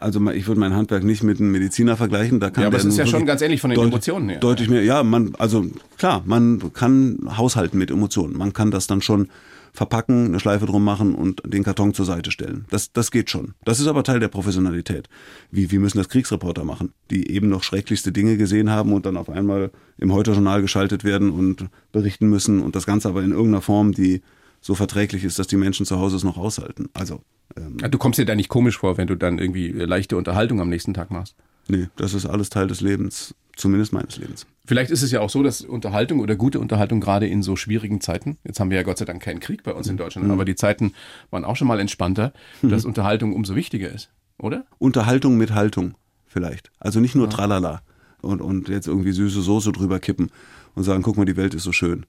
Also 0.00 0.30
ich 0.30 0.46
würde 0.46 0.60
mein 0.60 0.74
Handwerk 0.74 1.02
nicht 1.02 1.22
mit 1.22 1.40
einem 1.40 1.50
Mediziner 1.50 1.96
vergleichen. 1.96 2.40
Da 2.40 2.50
kann 2.50 2.62
ja, 2.62 2.68
aber 2.68 2.76
es 2.76 2.84
ist 2.84 2.98
ja 2.98 3.06
schon 3.06 3.24
ganz 3.24 3.40
ähnlich 3.40 3.60
von 3.60 3.70
den 3.70 3.76
deut 3.76 3.86
Emotionen 3.86 4.28
her. 4.28 4.38
Deutlich 4.38 4.68
mehr. 4.68 4.84
Ja, 4.84 5.02
man, 5.02 5.34
also 5.38 5.66
klar, 5.96 6.22
man 6.26 6.72
kann 6.74 7.18
haushalten 7.36 7.78
mit 7.78 7.90
Emotionen. 7.90 8.36
Man 8.36 8.52
kann 8.52 8.70
das 8.70 8.86
dann 8.86 9.00
schon 9.00 9.28
verpacken, 9.72 10.26
eine 10.26 10.40
Schleife 10.40 10.66
drum 10.66 10.84
machen 10.84 11.14
und 11.14 11.42
den 11.46 11.64
Karton 11.64 11.94
zur 11.94 12.04
Seite 12.04 12.30
stellen. 12.30 12.66
Das, 12.70 12.92
das 12.92 13.10
geht 13.10 13.30
schon. 13.30 13.54
Das 13.64 13.80
ist 13.80 13.86
aber 13.86 14.04
Teil 14.04 14.20
der 14.20 14.28
Professionalität. 14.28 15.08
Wie, 15.50 15.70
wie 15.70 15.78
müssen 15.78 15.98
das 15.98 16.10
Kriegsreporter 16.10 16.64
machen, 16.64 16.92
die 17.10 17.30
eben 17.30 17.48
noch 17.48 17.62
schrecklichste 17.62 18.12
Dinge 18.12 18.36
gesehen 18.36 18.70
haben 18.70 18.92
und 18.92 19.06
dann 19.06 19.16
auf 19.16 19.30
einmal 19.30 19.70
im 19.96 20.12
Heute-Journal 20.12 20.60
geschaltet 20.60 21.04
werden 21.04 21.30
und 21.30 21.68
berichten 21.90 22.28
müssen 22.28 22.60
und 22.60 22.76
das 22.76 22.84
Ganze 22.84 23.08
aber 23.08 23.22
in 23.22 23.30
irgendeiner 23.30 23.62
Form, 23.62 23.92
die 23.92 24.20
so 24.60 24.74
verträglich 24.74 25.24
ist, 25.24 25.38
dass 25.38 25.46
die 25.46 25.56
Menschen 25.56 25.86
zu 25.86 25.98
Hause 25.98 26.16
es 26.16 26.24
noch 26.24 26.36
aushalten. 26.36 26.88
Also 26.92 27.22
ähm, 27.56 27.78
Du 27.78 27.98
kommst 27.98 28.18
dir 28.18 28.26
da 28.26 28.34
nicht 28.34 28.48
komisch 28.48 28.78
vor, 28.78 28.98
wenn 28.98 29.06
du 29.06 29.16
dann 29.16 29.38
irgendwie 29.38 29.68
leichte 29.68 30.16
Unterhaltung 30.16 30.60
am 30.60 30.68
nächsten 30.68 30.94
Tag 30.94 31.10
machst? 31.10 31.34
Nee, 31.68 31.88
das 31.96 32.12
ist 32.12 32.26
alles 32.26 32.50
Teil 32.50 32.66
des 32.66 32.80
Lebens, 32.80 33.34
zumindest 33.56 33.92
meines 33.92 34.16
Lebens. 34.16 34.46
Vielleicht 34.64 34.90
ist 34.90 35.02
es 35.02 35.10
ja 35.10 35.20
auch 35.20 35.30
so, 35.30 35.42
dass 35.42 35.62
Unterhaltung 35.62 36.20
oder 36.20 36.36
gute 36.36 36.60
Unterhaltung 36.60 37.00
gerade 37.00 37.26
in 37.26 37.42
so 37.42 37.56
schwierigen 37.56 38.00
Zeiten, 38.00 38.38
jetzt 38.44 38.60
haben 38.60 38.70
wir 38.70 38.76
ja 38.76 38.84
Gott 38.84 38.98
sei 38.98 39.04
Dank 39.04 39.22
keinen 39.22 39.40
Krieg 39.40 39.64
bei 39.64 39.72
uns 39.72 39.88
in 39.88 39.96
Deutschland, 39.96 40.26
mhm. 40.26 40.32
aber 40.32 40.44
die 40.44 40.54
Zeiten 40.54 40.94
waren 41.30 41.44
auch 41.44 41.56
schon 41.56 41.68
mal 41.68 41.80
entspannter, 41.80 42.32
mhm. 42.62 42.70
dass 42.70 42.84
Unterhaltung 42.84 43.34
umso 43.34 43.56
wichtiger 43.56 43.90
ist, 43.90 44.10
oder? 44.38 44.64
Unterhaltung 44.78 45.36
mit 45.36 45.52
Haltung 45.52 45.94
vielleicht. 46.26 46.70
Also 46.78 47.00
nicht 47.00 47.14
nur 47.14 47.26
ja. 47.26 47.32
Tralala 47.32 47.82
und, 48.20 48.40
und 48.40 48.68
jetzt 48.68 48.86
irgendwie 48.86 49.12
süße 49.12 49.42
Soße 49.42 49.72
drüber 49.72 49.98
kippen 49.98 50.30
und 50.74 50.84
sagen, 50.84 51.02
guck 51.02 51.16
mal, 51.16 51.24
die 51.24 51.36
Welt 51.36 51.54
ist 51.54 51.64
so 51.64 51.72
schön. 51.72 52.06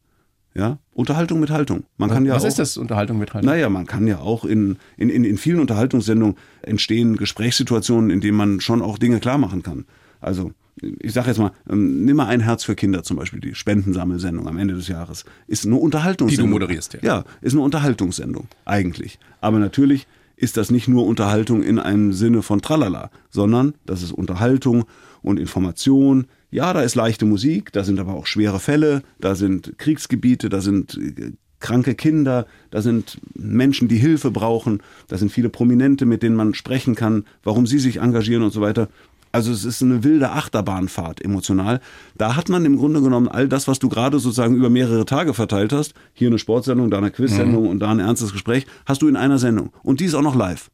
Ja, 0.55 0.77
Unterhaltung 0.93 1.39
mit 1.39 1.49
Haltung. 1.49 1.85
Man 1.97 2.11
kann 2.11 2.25
ja 2.25 2.35
Was 2.35 2.43
auch, 2.43 2.47
ist 2.47 2.59
das 2.59 2.77
Unterhaltung 2.77 3.17
mit 3.17 3.33
Haltung? 3.33 3.49
Naja, 3.49 3.69
man 3.69 3.87
kann 3.87 4.05
ja 4.05 4.19
auch 4.19 4.45
in, 4.45 4.77
in, 4.97 5.09
in, 5.09 5.23
in 5.23 5.37
vielen 5.37 5.59
Unterhaltungssendungen 5.59 6.37
entstehen 6.61 7.17
Gesprächssituationen, 7.17 8.11
in 8.11 8.21
denen 8.21 8.37
man 8.37 8.61
schon 8.61 8.83
auch 8.83 8.99
Dinge 8.99 9.19
klar 9.19 9.39
machen 9.39 9.63
kann. 9.63 9.85
Also 10.21 10.51
ich 10.81 11.13
sage 11.13 11.27
jetzt 11.27 11.37
mal, 11.37 11.51
ähm, 11.69 12.03
nimm 12.05 12.17
mal 12.17 12.27
ein 12.27 12.41
Herz 12.41 12.63
für 12.63 12.75
Kinder 12.75 13.03
zum 13.03 13.17
Beispiel, 13.17 13.39
die 13.39 13.55
Spendensammelsendung 13.55 14.47
am 14.47 14.57
Ende 14.57 14.73
des 14.73 14.87
Jahres. 14.87 15.25
Ist 15.47 15.65
eine 15.65 15.75
Unterhaltungssendung. 15.75 16.47
Die 16.47 16.49
du 16.49 16.59
moderierst, 16.59 16.93
ja. 16.95 16.99
Ja, 17.01 17.23
ist 17.41 17.53
eine 17.53 17.61
Unterhaltungssendung, 17.61 18.47
eigentlich. 18.65 19.19
Aber 19.41 19.59
natürlich 19.59 20.07
ist 20.35 20.57
das 20.57 20.71
nicht 20.71 20.87
nur 20.87 21.05
Unterhaltung 21.05 21.63
in 21.63 21.79
einem 21.79 22.11
Sinne 22.11 22.41
von 22.41 22.61
Tralala, 22.61 23.11
sondern 23.29 23.75
das 23.85 24.01
ist 24.01 24.11
Unterhaltung 24.11 24.85
und 25.21 25.39
Information. 25.39 26.25
Ja, 26.51 26.73
da 26.73 26.81
ist 26.81 26.95
leichte 26.95 27.25
Musik, 27.25 27.71
da 27.71 27.83
sind 27.83 27.99
aber 27.99 28.13
auch 28.13 28.25
schwere 28.25 28.59
Fälle, 28.59 29.03
da 29.19 29.35
sind 29.35 29.77
Kriegsgebiete, 29.77 30.49
da 30.49 30.59
sind 30.59 30.97
äh, 30.97 31.31
kranke 31.59 31.95
Kinder, 31.95 32.45
da 32.71 32.81
sind 32.81 33.19
Menschen, 33.35 33.87
die 33.87 33.97
Hilfe 33.97 34.31
brauchen, 34.31 34.83
da 35.07 35.17
sind 35.17 35.31
viele 35.31 35.49
Prominente, 35.49 36.05
mit 36.05 36.21
denen 36.21 36.35
man 36.35 36.53
sprechen 36.53 36.93
kann, 36.93 37.25
warum 37.43 37.65
sie 37.65 37.79
sich 37.79 38.01
engagieren 38.01 38.43
und 38.43 38.51
so 38.51 38.59
weiter. 38.59 38.89
Also 39.33 39.51
es 39.51 39.65
ist 39.65 39.81
eine 39.81 40.03
wilde 40.03 40.29
Achterbahnfahrt 40.29 41.19
emotional. 41.25 41.81
Da 42.15 42.35
hat 42.35 42.49
man 42.49 42.65
im 42.65 42.77
Grunde 42.77 43.01
genommen 43.01 43.27
all 43.27 43.49
das, 43.49 43.67
was 43.67 43.79
du 43.79 43.89
gerade 43.89 44.19
sozusagen 44.19 44.55
über 44.55 44.69
mehrere 44.69 45.05
Tage 45.05 45.33
verteilt 45.33 45.73
hast, 45.73 45.95
hier 46.13 46.27
eine 46.27 46.37
Sportsendung, 46.37 46.91
da 46.91 46.99
eine 46.99 47.09
Quizsendung 47.09 47.63
mhm. 47.63 47.69
und 47.69 47.79
da 47.79 47.89
ein 47.89 47.99
ernstes 47.99 48.31
Gespräch, 48.31 48.67
hast 48.85 49.01
du 49.01 49.07
in 49.07 49.15
einer 49.15 49.39
Sendung. 49.39 49.71
Und 49.81 50.01
die 50.01 50.05
ist 50.05 50.13
auch 50.13 50.21
noch 50.21 50.35
live. 50.35 50.69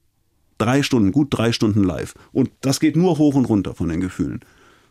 Drei 0.57 0.83
Stunden, 0.83 1.13
gut 1.13 1.29
drei 1.31 1.53
Stunden 1.53 1.85
live. 1.85 2.15
Und 2.33 2.51
das 2.59 2.81
geht 2.81 2.97
nur 2.97 3.17
hoch 3.17 3.35
und 3.35 3.45
runter 3.45 3.75
von 3.75 3.87
den 3.87 4.01
Gefühlen. 4.01 4.41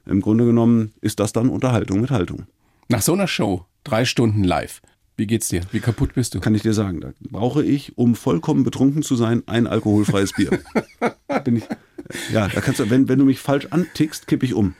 Im 0.07 0.22
Grunde 0.22 0.46
genommen 0.46 0.92
ist 1.02 1.20
das 1.20 1.35
dann 1.35 1.50
Unterhaltung 1.50 2.00
mit 2.00 2.11
Haltung. 2.11 2.46
Nach 2.88 3.02
so 3.02 3.12
einer 3.12 3.28
Show, 3.28 3.66
drei 3.85 4.07
Stunden 4.07 4.44
live, 4.44 4.81
wie 5.18 5.26
geht's 5.26 5.48
dir? 5.48 5.62
Wie 5.72 5.81
kaputt 5.81 6.14
bist 6.14 6.35
du? 6.35 6.40
Kann 6.40 6.54
ich 6.54 6.62
dir 6.62 6.72
sagen. 6.72 7.00
Da 7.00 7.11
brauche 7.20 7.64
ich, 7.64 7.98
um 7.98 8.14
vollkommen 8.14 8.62
betrunken 8.62 9.02
zu 9.02 9.16
sein, 9.16 9.42
ein 9.46 9.66
alkoholfreies 9.66 10.33
Bier. 10.33 10.61
Bin 11.44 11.57
ich, 11.57 11.64
ja, 12.33 12.46
da 12.46 12.61
kannst 12.61 12.78
du, 12.78 12.88
wenn, 12.88 13.09
wenn 13.09 13.18
du 13.18 13.24
mich 13.24 13.40
falsch 13.40 13.66
antickst, 13.70 14.28
kippe 14.28 14.46
ich 14.46 14.54
um. 14.54 14.74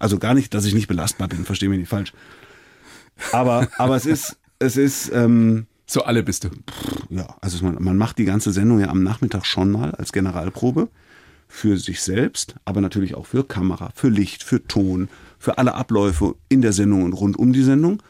Also 0.00 0.18
gar 0.18 0.34
nicht, 0.34 0.54
dass 0.54 0.64
ich 0.64 0.74
nicht 0.74 0.88
belastbar 0.88 1.28
bin, 1.28 1.44
verstehe 1.44 1.68
mich 1.68 1.78
nicht 1.78 1.88
falsch. 1.88 2.12
Aber, 3.30 3.68
aber 3.78 3.94
es 3.94 4.06
ist, 4.06 4.38
es 4.58 4.76
ist, 4.76 5.12
ähm, 5.14 5.66
so 5.86 6.02
alle 6.02 6.24
bist 6.24 6.44
du. 6.44 6.48
Ja, 7.08 7.36
also 7.40 7.64
man, 7.64 7.80
man 7.80 7.96
macht 7.96 8.18
die 8.18 8.24
ganze 8.24 8.50
Sendung 8.50 8.80
ja 8.80 8.88
am 8.88 9.04
Nachmittag 9.04 9.46
schon 9.46 9.70
mal 9.70 9.92
als 9.92 10.12
Generalprobe 10.12 10.88
für 11.46 11.76
sich 11.76 12.02
selbst, 12.02 12.56
aber 12.64 12.80
natürlich 12.80 13.14
auch 13.14 13.26
für 13.26 13.44
Kamera, 13.44 13.90
für 13.94 14.08
Licht, 14.08 14.42
für 14.42 14.66
Ton, 14.66 15.08
für 15.38 15.58
alle 15.58 15.74
Abläufe 15.74 16.34
in 16.48 16.60
der 16.60 16.72
Sendung 16.72 17.04
und 17.04 17.12
rund 17.12 17.38
um 17.38 17.52
die 17.52 17.62
Sendung. 17.62 18.02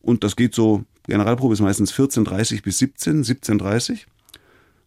Und 0.00 0.22
das 0.22 0.36
geht 0.36 0.54
so 0.54 0.84
Generalprobe 1.06 1.54
ist 1.54 1.60
meistens 1.60 1.92
14.30 1.92 2.62
bis 2.62 2.78
17, 2.78 3.24
17.30 3.24 4.06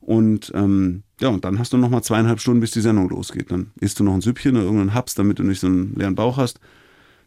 und 0.06 0.52
ähm, 0.54 1.04
ja, 1.20 1.30
und 1.30 1.44
dann 1.46 1.58
hast 1.58 1.74
du 1.74 1.78
noch 1.78 1.90
mal 1.90 2.04
zweieinhalb 2.04 2.40
Stunden, 2.40 2.60
bis 2.60 2.72
die 2.72 2.82
Sendung 2.82 3.10
losgeht. 3.10 3.52
Dann 3.52 3.72
isst 3.80 4.00
du 4.00 4.04
noch 4.04 4.14
ein 4.14 4.22
Süppchen 4.22 4.56
oder 4.56 4.66
irgendeinen 4.66 4.94
Haps, 4.94 5.16
damit 5.16 5.40
du 5.40 5.44
nicht 5.44 5.60
so 5.60 5.68
einen 5.68 5.96
leeren 5.96 6.16
Bauch 6.16 6.38
hast. 6.38 6.60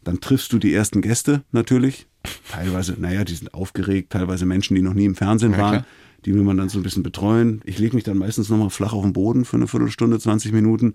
Dann 0.05 0.21
triffst 0.21 0.53
du 0.53 0.59
die 0.59 0.73
ersten 0.73 1.03
Gäste 1.03 1.43
natürlich. 1.51 2.07
Teilweise, 2.51 2.95
naja, 2.99 3.25
die 3.25 3.35
sind 3.35 3.53
aufgeregt, 3.53 4.11
teilweise 4.11 4.47
Menschen, 4.47 4.77
die 4.77 4.83
noch 4.83 4.95
nie 4.95 5.07
im 5.07 5.17
Fernsehen 5.17 5.57
waren. 5.57 5.75
Ja, 5.75 5.85
die 6.25 6.35
will 6.35 6.43
man 6.43 6.57
dann 6.57 6.69
so 6.69 6.79
ein 6.79 6.83
bisschen 6.83 7.03
betreuen. 7.03 7.63
Ich 7.65 7.79
lege 7.79 7.97
mich 7.97 8.05
dann 8.05 8.17
meistens 8.17 8.49
noch 8.49 8.59
mal 8.59 8.71
flach 8.71 8.93
auf 8.93 9.03
den 9.03 9.13
Boden 9.13 9.45
für 9.45 9.57
eine 9.57 9.67
Viertelstunde, 9.67 10.19
20 10.19 10.53
Minuten. 10.53 10.95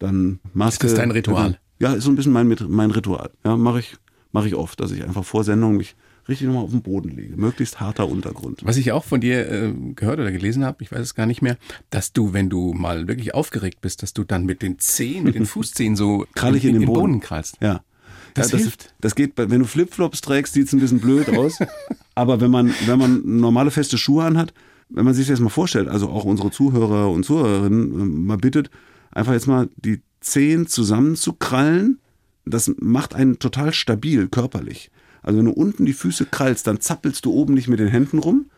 Dann 0.00 0.40
Maske. 0.52 0.86
Ist 0.86 0.92
das 0.92 1.00
dein 1.00 1.12
Ritual? 1.12 1.58
Ja, 1.78 1.92
ist 1.92 2.04
so 2.04 2.10
ein 2.10 2.16
bisschen 2.16 2.32
mein, 2.32 2.54
mein 2.68 2.90
Ritual. 2.90 3.30
Ja, 3.44 3.56
mache 3.56 3.80
ich, 3.80 3.96
mach 4.32 4.46
ich 4.46 4.56
oft, 4.56 4.80
dass 4.80 4.90
ich 4.90 5.04
einfach 5.04 5.24
vor 5.24 5.44
Sendung 5.44 5.76
mich 5.76 5.94
richtig 6.28 6.46
nochmal 6.46 6.64
auf 6.64 6.70
den 6.70 6.82
Boden 6.82 7.10
lege. 7.10 7.36
Möglichst 7.36 7.80
harter 7.80 8.08
Untergrund. 8.08 8.60
Was 8.64 8.76
ich 8.76 8.92
auch 8.92 9.04
von 9.04 9.20
dir 9.20 9.50
äh, 9.50 9.72
gehört 9.94 10.20
oder 10.20 10.32
gelesen 10.32 10.64
habe, 10.64 10.82
ich 10.82 10.92
weiß 10.92 11.00
es 11.00 11.14
gar 11.14 11.26
nicht 11.26 11.42
mehr, 11.42 11.56
dass 11.90 12.12
du, 12.12 12.32
wenn 12.32 12.50
du 12.50 12.72
mal 12.72 13.08
wirklich 13.08 13.34
aufgeregt 13.34 13.80
bist, 13.80 14.02
dass 14.02 14.12
du 14.12 14.24
dann 14.24 14.44
mit 14.44 14.62
den 14.62 14.78
Zehen, 14.78 15.24
mit 15.24 15.34
den 15.34 15.46
Fußzehen 15.54 15.96
so 15.96 16.26
Krallig 16.34 16.64
in, 16.64 16.70
in, 16.70 16.76
in 16.76 16.80
den 16.82 16.86
Boden. 16.86 17.00
Boden 17.00 17.20
krallst. 17.20 17.58
Ja. 17.60 17.82
Das, 18.34 18.50
ja, 18.50 18.52
das 18.52 18.62
hilft. 18.62 18.94
Das 19.00 19.14
geht, 19.14 19.32
wenn 19.36 19.60
du 19.60 19.64
Flipflops 19.64 20.20
trägst, 20.20 20.54
sieht 20.54 20.66
es 20.66 20.72
ein 20.72 20.80
bisschen 20.80 21.00
blöd 21.00 21.28
aus. 21.28 21.58
Aber 22.14 22.40
wenn 22.40 22.50
man, 22.50 22.74
wenn 22.86 22.98
man 22.98 23.22
normale 23.24 23.70
feste 23.70 23.96
Schuhe 23.96 24.24
anhat, 24.24 24.52
wenn 24.88 25.04
man 25.04 25.14
sich 25.14 25.28
das 25.28 25.40
mal 25.40 25.48
vorstellt, 25.48 25.88
also 25.88 26.08
auch 26.08 26.24
unsere 26.24 26.50
Zuhörer 26.50 27.10
und 27.10 27.24
Zuhörerinnen 27.24 28.00
äh, 28.00 28.04
mal 28.04 28.36
bittet, 28.36 28.70
einfach 29.12 29.32
jetzt 29.32 29.46
mal 29.46 29.68
die 29.76 30.00
Zehen 30.20 30.66
zusammenzukrallen, 30.66 32.00
das 32.44 32.72
macht 32.78 33.14
einen 33.14 33.38
total 33.38 33.72
stabil 33.72 34.28
körperlich. 34.28 34.90
Also 35.24 35.38
wenn 35.38 35.46
du 35.46 35.52
unten 35.52 35.86
die 35.86 35.94
Füße 35.94 36.26
krallst, 36.26 36.66
dann 36.66 36.80
zappelst 36.80 37.24
du 37.24 37.32
oben 37.32 37.54
nicht 37.54 37.66
mit 37.66 37.80
den 37.80 37.88
Händen 37.88 38.18
rum, 38.18 38.50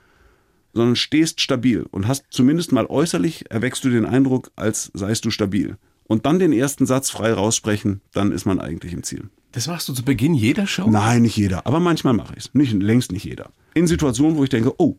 sondern 0.75 0.97
stehst 0.97 1.41
stabil 1.41 1.87
und 1.91 2.09
hast 2.09 2.25
zumindest 2.31 2.73
mal 2.73 2.87
äußerlich 2.87 3.51
erweckst 3.51 3.85
du 3.85 3.89
den 3.89 4.05
Eindruck, 4.05 4.51
als 4.57 4.91
seist 4.93 5.25
du 5.25 5.31
stabil. 5.31 5.79
Und 6.09 6.27
dann 6.27 6.39
den 6.39 6.53
ersten 6.53 6.85
Satz 6.85 7.09
frei 7.09 7.33
raussprechen, 7.33 8.01
dann 8.13 8.33
ist 8.33 8.47
man 8.47 8.61
eigentlich 8.61 8.93
im 8.93 9.05
Ziel. 9.05 9.31
Das 9.53 9.69
machst 9.69 9.89
du 9.89 9.93
zu 9.93 10.05
Beginn 10.05 10.35
jeder 10.35 10.67
Show? 10.67 10.89
Nein, 10.91 11.23
nicht 11.23 11.37
jeder, 11.37 11.67
aber 11.67 11.81
manchmal 11.81 12.15
mache 12.15 12.35
ich 12.37 12.47
es. 12.47 12.55
Nicht, 12.55 12.73
längst 12.75 13.13
nicht 13.13 13.25
jeder. 13.25 13.51
In 13.75 13.87
Situationen, 13.87 14.37
wo 14.37 14.45
ich 14.45 14.51
denke, 14.51 14.73
oh, 14.79 14.99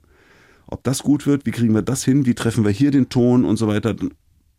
ob 0.68 0.84
das 0.84 1.04
gut 1.04 1.28
wird, 1.28 1.46
wie 1.46 1.52
kriegen 1.52 1.76
wir 1.76 1.82
das 1.82 2.04
hin, 2.04 2.26
wie 2.26 2.34
treffen 2.34 2.64
wir 2.64 2.72
hier 2.72 2.92
den 2.92 3.10
Ton 3.10 3.46
und 3.46 3.58
so 3.58 3.68
weiter, 3.68 3.94
dann 3.94 4.14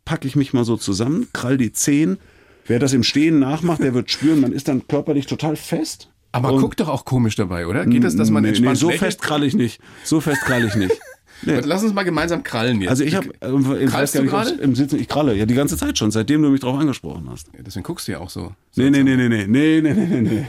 packe 0.04 0.28
ich 0.28 0.36
mich 0.36 0.52
mal 0.52 0.64
so 0.64 0.76
zusammen, 0.76 1.28
krall 1.32 1.56
die 1.56 1.72
Zehen. 1.72 2.18
Wer 2.66 2.78
das 2.78 2.92
im 2.92 3.02
Stehen 3.02 3.38
nachmacht, 3.38 3.82
der 3.82 3.94
wird 3.94 4.10
spüren, 4.10 4.40
man 4.40 4.52
ist 4.52 4.68
dann 4.68 4.86
körperlich 4.86 5.26
total 5.26 5.56
fest 5.56 6.10
aber 6.38 6.54
und, 6.54 6.60
guck 6.60 6.76
doch 6.76 6.88
auch 6.88 7.04
komisch 7.04 7.36
dabei, 7.36 7.66
oder? 7.66 7.86
Geht 7.86 8.04
das, 8.04 8.16
dass 8.16 8.30
man 8.30 8.42
nee, 8.42 8.50
entspannt 8.50 8.74
nee, 8.74 8.80
so 8.80 8.90
fest 8.90 9.22
krall 9.22 9.44
ich 9.44 9.54
nicht. 9.54 9.80
So 10.04 10.20
fest 10.20 10.42
krall 10.42 10.64
ich 10.64 10.74
nicht. 10.74 10.98
Nee. 11.42 11.60
Lass 11.64 11.82
uns 11.82 11.94
mal 11.94 12.02
gemeinsam 12.02 12.42
krallen 12.42 12.80
jetzt. 12.80 12.90
Also 12.90 13.04
ich 13.04 13.14
habe 13.14 13.28
äh, 13.40 13.86
Krallst 13.86 14.14
du 14.16 14.24
gerade? 14.24 14.50
im 14.50 14.74
Sitzen, 14.74 14.98
ich 14.98 15.08
kralle 15.08 15.34
ja 15.34 15.46
die 15.46 15.54
ganze 15.54 15.76
Zeit 15.76 15.98
schon, 15.98 16.10
seitdem 16.10 16.42
du 16.42 16.50
mich 16.50 16.60
drauf 16.60 16.78
angesprochen 16.78 17.28
hast. 17.30 17.48
Ja, 17.56 17.60
deswegen 17.64 17.84
guckst 17.84 18.08
du 18.08 18.12
ja 18.12 18.18
auch 18.18 18.30
so. 18.30 18.52
Nee, 18.74 18.90
nee, 18.90 19.02
nee, 19.02 19.16
nee, 19.16 19.28
nee, 19.28 19.46
nee, 19.46 19.80
nee, 19.80 19.92
nee, 19.94 20.20
nee. 20.20 20.46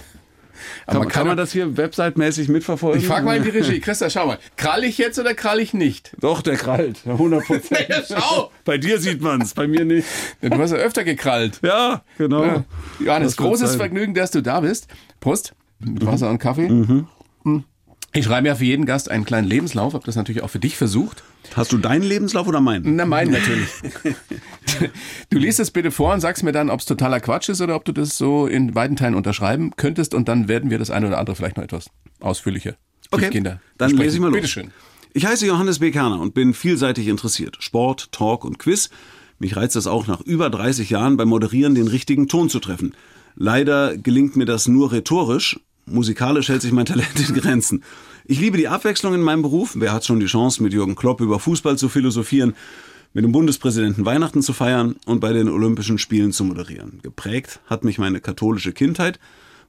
kann, 0.87 0.97
man, 0.97 1.07
kann 1.07 1.27
man 1.27 1.37
das 1.37 1.51
hier 1.51 1.77
websitemäßig 1.77 2.49
mitverfolgen? 2.49 2.99
Ich 2.99 3.07
frage 3.07 3.23
mal 3.23 3.37
in 3.37 3.43
die 3.43 3.49
Regie. 3.49 3.79
Christa, 3.81 4.09
schau 4.09 4.25
mal. 4.25 4.39
Krall 4.57 4.83
ich 4.83 4.97
jetzt 4.97 5.19
oder 5.19 5.35
krall 5.35 5.59
ich 5.59 5.73
nicht? 5.73 6.11
Doch, 6.19 6.41
der 6.41 6.55
krallt. 6.55 7.01
100 7.05 7.45
Prozent. 7.45 7.79
Ja, 7.89 8.01
schau. 8.07 8.51
Bei 8.65 8.77
dir 8.77 8.99
sieht 8.99 9.21
man 9.21 9.41
es, 9.41 9.53
bei 9.53 9.67
mir 9.67 9.85
nicht. 9.85 10.07
Du 10.41 10.57
hast 10.57 10.71
ja 10.71 10.77
öfter 10.77 11.03
gekrallt. 11.03 11.59
Ja, 11.63 12.03
genau. 12.17 12.43
Ja. 12.43 12.65
Johannes, 12.99 13.37
großes 13.37 13.71
sein. 13.71 13.77
Vergnügen, 13.77 14.13
dass 14.13 14.31
du 14.31 14.41
da 14.41 14.59
bist. 14.59 14.87
Prost. 15.19 15.53
Mit 15.79 16.05
Wasser 16.05 16.29
und 16.29 16.39
Kaffee. 16.39 16.69
Mhm. 16.69 17.07
Ich 18.11 18.25
schreibe 18.25 18.47
ja 18.47 18.55
für 18.55 18.65
jeden 18.65 18.85
Gast 18.85 19.11
einen 19.11 19.23
kleinen 19.23 19.47
Lebenslauf, 19.47 19.93
habe 19.93 20.05
das 20.05 20.15
natürlich 20.15 20.41
auch 20.41 20.49
für 20.49 20.59
dich 20.59 20.77
versucht. 20.77 21.23
Hast 21.53 21.71
du 21.71 21.77
deinen 21.77 22.01
Lebenslauf 22.01 22.47
oder 22.47 22.59
meinen? 22.59 22.95
Na, 22.95 23.05
meinen 23.05 23.31
natürlich. 23.31 23.69
Du 25.29 25.37
liest 25.37 25.59
es 25.59 25.71
bitte 25.71 25.91
vor 25.91 26.13
und 26.13 26.21
sagst 26.21 26.43
mir 26.43 26.51
dann, 26.51 26.69
ob 26.69 26.79
es 26.79 26.85
totaler 26.85 27.19
Quatsch 27.19 27.49
ist 27.49 27.59
oder 27.59 27.75
ob 27.75 27.83
du 27.85 27.91
das 27.91 28.17
so 28.17 28.47
in 28.47 28.75
weiten 28.75 28.95
Teilen 28.95 29.13
unterschreiben 29.13 29.71
könntest 29.75 30.13
und 30.13 30.29
dann 30.29 30.47
werden 30.47 30.69
wir 30.69 30.79
das 30.79 30.89
eine 30.89 31.07
oder 31.07 31.17
andere 31.17 31.35
vielleicht 31.35 31.57
noch 31.57 31.63
etwas 31.63 31.89
ausführlicher, 32.19 32.75
tiefgehender 33.11 33.59
dann 33.77 33.89
besprechen. 33.89 33.97
lese 33.97 34.15
ich 34.15 34.21
mal 34.21 34.27
los. 34.27 34.35
Bitteschön. 34.35 34.71
Ich 35.13 35.25
heiße 35.25 35.45
Johannes 35.45 35.79
B. 35.79 35.91
Kerner 35.91 36.19
und 36.21 36.33
bin 36.33 36.53
vielseitig 36.53 37.07
interessiert. 37.07 37.57
Sport, 37.59 38.11
Talk 38.11 38.45
und 38.45 38.57
Quiz. 38.59 38.89
Mich 39.39 39.55
reizt 39.55 39.75
es 39.75 39.87
auch 39.87 40.07
nach 40.07 40.21
über 40.21 40.49
30 40.49 40.89
Jahren 40.89 41.17
beim 41.17 41.29
Moderieren 41.29 41.75
den 41.75 41.87
richtigen 41.87 42.27
Ton 42.27 42.49
zu 42.49 42.59
treffen. 42.59 42.93
Leider 43.35 43.97
gelingt 43.97 44.35
mir 44.35 44.45
das 44.45 44.67
nur 44.67 44.91
rhetorisch. 44.91 45.59
Musikalisch 45.89 46.49
hält 46.49 46.61
sich 46.61 46.71
mein 46.71 46.85
Talent 46.85 47.19
in 47.27 47.35
Grenzen. 47.35 47.83
Ich 48.25 48.39
liebe 48.39 48.57
die 48.57 48.67
Abwechslung 48.67 49.13
in 49.13 49.21
meinem 49.21 49.41
Beruf. 49.41 49.73
Wer 49.75 49.91
hat 49.91 50.05
schon 50.05 50.19
die 50.19 50.27
Chance, 50.27 50.61
mit 50.61 50.73
Jürgen 50.73 50.95
Klopp 50.95 51.21
über 51.21 51.39
Fußball 51.39 51.77
zu 51.77 51.89
philosophieren, 51.89 52.53
mit 53.13 53.23
dem 53.23 53.31
Bundespräsidenten 53.31 54.05
Weihnachten 54.05 54.41
zu 54.41 54.53
feiern 54.53 54.95
und 55.05 55.19
bei 55.19 55.33
den 55.33 55.49
Olympischen 55.49 55.97
Spielen 55.97 56.31
zu 56.31 56.43
moderieren? 56.43 56.99
Geprägt 57.01 57.59
hat 57.65 57.83
mich 57.83 57.97
meine 57.97 58.21
katholische 58.21 58.71
Kindheit, 58.71 59.19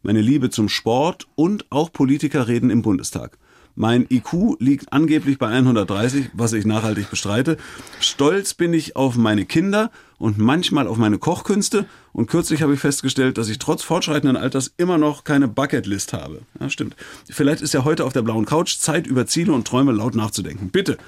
meine 0.02 0.20
Liebe 0.20 0.50
zum 0.50 0.68
Sport 0.68 1.26
und 1.36 1.64
auch 1.70 1.92
Politikerreden 1.92 2.70
im 2.70 2.82
Bundestag. 2.82 3.38
Mein 3.80 4.06
IQ 4.10 4.58
liegt 4.58 4.92
angeblich 4.92 5.38
bei 5.38 5.46
130, 5.46 6.26
was 6.34 6.52
ich 6.52 6.66
nachhaltig 6.66 7.08
bestreite. 7.08 7.56
Stolz 7.98 8.52
bin 8.52 8.74
ich 8.74 8.94
auf 8.94 9.16
meine 9.16 9.46
Kinder 9.46 9.90
und 10.18 10.36
manchmal 10.36 10.86
auf 10.86 10.98
meine 10.98 11.16
Kochkünste. 11.16 11.86
Und 12.12 12.26
kürzlich 12.26 12.60
habe 12.60 12.74
ich 12.74 12.80
festgestellt, 12.80 13.38
dass 13.38 13.48
ich 13.48 13.58
trotz 13.58 13.82
fortschreitenden 13.82 14.36
Alters 14.36 14.74
immer 14.76 14.98
noch 14.98 15.24
keine 15.24 15.48
Bucketlist 15.48 16.12
habe. 16.12 16.42
Ja, 16.60 16.68
stimmt. 16.68 16.94
Vielleicht 17.30 17.62
ist 17.62 17.72
ja 17.72 17.82
heute 17.82 18.04
auf 18.04 18.12
der 18.12 18.20
blauen 18.20 18.44
Couch 18.44 18.76
Zeit, 18.76 19.06
über 19.06 19.24
Ziele 19.26 19.54
und 19.54 19.66
Träume 19.66 19.92
laut 19.92 20.14
nachzudenken. 20.14 20.68
Bitte. 20.68 20.98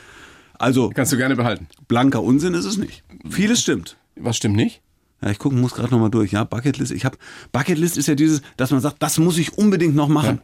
Also, 0.58 0.88
Kannst 0.94 1.12
du 1.12 1.18
gerne 1.18 1.36
behalten. 1.36 1.66
blanker 1.88 2.22
Unsinn 2.22 2.54
ist 2.54 2.64
es 2.64 2.78
nicht. 2.78 3.04
Vieles 3.28 3.60
stimmt. 3.60 3.98
Was 4.16 4.38
stimmt 4.38 4.56
nicht? 4.56 4.80
Ja, 5.20 5.28
ich 5.28 5.38
gucken, 5.38 5.60
muss 5.60 5.74
gerade 5.74 5.90
noch 5.90 6.00
mal 6.00 6.08
durch. 6.08 6.32
Ja, 6.32 6.44
Bucketlist. 6.44 6.92
Ich 6.92 7.04
habe 7.04 7.18
Bucketlist 7.52 7.98
ist 7.98 8.08
ja 8.08 8.14
dieses, 8.14 8.40
dass 8.56 8.70
man 8.70 8.80
sagt, 8.80 9.02
das 9.02 9.18
muss 9.18 9.36
ich 9.36 9.58
unbedingt 9.58 9.94
noch 9.94 10.08
machen. 10.08 10.40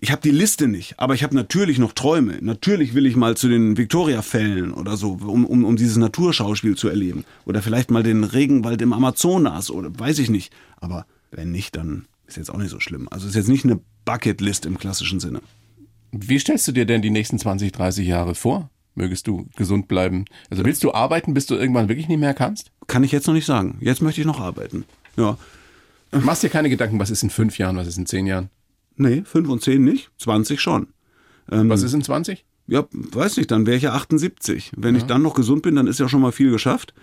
Ich 0.00 0.10
habe 0.10 0.22
die 0.22 0.30
Liste 0.30 0.66
nicht, 0.66 0.98
aber 0.98 1.14
ich 1.14 1.22
habe 1.22 1.34
natürlich 1.34 1.78
noch 1.78 1.92
Träume. 1.92 2.38
Natürlich 2.40 2.94
will 2.94 3.06
ich 3.06 3.14
mal 3.14 3.36
zu 3.36 3.48
den 3.48 3.76
Victoria-Fällen 3.76 4.72
oder 4.72 4.96
so, 4.96 5.12
um, 5.12 5.46
um, 5.46 5.64
um 5.64 5.76
dieses 5.76 5.96
Naturschauspiel 5.96 6.76
zu 6.76 6.88
erleben. 6.88 7.24
Oder 7.44 7.62
vielleicht 7.62 7.90
mal 7.90 8.02
den 8.02 8.24
Regenwald 8.24 8.82
im 8.82 8.92
Amazonas 8.92 9.70
oder 9.70 9.96
weiß 9.96 10.18
ich 10.18 10.30
nicht. 10.30 10.52
Aber 10.80 11.06
wenn 11.30 11.52
nicht, 11.52 11.76
dann 11.76 12.06
ist 12.26 12.36
jetzt 12.36 12.50
auch 12.50 12.58
nicht 12.58 12.70
so 12.70 12.80
schlimm. 12.80 13.08
Also 13.10 13.28
ist 13.28 13.36
jetzt 13.36 13.48
nicht 13.48 13.64
eine 13.64 13.80
Bucketlist 14.04 14.66
im 14.66 14.78
klassischen 14.78 15.20
Sinne. 15.20 15.40
Wie 16.10 16.38
stellst 16.38 16.66
du 16.68 16.72
dir 16.72 16.86
denn 16.86 17.02
die 17.02 17.10
nächsten 17.10 17.38
20, 17.38 17.72
30 17.72 18.06
Jahre 18.06 18.34
vor? 18.34 18.70
Mögest 18.96 19.26
du 19.26 19.46
gesund 19.56 19.88
bleiben? 19.88 20.24
Also 20.50 20.64
willst 20.64 20.84
du 20.84 20.92
arbeiten, 20.92 21.34
bis 21.34 21.46
du 21.46 21.54
irgendwann 21.54 21.88
wirklich 21.88 22.08
nicht 22.08 22.20
mehr 22.20 22.34
kannst? 22.34 22.70
Kann 22.86 23.02
ich 23.04 23.12
jetzt 23.12 23.26
noch 23.26 23.34
nicht 23.34 23.46
sagen. 23.46 23.78
Jetzt 23.80 24.02
möchte 24.02 24.20
ich 24.20 24.26
noch 24.26 24.40
arbeiten. 24.40 24.84
Ja. 25.16 25.36
Machst 26.12 26.44
dir 26.44 26.48
keine 26.48 26.70
Gedanken, 26.70 27.00
was 27.00 27.10
ist 27.10 27.24
in 27.24 27.30
fünf 27.30 27.58
Jahren, 27.58 27.76
was 27.76 27.88
ist 27.88 27.98
in 27.98 28.06
zehn 28.06 28.26
Jahren? 28.26 28.50
Nee, 28.96 29.22
fünf 29.24 29.48
und 29.48 29.62
zehn 29.62 29.82
nicht, 29.82 30.10
20 30.18 30.60
schon. 30.60 30.88
Ähm, 31.50 31.68
Was 31.68 31.82
ist 31.82 31.94
in 31.94 32.02
20? 32.02 32.44
Ja, 32.66 32.86
weiß 32.92 33.36
nicht, 33.36 33.50
dann 33.50 33.66
wäre 33.66 33.76
ich 33.76 33.82
ja 33.82 33.92
78. 33.92 34.72
Wenn 34.76 34.94
ich 34.94 35.04
dann 35.04 35.22
noch 35.22 35.34
gesund 35.34 35.62
bin, 35.62 35.76
dann 35.76 35.86
ist 35.86 36.00
ja 36.00 36.08
schon 36.08 36.22
mal 36.22 36.32
viel 36.32 36.50
geschafft. 36.50 36.94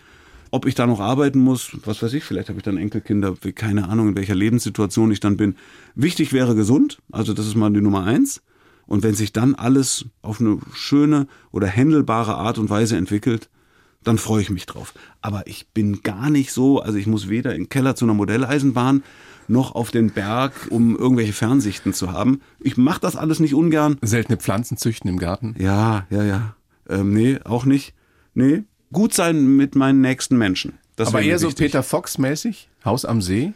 Ob 0.50 0.66
ich 0.66 0.76
da 0.76 0.86
noch 0.88 1.00
arbeiten 1.00 1.40
muss, 1.40 1.78
was 1.86 2.02
weiß 2.02 2.14
ich, 2.14 2.24
vielleicht 2.24 2.50
habe 2.50 2.60
ich 2.60 2.64
dann 2.64 2.78
Enkelkinder, 2.78 3.36
keine 3.56 3.88
Ahnung, 3.88 4.10
in 4.10 4.16
welcher 4.16 4.36
Lebenssituation 4.36 5.12
ich 5.12 5.22
dann 5.22 5.38
bin. 5.38 5.56
Wichtig 5.96 6.34
wäre 6.34 6.56
gesund, 6.56 6.98
also 7.12 7.34
das 7.34 7.48
ist 7.48 7.56
mal 7.56 7.72
die 7.72 7.80
Nummer 7.82 8.04
eins. 8.04 8.42
Und 8.86 9.04
wenn 9.04 9.14
sich 9.14 9.32
dann 9.32 9.56
alles 9.56 10.06
auf 10.22 10.42
eine 10.42 10.58
schöne 10.74 11.28
oder 11.52 11.68
händelbare 11.68 12.36
Art 12.36 12.58
und 12.58 12.70
Weise 12.70 12.98
entwickelt, 12.98 13.50
dann 14.04 14.18
freue 14.18 14.42
ich 14.42 14.50
mich 14.50 14.66
drauf. 14.66 14.94
Aber 15.22 15.48
ich 15.48 15.68
bin 15.70 16.02
gar 16.02 16.30
nicht 16.30 16.52
so, 16.52 16.82
also 16.82 16.98
ich 16.98 17.08
muss 17.08 17.30
weder 17.30 17.56
im 17.56 17.70
Keller 17.70 17.96
zu 17.96 18.06
einer 18.06 18.14
Modelleisenbahn 18.14 19.04
noch 19.48 19.76
auf 19.76 19.92
den 19.92 20.12
Berg, 20.12 20.54
um 20.70 20.96
irgendwelche 20.98 21.34
Fernsichten 21.34 21.94
zu 21.94 22.12
haben. 22.12 22.42
Ich 22.60 22.78
mache 22.78 23.02
das 23.02 23.16
alles 23.16 23.40
nicht 23.40 23.54
ungern. 23.54 23.98
Seltene 24.02 24.38
Pflanzen 24.38 24.78
züchten 24.78 25.10
im 25.10 25.20
Garten? 25.20 25.56
Ja, 25.60 26.06
ja, 26.10 26.24
ja. 26.24 26.56
Ähm, 26.90 27.14
nee, 27.14 27.40
auch 27.44 27.66
nicht. 27.66 27.94
Nee, 28.34 28.64
gut 28.92 29.14
sein 29.14 29.56
mit 29.58 29.76
meinen 29.76 30.02
nächsten 30.02 30.38
Menschen. 30.38 30.74
Das 30.96 31.10
Aber 31.10 31.22
eher 31.22 31.40
so. 31.40 31.50
Peter 31.50 31.84
Fox-mäßig? 31.84 32.70
Haus 32.86 33.06
am 33.06 33.22
See? 33.22 33.54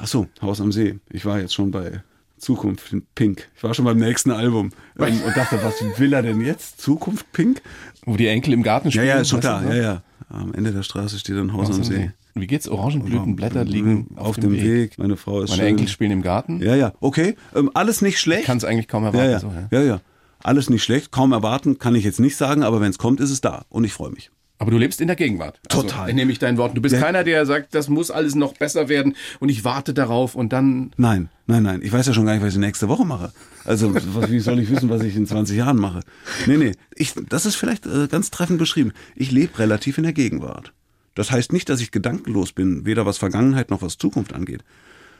Ach 0.00 0.06
so, 0.06 0.26
Haus 0.40 0.60
am 0.60 0.72
See. 0.72 0.98
Ich 1.10 1.24
war 1.26 1.38
jetzt 1.38 1.54
schon 1.54 1.70
bei 1.70 2.02
Zukunft 2.38 2.92
in 2.92 3.02
Pink. 3.14 3.48
Ich 3.56 3.62
war 3.62 3.72
schon 3.74 3.84
beim 3.84 3.98
nächsten 3.98 4.30
Album 4.30 4.70
ähm, 4.98 5.20
und 5.26 5.36
dachte, 5.36 5.58
was 5.62 5.74
will 5.98 6.12
er 6.12 6.22
denn 6.22 6.40
jetzt? 6.40 6.80
Zukunft 6.80 7.30
Pink? 7.32 7.62
Wo 8.04 8.16
die 8.16 8.26
Enkel 8.28 8.52
im 8.52 8.62
Garten 8.62 8.88
Ja, 8.88 8.92
spielen? 8.92 9.06
ja, 9.06 9.14
ist 9.20 9.28
schon 9.30 9.40
klar. 9.40 9.62
so? 9.62 9.68
Ja, 9.70 9.74
ja. 9.74 10.02
Am 10.28 10.52
Ende 10.54 10.72
der 10.72 10.82
Straße 10.82 11.18
steht 11.18 11.36
ein 11.36 11.52
Haus, 11.52 11.70
am 11.70 11.84
See. 11.84 12.10
Wie 12.34 12.46
geht's? 12.46 12.68
Orangenblütenblätter 12.68 13.64
liegen 13.64 14.08
auf, 14.16 14.36
dem 14.36 14.52
Weg. 14.52 14.98
Meine 14.98 15.16
Frau 15.16 15.40
ist 15.40 15.50
Meine 15.50 15.62
schön. 15.62 15.68
Enkel 15.68 15.88
spielen 15.88 16.10
im 16.10 16.22
Garten. 16.22 16.60
Ja, 16.60 16.74
ja. 16.74 16.92
Okay. 17.00 17.36
Ähm, 17.54 17.70
alles 17.72 18.02
nicht 18.02 18.18
schlecht. 18.20 18.44
Kann 18.44 18.58
es 18.58 18.64
eigentlich 18.64 18.88
kaum 18.88 19.04
ja, 19.04 19.10
erwarten. 19.10 19.30
ja. 19.30 19.40
So, 19.40 19.46
ja. 19.48 19.68
ja, 19.70 19.86
ja. 19.86 20.00
Alles 20.42 20.68
nicht 20.68 20.82
schlecht. 20.84 21.12
Kaum 21.12 21.32
erwarten 21.32 21.78
kann 21.78 21.94
ich 21.94 22.04
jetzt 22.04 22.20
nicht 22.20 22.36
sagen, 22.36 22.62
aber 22.62 22.80
wenn 22.82 22.90
es 22.90 22.98
kommt, 22.98 23.20
ist 23.20 23.30
es 23.30 23.40
da. 23.40 23.64
Und 23.70 23.84
ich 23.84 23.94
freue 23.94 24.10
mich. 24.10 24.30
Aber 24.58 24.70
du 24.70 24.78
lebst 24.78 25.00
in 25.02 25.06
der 25.06 25.16
Gegenwart. 25.16 25.60
Also, 25.68 25.82
Total. 25.82 26.12
Nehme 26.14 26.32
ich 26.32 26.38
deinen 26.38 26.56
Worten. 26.56 26.74
Du 26.76 26.80
bist 26.80 26.94
Ja. 26.94 27.00
keiner, 27.02 27.24
der 27.24 27.44
sagt, 27.44 27.74
das 27.74 27.88
muss 27.88 28.10
alles 28.10 28.34
noch 28.34 28.54
besser 28.54 28.88
werden 28.88 29.14
und 29.38 29.50
ich 29.50 29.64
warte 29.64 29.92
darauf 29.92 30.34
und 30.34 30.52
dann. 30.52 30.92
Nein, 30.96 31.28
nein, 31.46 31.62
nein. 31.62 31.80
Ich 31.82 31.92
weiß 31.92 32.06
ja 32.06 32.14
schon 32.14 32.24
gar 32.24 32.32
nicht, 32.34 32.42
was 32.42 32.54
ich 32.54 32.58
nächste 32.58 32.88
Woche 32.88 33.04
mache. 33.04 33.32
Also, 33.64 33.94
was, 34.14 34.30
wie 34.30 34.40
soll 34.40 34.58
ich 34.60 34.70
wissen, 34.70 34.88
was 34.88 35.02
ich 35.02 35.14
in 35.14 35.26
20 35.26 35.56
Jahren 35.58 35.76
mache? 35.76 36.00
Nee, 36.46 36.56
nee. 36.56 36.72
Ich, 36.94 37.12
das 37.28 37.44
ist 37.44 37.56
vielleicht 37.56 37.84
äh, 37.86 38.08
ganz 38.08 38.30
treffend 38.30 38.58
beschrieben. 38.58 38.92
Ich 39.14 39.30
lebe 39.30 39.58
relativ 39.58 39.98
in 39.98 40.04
der 40.04 40.14
Gegenwart. 40.14 40.72
Das 41.14 41.30
heißt 41.30 41.52
nicht, 41.52 41.68
dass 41.68 41.80
ich 41.80 41.90
gedankenlos 41.90 42.52
bin, 42.52 42.86
weder 42.86 43.04
was 43.06 43.18
Vergangenheit 43.18 43.70
noch 43.70 43.82
was 43.82 43.98
Zukunft 43.98 44.32
angeht. 44.34 44.64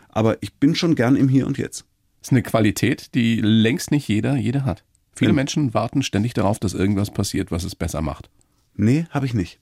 Aber 0.08 0.38
ich 0.42 0.54
bin 0.54 0.74
schon 0.74 0.94
gern 0.94 1.14
im 1.16 1.28
Hier 1.28 1.46
und 1.46 1.58
Jetzt. 1.58 1.84
Das 2.20 2.28
ist 2.28 2.32
eine 2.32 2.42
Qualität, 2.42 3.14
die 3.14 3.40
längst 3.42 3.90
nicht 3.90 4.08
jeder, 4.08 4.36
jeder 4.36 4.64
hat. 4.64 4.82
Viele 5.14 5.30
Ja. 5.30 5.34
Menschen 5.34 5.74
warten 5.74 6.02
ständig 6.02 6.32
darauf, 6.34 6.58
dass 6.58 6.74
irgendwas 6.74 7.10
passiert, 7.10 7.50
was 7.50 7.64
es 7.64 7.74
besser 7.76 8.00
macht. 8.02 8.28
Nee, 8.76 9.06
habe 9.10 9.26
ich 9.26 9.34
nicht. 9.34 9.58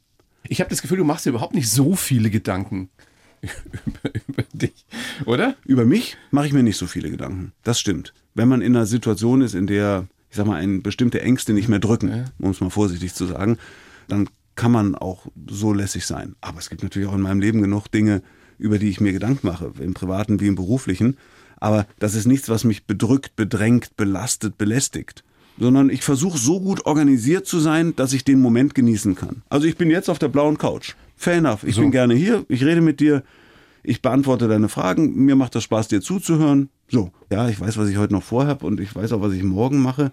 Ich 0.46 0.60
habe 0.60 0.70
das 0.70 0.82
Gefühl, 0.82 0.98
du 0.98 1.04
machst 1.04 1.24
dir 1.24 1.30
überhaupt 1.30 1.54
nicht 1.54 1.70
so 1.70 1.94
viele 1.96 2.30
Gedanken 2.30 2.90
über, 3.86 4.14
über 4.28 4.42
dich, 4.52 4.86
oder? 5.24 5.56
Über 5.64 5.84
mich 5.84 6.16
mache 6.30 6.46
ich 6.46 6.52
mir 6.52 6.62
nicht 6.62 6.76
so 6.76 6.86
viele 6.86 7.10
Gedanken. 7.10 7.52
Das 7.62 7.80
stimmt. 7.80 8.12
Wenn 8.34 8.48
man 8.48 8.62
in 8.62 8.74
einer 8.74 8.86
Situation 8.86 9.42
ist, 9.42 9.54
in 9.54 9.66
der, 9.66 10.06
ich 10.30 10.36
sag 10.36 10.46
mal, 10.46 10.60
ein 10.60 10.82
bestimmte 10.82 11.20
Ängste 11.22 11.52
nicht 11.52 11.68
mehr 11.68 11.78
drücken, 11.78 12.30
um 12.38 12.50
es 12.50 12.60
mal 12.60 12.70
vorsichtig 12.70 13.14
zu 13.14 13.26
sagen, 13.26 13.58
dann 14.08 14.28
kann 14.56 14.72
man 14.72 14.94
auch 14.94 15.26
so 15.48 15.72
lässig 15.72 16.06
sein. 16.06 16.36
Aber 16.40 16.58
es 16.58 16.70
gibt 16.70 16.82
natürlich 16.82 17.08
auch 17.08 17.14
in 17.14 17.20
meinem 17.20 17.40
Leben 17.40 17.62
genug 17.62 17.88
Dinge, 17.88 18.22
über 18.58 18.78
die 18.78 18.88
ich 18.88 19.00
mir 19.00 19.12
Gedanken 19.12 19.46
mache, 19.46 19.72
im 19.80 19.94
privaten 19.94 20.40
wie 20.40 20.46
im 20.46 20.54
beruflichen. 20.54 21.16
Aber 21.56 21.86
das 21.98 22.14
ist 22.14 22.26
nichts, 22.26 22.48
was 22.48 22.64
mich 22.64 22.86
bedrückt, 22.86 23.36
bedrängt, 23.36 23.96
belastet, 23.96 24.58
belästigt. 24.58 25.24
Sondern 25.58 25.88
ich 25.90 26.02
versuche 26.02 26.36
so 26.38 26.60
gut 26.60 26.84
organisiert 26.86 27.46
zu 27.46 27.60
sein, 27.60 27.94
dass 27.96 28.12
ich 28.12 28.24
den 28.24 28.40
Moment 28.40 28.74
genießen 28.74 29.14
kann. 29.14 29.42
Also 29.48 29.66
ich 29.66 29.76
bin 29.76 29.90
jetzt 29.90 30.08
auf 30.10 30.18
der 30.18 30.28
blauen 30.28 30.58
Couch. 30.58 30.94
Fair 31.16 31.34
enough. 31.34 31.62
Ich 31.64 31.76
So. 31.76 31.82
bin 31.82 31.90
gerne 31.92 32.14
hier, 32.14 32.44
ich 32.48 32.64
rede 32.64 32.80
mit 32.80 32.98
dir, 33.00 33.22
ich 33.84 34.02
beantworte 34.02 34.48
deine 34.48 34.68
Fragen, 34.68 35.14
mir 35.14 35.36
macht 35.36 35.54
das 35.54 35.62
Spaß, 35.64 35.88
dir 35.88 36.00
zuzuhören. 36.00 36.70
So, 36.88 37.12
ja, 37.30 37.48
ich 37.48 37.60
weiß, 37.60 37.76
was 37.76 37.88
ich 37.88 37.98
heute 37.98 38.14
noch 38.14 38.22
vorhab 38.22 38.64
und 38.64 38.80
ich 38.80 38.94
weiß 38.94 39.12
auch, 39.12 39.20
was 39.20 39.32
ich 39.32 39.42
morgen 39.42 39.78
mache 39.80 40.12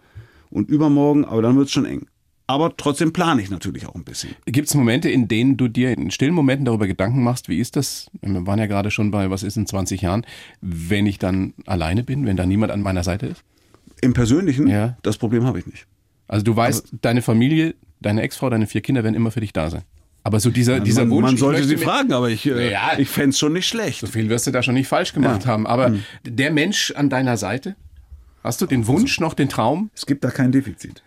und 0.52 0.70
übermorgen, 0.70 1.26
aber 1.26 1.42
dann 1.42 1.58
wird's 1.58 1.72
schon 1.72 1.86
eng. 1.86 2.06
Aber 2.48 2.76
trotzdem 2.76 3.14
plane 3.14 3.42
ich 3.42 3.50
natürlich 3.50 3.88
auch 3.88 3.96
ein 3.96 4.04
bisschen. 4.04 4.36
Gibt 4.46 4.68
es 4.68 4.76
Momente, 4.76 5.10
in 5.10 5.30
denen 5.30 5.56
du 5.56 5.70
dir 5.70 5.92
in 5.98 6.12
stillen 6.12 6.34
Momenten 6.34 6.66
darüber 6.66 6.86
Gedanken 6.86 7.24
machst, 7.24 7.48
wie 7.48 7.60
ist 7.60 7.78
das? 7.78 8.12
Wir 8.22 8.46
waren 8.46 8.60
ja 8.60 8.66
gerade 8.66 8.92
schon 8.92 9.10
bei, 9.10 9.30
was 9.30 9.44
ist 9.44 9.56
in 9.56 9.66
20 9.66 10.02
Jahren, 10.02 10.26
wenn 10.60 11.06
ich 11.06 11.18
dann 11.18 11.54
alleine 11.66 12.04
bin, 12.04 12.26
wenn 12.26 12.36
da 12.36 12.46
niemand 12.46 12.74
an 12.74 12.82
meiner 12.82 13.04
Seite 13.04 13.28
ist? 13.28 13.44
Im 14.02 14.14
Persönlichen, 14.14 14.68
Ja. 14.68 14.98
das 15.04 15.18
Problem 15.18 15.44
habe 15.46 15.60
ich 15.60 15.68
nicht. 15.68 15.86
Also 16.28 16.44
du 16.44 16.56
weißt, 16.56 16.94
deine 17.02 17.22
Familie, 17.22 17.76
deine 18.00 18.22
Ex-Frau, 18.22 18.50
deine 18.50 18.68
vier 18.68 18.82
Kinder 18.82 19.04
werden 19.04 19.16
immer 19.16 19.32
für 19.32 19.42
dich 19.42 19.54
da 19.54 19.70
sein. 19.70 19.84
Aber 20.24 20.40
so 20.40 20.50
dieser, 20.52 20.80
dieser 20.80 21.02
man, 21.02 21.12
Wunsch. 21.12 21.26
man 21.32 21.38
sollte 21.38 21.64
sie 21.64 21.78
fragen, 21.78 22.14
aber 22.14 22.30
ich, 22.30 22.46
äh, 22.46 22.72
Ja. 22.72 22.92
ich 22.98 23.10
fänd's 23.10 23.40
schon 23.40 23.54
nicht 23.54 23.68
schlecht. 23.68 24.02
So 24.02 24.08
viel 24.08 24.30
wirst 24.30 24.46
du 24.48 24.52
da 24.52 24.62
schon 24.62 24.76
nicht 24.76 24.88
falsch 24.88 25.14
gemacht 25.14 25.46
haben. 25.48 25.66
Aber 25.66 25.96
der 26.26 26.52
Mensch 26.52 26.92
an 26.96 27.10
deiner 27.10 27.38
Seite, 27.38 27.76
hast 28.44 28.62
du 28.62 28.66
den 28.68 28.86
Wunsch 28.88 29.20
noch, 29.20 29.34
den 29.34 29.50
Traum? 29.50 29.90
Es 29.96 30.06
gibt 30.06 30.24
da 30.24 30.30
kein 30.30 30.52
Defizit. 30.52 31.02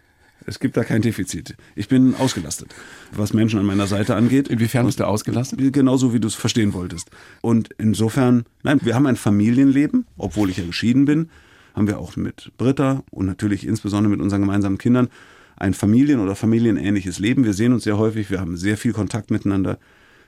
Es 0.47 0.59
gibt 0.61 0.77
da 0.77 0.85
kein 0.85 1.01
Defizit. 1.01 1.55
Ich 1.75 1.89
bin 1.89 2.15
ausgelastet, 2.17 2.75
was 3.13 3.33
Menschen 3.33 3.59
an 3.61 3.65
meiner 3.65 3.87
Seite 3.87 4.15
angeht. 4.15 4.49
Inwiefern 4.49 4.85
bist 4.85 5.01
du 5.01 5.07
ausgelassen? 5.07 5.73
Genauso 5.73 6.13
wie 6.13 6.21
du 6.21 6.29
es 6.29 6.35
verstehen 6.35 6.75
wolltest. 6.75 7.09
Und 7.41 7.71
insofern, 7.79 8.45
nein, 8.63 8.79
wir 8.83 8.95
haben 8.95 9.07
ein 9.07 9.17
Familienleben, 9.17 10.07
obwohl 10.19 10.51
ich 10.51 10.59
ja 10.59 10.67
geschieden 10.67 11.07
bin. 11.07 11.31
Haben 11.75 11.87
wir 11.87 11.99
auch 11.99 12.17
mit 12.17 12.53
Britta 12.57 13.03
und 13.11 13.27
natürlich 13.27 13.67
insbesondere 13.67 14.11
mit 14.11 14.21
unseren 14.21 14.41
gemeinsamen 14.41 14.79
Kindern 14.79 15.09
ein 15.57 15.75
Familien- 15.75 16.21
oder 16.21 16.35
familienähnliches 16.35 17.19
Leben. 17.19 17.45
Wir 17.45 17.53
sehen 17.53 17.73
uns 17.73 17.85
sehr 17.85 17.99
häufig, 17.99 18.31
wir 18.31 18.41
haben 18.41 18.57
sehr 18.57 18.77
viel 18.77 18.93
Kontakt 18.93 19.31
miteinander 19.31 19.79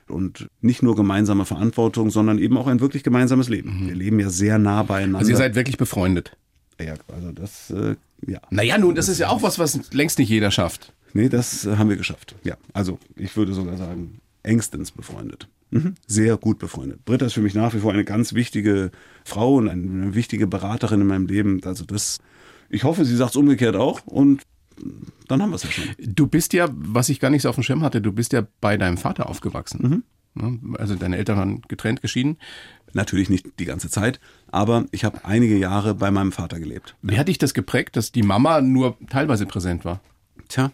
und 0.07 0.49
nicht 0.61 0.83
nur 0.83 0.95
gemeinsame 0.95 1.45
Verantwortung, 1.45 2.09
sondern 2.09 2.39
eben 2.39 2.57
auch 2.57 2.67
ein 2.67 2.79
wirklich 2.79 3.03
gemeinsames 3.03 3.49
Leben. 3.49 3.83
Mhm. 3.83 3.87
Wir 3.89 3.95
leben 3.95 4.19
ja 4.19 4.29
sehr 4.29 4.57
nah 4.57 4.83
beieinander. 4.83 5.19
Also 5.19 5.31
ihr 5.31 5.37
seid 5.37 5.55
wirklich 5.55 5.77
befreundet. 5.77 6.37
Ja, 6.79 6.93
also 7.13 7.31
das, 7.31 7.71
äh, 7.71 7.95
ja. 8.25 8.39
Naja, 8.49 8.77
nun, 8.77 8.95
das 8.95 9.09
ist 9.09 9.19
ja 9.19 9.29
auch 9.29 9.41
was, 9.41 9.59
was 9.59 9.93
längst 9.93 10.19
nicht 10.19 10.29
jeder 10.29 10.51
schafft. 10.51 10.93
Nee, 11.13 11.29
das 11.29 11.65
äh, 11.65 11.77
haben 11.77 11.89
wir 11.89 11.97
geschafft. 11.97 12.35
Ja, 12.43 12.55
also 12.73 12.99
ich 13.15 13.35
würde 13.35 13.53
sogar 13.53 13.77
sagen, 13.77 14.19
engstens 14.43 14.91
befreundet. 14.91 15.47
Mhm. 15.71 15.95
Sehr 16.07 16.37
gut 16.37 16.59
befreundet. 16.59 17.03
Britta 17.05 17.25
ist 17.25 17.33
für 17.33 17.41
mich 17.41 17.53
nach 17.53 17.73
wie 17.73 17.79
vor 17.79 17.93
eine 17.93 18.05
ganz 18.05 18.33
wichtige 18.33 18.91
Frau 19.25 19.55
und 19.55 19.69
eine 19.69 20.15
wichtige 20.15 20.47
Beraterin 20.47 21.01
in 21.01 21.07
meinem 21.07 21.27
Leben. 21.27 21.61
Also 21.63 21.85
das, 21.85 22.19
ich 22.69 22.83
hoffe, 22.83 23.05
sie 23.05 23.15
sagt 23.15 23.31
es 23.31 23.35
umgekehrt 23.35 23.75
auch 23.75 24.05
und 24.05 24.43
dann 25.27 25.41
haben 25.41 25.49
wir 25.49 25.55
es 25.55 25.63
ja 25.63 25.71
schon. 25.71 25.85
Du 25.97 26.27
bist 26.27 26.53
ja, 26.53 26.69
was 26.71 27.09
ich 27.09 27.19
gar 27.19 27.29
nicht 27.29 27.41
so 27.41 27.49
auf 27.49 27.55
dem 27.55 27.63
Schirm 27.63 27.81
hatte, 27.81 28.01
du 28.01 28.11
bist 28.11 28.31
ja 28.33 28.45
bei 28.61 28.77
deinem 28.77 28.97
Vater 28.97 29.27
aufgewachsen. 29.27 30.03
Mhm. 30.35 30.75
Also 30.77 30.95
deine 30.95 31.17
Eltern 31.17 31.37
waren 31.37 31.61
getrennt 31.67 32.01
geschieden. 32.01 32.37
Natürlich 32.93 33.29
nicht 33.29 33.59
die 33.59 33.65
ganze 33.65 33.89
Zeit, 33.89 34.19
aber 34.47 34.85
ich 34.91 35.03
habe 35.03 35.25
einige 35.25 35.57
Jahre 35.57 35.95
bei 35.95 36.11
meinem 36.11 36.31
Vater 36.31 36.59
gelebt. 36.59 36.95
Wie 37.01 37.17
hat 37.17 37.27
dich 37.27 37.37
das 37.37 37.53
geprägt, 37.53 37.95
dass 37.95 38.11
die 38.11 38.23
Mama 38.23 38.61
nur 38.61 38.97
teilweise 39.09 39.45
präsent 39.45 39.83
war? 39.83 39.99
Tja, 40.47 40.71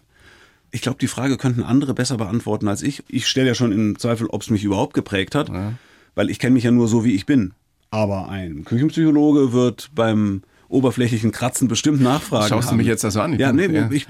ich 0.74 0.82
glaube, 0.82 0.98
die 1.00 1.06
Frage 1.06 1.36
könnten 1.36 1.62
andere 1.62 1.94
besser 1.94 2.16
beantworten 2.16 2.66
als 2.66 2.82
ich. 2.82 3.04
Ich 3.06 3.28
stelle 3.28 3.46
ja 3.46 3.54
schon 3.54 3.70
in 3.70 3.96
Zweifel, 3.96 4.26
ob 4.26 4.42
es 4.42 4.50
mich 4.50 4.64
überhaupt 4.64 4.92
geprägt 4.92 5.36
hat, 5.36 5.48
ja. 5.48 5.74
weil 6.16 6.30
ich 6.30 6.40
kenne 6.40 6.54
mich 6.54 6.64
ja 6.64 6.72
nur 6.72 6.88
so, 6.88 7.04
wie 7.04 7.14
ich 7.14 7.26
bin. 7.26 7.52
Aber 7.90 8.28
ein 8.28 8.64
Küchenpsychologe 8.64 9.52
wird 9.52 9.92
beim 9.94 10.42
oberflächlichen 10.68 11.30
Kratzen 11.30 11.68
bestimmt 11.68 12.00
nachfragen. 12.00 12.48
Schaust 12.48 12.66
haben. 12.66 12.74
du 12.74 12.78
mich 12.78 12.88
jetzt 12.88 13.04
das 13.04 13.16
an? 13.16 13.38
ja, 13.38 13.52
nee, 13.52 13.66
ja. 13.66 13.88
Ich, 13.92 14.08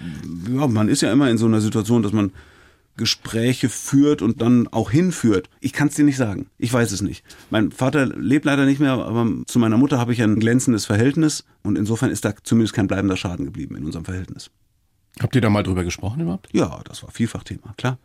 ja, 0.51 0.67
man 0.67 0.89
ist 0.89 1.03
ja 1.03 1.13
immer 1.13 1.29
in 1.29 1.37
so 1.37 1.45
einer 1.45 1.61
Situation, 1.61 2.03
dass 2.03 2.13
man 2.13 2.33
Gespräche 2.97 3.69
führt 3.69 4.23
und 4.23 4.41
dann 4.41 4.67
auch 4.69 4.91
hinführt. 4.91 5.51
Ich 5.61 5.75
kann 5.75 5.89
es 5.89 5.97
dir 5.97 6.07
nicht 6.07 6.17
sagen. 6.17 6.47
Ich 6.57 6.73
weiß 6.73 6.93
es 6.93 7.03
nicht. 7.03 7.27
Mein 7.51 7.73
Vater 7.73 8.07
lebt 8.07 8.47
leider 8.47 8.65
nicht 8.65 8.81
mehr, 8.81 8.93
aber 8.93 9.31
zu 9.45 9.59
meiner 9.59 9.77
Mutter 9.77 9.99
habe 9.99 10.15
ich 10.15 10.23
ein 10.23 10.41
glänzendes 10.41 10.87
Verhältnis 10.87 11.45
und 11.63 11.77
insofern 11.77 12.11
ist 12.11 12.25
da 12.25 12.33
zumindest 12.43 12.73
kein 12.73 12.87
bleibender 12.87 13.19
Schaden 13.19 13.45
geblieben 13.45 13.77
in 13.77 13.85
unserem 13.85 14.07
Verhältnis. 14.07 14.51
Habt 15.21 15.35
ihr 15.35 15.41
da 15.41 15.51
mal 15.51 15.63
drüber 15.63 15.85
gesprochen 15.85 16.21
überhaupt? 16.21 16.49
Ja, 16.53 16.81
das 16.85 17.03
war 17.03 17.11
vielfach 17.11 17.45
Thema, 17.45 17.75
klar. 17.77 17.99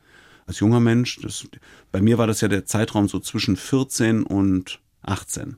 Als 0.45 0.59
junger 0.59 0.79
Mensch, 0.79 1.19
das, 1.21 1.47
bei 1.91 2.01
mir 2.01 2.17
war 2.17 2.27
das 2.27 2.41
ja 2.41 2.47
der 2.47 2.65
Zeitraum 2.65 3.07
so 3.07 3.19
zwischen 3.19 3.55
14 3.55 4.23
und 4.23 4.79
18. 5.03 5.57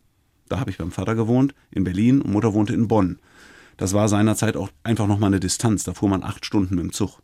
Da 0.49 0.59
habe 0.59 0.69
ich 0.69 0.77
beim 0.77 0.91
Vater 0.91 1.15
gewohnt, 1.15 1.55
in 1.71 1.83
Berlin, 1.83 2.21
und 2.21 2.31
Mutter 2.31 2.53
wohnte 2.53 2.73
in 2.73 2.87
Bonn. 2.87 3.19
Das 3.77 3.93
war 3.93 4.09
seinerzeit 4.09 4.57
auch 4.57 4.69
einfach 4.83 5.07
nochmal 5.07 5.29
eine 5.29 5.39
Distanz. 5.39 5.83
Da 5.83 5.93
fuhr 5.93 6.09
man 6.09 6.23
acht 6.23 6.45
Stunden 6.45 6.75
mit 6.75 6.83
dem 6.83 6.91
Zug. 6.91 7.21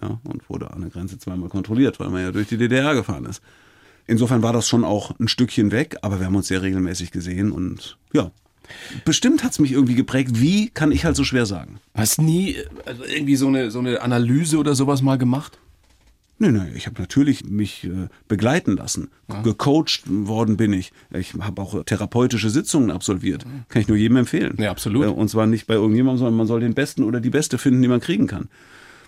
Ja, 0.00 0.20
und 0.22 0.48
wurde 0.48 0.70
an 0.70 0.82
der 0.82 0.90
Grenze 0.90 1.18
zweimal 1.18 1.48
kontrolliert, 1.48 1.98
weil 1.98 2.10
man 2.10 2.22
ja 2.22 2.30
durch 2.30 2.48
die 2.48 2.58
DDR 2.58 2.94
gefahren 2.94 3.24
ist. 3.24 3.42
Insofern 4.06 4.42
war 4.42 4.52
das 4.52 4.68
schon 4.68 4.84
auch 4.84 5.18
ein 5.18 5.28
Stückchen 5.28 5.72
weg, 5.72 5.96
aber 6.02 6.20
wir 6.20 6.26
haben 6.26 6.36
uns 6.36 6.48
sehr 6.48 6.62
regelmäßig 6.62 7.10
gesehen 7.10 7.50
und 7.50 7.98
ja, 8.12 8.30
Bestimmt 9.04 9.44
hat 9.44 9.52
es 9.52 9.58
mich 9.58 9.72
irgendwie 9.72 9.94
geprägt. 9.94 10.30
Wie 10.34 10.68
kann 10.70 10.92
ich 10.92 11.04
halt 11.04 11.16
so 11.16 11.24
schwer 11.24 11.46
sagen? 11.46 11.78
Hast 11.94 12.20
nie 12.20 12.56
also 12.84 13.04
irgendwie 13.04 13.36
so 13.36 13.48
eine, 13.48 13.70
so 13.70 13.78
eine 13.78 14.00
Analyse 14.00 14.58
oder 14.58 14.74
sowas 14.74 15.02
mal 15.02 15.18
gemacht? 15.18 15.58
Nee, 16.40 16.52
nee, 16.52 16.70
ich 16.76 16.86
habe 16.86 17.00
natürlich 17.00 17.44
mich 17.44 17.84
äh, 17.84 18.08
begleiten 18.28 18.76
lassen. 18.76 19.10
Ja. 19.28 19.42
Gecoacht 19.42 20.04
worden 20.06 20.56
bin 20.56 20.72
ich. 20.72 20.92
Ich 21.12 21.34
habe 21.34 21.60
auch 21.60 21.82
therapeutische 21.82 22.48
Sitzungen 22.48 22.92
absolviert. 22.92 23.44
Kann 23.68 23.82
ich 23.82 23.88
nur 23.88 23.96
jedem 23.96 24.18
empfehlen. 24.18 24.56
Ja, 24.58 24.70
absolut. 24.70 25.04
Äh, 25.04 25.08
und 25.08 25.28
zwar 25.28 25.46
nicht 25.46 25.66
bei 25.66 25.74
irgendjemandem, 25.74 26.18
sondern 26.18 26.36
man 26.36 26.46
soll 26.46 26.60
den 26.60 26.74
Besten 26.74 27.02
oder 27.02 27.20
die 27.20 27.30
Beste 27.30 27.58
finden, 27.58 27.82
die 27.82 27.88
man 27.88 28.00
kriegen 28.00 28.28
kann. 28.28 28.48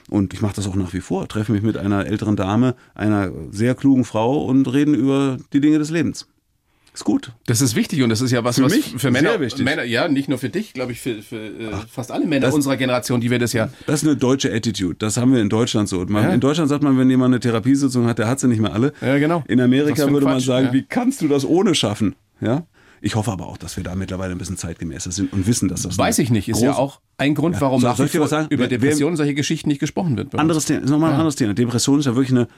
Und 0.08 0.34
ich 0.34 0.42
mache 0.42 0.56
das 0.56 0.66
auch 0.66 0.74
nach 0.74 0.92
wie 0.92 1.00
vor. 1.00 1.28
Treffe 1.28 1.52
mich 1.52 1.62
mit 1.62 1.76
einer 1.76 2.04
älteren 2.04 2.34
Dame, 2.34 2.74
einer 2.94 3.30
sehr 3.52 3.76
klugen 3.76 4.04
Frau 4.04 4.44
und 4.44 4.66
reden 4.66 4.94
über 4.94 5.36
die 5.52 5.60
Dinge 5.60 5.78
des 5.78 5.90
Lebens. 5.90 6.26
Ist 6.92 7.04
gut. 7.04 7.32
Das 7.46 7.60
ist 7.60 7.76
wichtig 7.76 8.02
und 8.02 8.10
das 8.10 8.20
ist 8.20 8.32
ja 8.32 8.42
was, 8.42 8.56
für 8.56 8.64
was 8.64 8.72
mich 8.72 8.94
für 8.96 9.10
Männer, 9.10 9.38
wichtig. 9.38 9.64
Männer, 9.64 9.84
ja, 9.84 10.08
nicht 10.08 10.28
nur 10.28 10.38
für 10.38 10.48
dich, 10.48 10.72
glaube 10.72 10.92
ich, 10.92 11.00
für, 11.00 11.22
für 11.22 11.36
äh, 11.36 11.72
fast 11.88 12.10
alle 12.10 12.26
Männer 12.26 12.46
das, 12.46 12.54
unserer 12.54 12.76
Generation, 12.76 13.20
die 13.20 13.30
wir 13.30 13.38
das 13.38 13.52
ja. 13.52 13.68
Das 13.86 14.02
ist 14.02 14.08
eine 14.08 14.16
deutsche 14.16 14.52
Attitude. 14.52 14.96
Das 14.98 15.16
haben 15.16 15.32
wir 15.32 15.40
in 15.40 15.48
Deutschland 15.48 15.88
so. 15.88 16.04
Man, 16.06 16.24
ja. 16.24 16.30
In 16.30 16.40
Deutschland 16.40 16.68
sagt 16.68 16.82
man, 16.82 16.98
wenn 16.98 17.08
jemand 17.08 17.32
eine 17.32 17.40
Therapiesitzung 17.40 18.06
hat, 18.06 18.18
der 18.18 18.26
hat 18.26 18.40
sie 18.40 18.48
nicht 18.48 18.60
mehr 18.60 18.72
alle. 18.72 18.92
Ja, 19.00 19.18
genau. 19.18 19.44
In 19.46 19.60
Amerika 19.60 20.10
würde 20.10 20.26
man 20.26 20.40
sagen, 20.40 20.66
ja. 20.66 20.72
wie 20.72 20.82
kannst 20.82 21.20
du 21.22 21.28
das 21.28 21.44
ohne 21.44 21.74
schaffen? 21.74 22.16
Ja. 22.40 22.66
Ich 23.02 23.14
hoffe 23.14 23.32
aber 23.32 23.46
auch, 23.46 23.56
dass 23.56 23.76
wir 23.76 23.84
da 23.84 23.94
mittlerweile 23.94 24.32
ein 24.32 24.38
bisschen 24.38 24.58
zeitgemäßer 24.58 25.10
sind 25.10 25.32
und 25.32 25.46
wissen, 25.46 25.68
dass 25.68 25.82
das. 25.82 25.96
Weiß 25.96 26.18
ich 26.18 26.30
nicht. 26.30 26.48
Ist 26.48 26.60
ja 26.60 26.74
auch 26.74 27.00
ein 27.16 27.34
Grund, 27.34 27.54
ja. 27.54 27.60
warum 27.62 27.80
so, 27.80 27.86
nach 27.86 27.98
wie 27.98 28.08
vor 28.08 28.28
sagen? 28.28 28.48
über 28.50 28.66
Depressionen 28.66 29.16
solche 29.16 29.34
Geschichten 29.34 29.68
nicht 29.70 29.78
gesprochen 29.78 30.16
wird. 30.16 30.34
Anderes 30.34 30.66
Thema, 30.66 30.82
ist 30.82 30.90
nochmal 30.90 31.10
ein 31.12 31.16
anderes 31.16 31.36
Thema. 31.36 31.54
Depression 31.54 32.00
ist 32.00 32.06
ja 32.06 32.14
wirklich 32.14 32.36
eine 32.36 32.48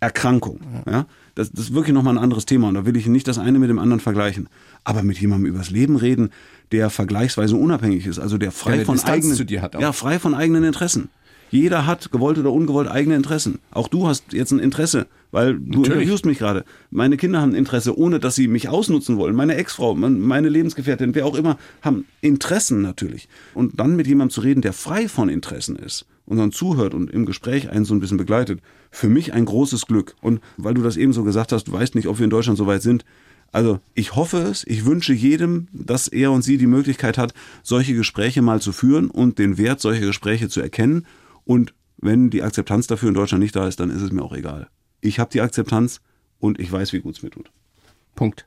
Erkrankung. 0.00 0.60
Ja. 0.86 1.06
Das, 1.34 1.50
das 1.50 1.66
ist 1.66 1.74
wirklich 1.74 1.94
nochmal 1.94 2.16
ein 2.16 2.22
anderes 2.22 2.46
Thema 2.46 2.68
und 2.68 2.74
da 2.74 2.86
will 2.86 2.96
ich 2.96 3.06
nicht 3.06 3.28
das 3.28 3.38
eine 3.38 3.58
mit 3.58 3.70
dem 3.70 3.78
anderen 3.78 4.00
vergleichen. 4.00 4.48
Aber 4.84 5.02
mit 5.02 5.20
jemandem 5.20 5.46
übers 5.46 5.70
Leben 5.70 5.96
reden, 5.96 6.30
der 6.72 6.90
vergleichsweise 6.90 7.56
unabhängig 7.56 8.06
ist, 8.06 8.18
also 8.18 8.38
der 8.38 8.52
frei 8.52 8.78
der 8.78 8.86
von 8.86 9.00
eigenen, 9.00 9.46
ja, 9.78 9.92
frei 9.92 10.18
von 10.18 10.34
eigenen 10.34 10.64
Interessen. 10.64 11.08
Jeder 11.50 11.84
hat, 11.84 12.12
gewollt 12.12 12.38
oder 12.38 12.52
ungewollt, 12.52 12.88
eigene 12.88 13.16
Interessen. 13.16 13.58
Auch 13.72 13.88
du 13.88 14.06
hast 14.06 14.32
jetzt 14.32 14.52
ein 14.52 14.60
Interesse, 14.60 15.08
weil 15.32 15.54
du 15.54 15.80
Natürlich. 15.80 15.88
interviewst 15.88 16.24
mich 16.24 16.38
gerade. 16.38 16.64
Meine 16.90 17.16
Kinder 17.16 17.40
haben 17.40 17.52
ein 17.52 17.56
Interesse, 17.56 17.98
ohne 17.98 18.20
dass 18.20 18.36
sie 18.36 18.46
mich 18.46 18.68
ausnutzen 18.68 19.16
wollen. 19.16 19.34
Meine 19.34 19.56
Ex-Frau, 19.56 19.96
meine 19.96 20.48
Lebensgefährtin, 20.48 21.14
wer 21.16 21.26
auch 21.26 21.34
immer, 21.34 21.58
haben 21.82 22.06
Interessen 22.20 22.82
natürlich. 22.82 23.28
Und 23.52 23.80
dann 23.80 23.96
mit 23.96 24.06
jemandem 24.06 24.32
zu 24.32 24.42
reden, 24.42 24.62
der 24.62 24.72
frei 24.72 25.08
von 25.08 25.28
Interessen 25.28 25.74
ist 25.74 26.06
dann 26.38 26.52
zuhört 26.52 26.94
und 26.94 27.10
im 27.10 27.26
Gespräch 27.26 27.70
einen 27.70 27.84
so 27.84 27.94
ein 27.94 28.00
bisschen 28.00 28.18
begleitet, 28.18 28.60
für 28.90 29.08
mich 29.08 29.32
ein 29.32 29.44
großes 29.44 29.86
Glück. 29.86 30.14
Und 30.20 30.40
weil 30.56 30.74
du 30.74 30.82
das 30.82 30.96
eben 30.96 31.12
so 31.12 31.24
gesagt 31.24 31.52
hast, 31.52 31.64
du 31.64 31.72
weißt 31.72 31.94
nicht, 31.94 32.08
ob 32.08 32.18
wir 32.18 32.24
in 32.24 32.30
Deutschland 32.30 32.58
so 32.58 32.66
weit 32.66 32.82
sind. 32.82 33.04
Also 33.52 33.80
ich 33.94 34.14
hoffe 34.14 34.38
es, 34.38 34.64
ich 34.66 34.84
wünsche 34.84 35.12
jedem, 35.12 35.66
dass 35.72 36.06
er 36.06 36.30
und 36.30 36.42
sie 36.42 36.56
die 36.56 36.68
Möglichkeit 36.68 37.18
hat, 37.18 37.34
solche 37.62 37.94
Gespräche 37.94 38.42
mal 38.42 38.60
zu 38.60 38.72
führen 38.72 39.10
und 39.10 39.38
den 39.38 39.58
Wert 39.58 39.80
solcher 39.80 40.06
Gespräche 40.06 40.48
zu 40.48 40.60
erkennen 40.60 41.06
und 41.44 41.74
wenn 42.02 42.30
die 42.30 42.42
Akzeptanz 42.42 42.86
dafür 42.86 43.08
in 43.08 43.14
Deutschland 43.14 43.42
nicht 43.42 43.56
da 43.56 43.66
ist, 43.66 43.80
dann 43.80 43.90
ist 43.90 44.02
es 44.02 44.12
mir 44.12 44.22
auch 44.22 44.32
egal. 44.32 44.68
Ich 45.00 45.18
habe 45.18 45.30
die 45.30 45.40
Akzeptanz 45.40 46.00
und 46.38 46.58
ich 46.58 46.70
weiß, 46.70 46.92
wie 46.92 47.00
gut 47.00 47.16
es 47.16 47.22
mir 47.22 47.30
tut. 47.30 47.50
Punkt. 48.14 48.46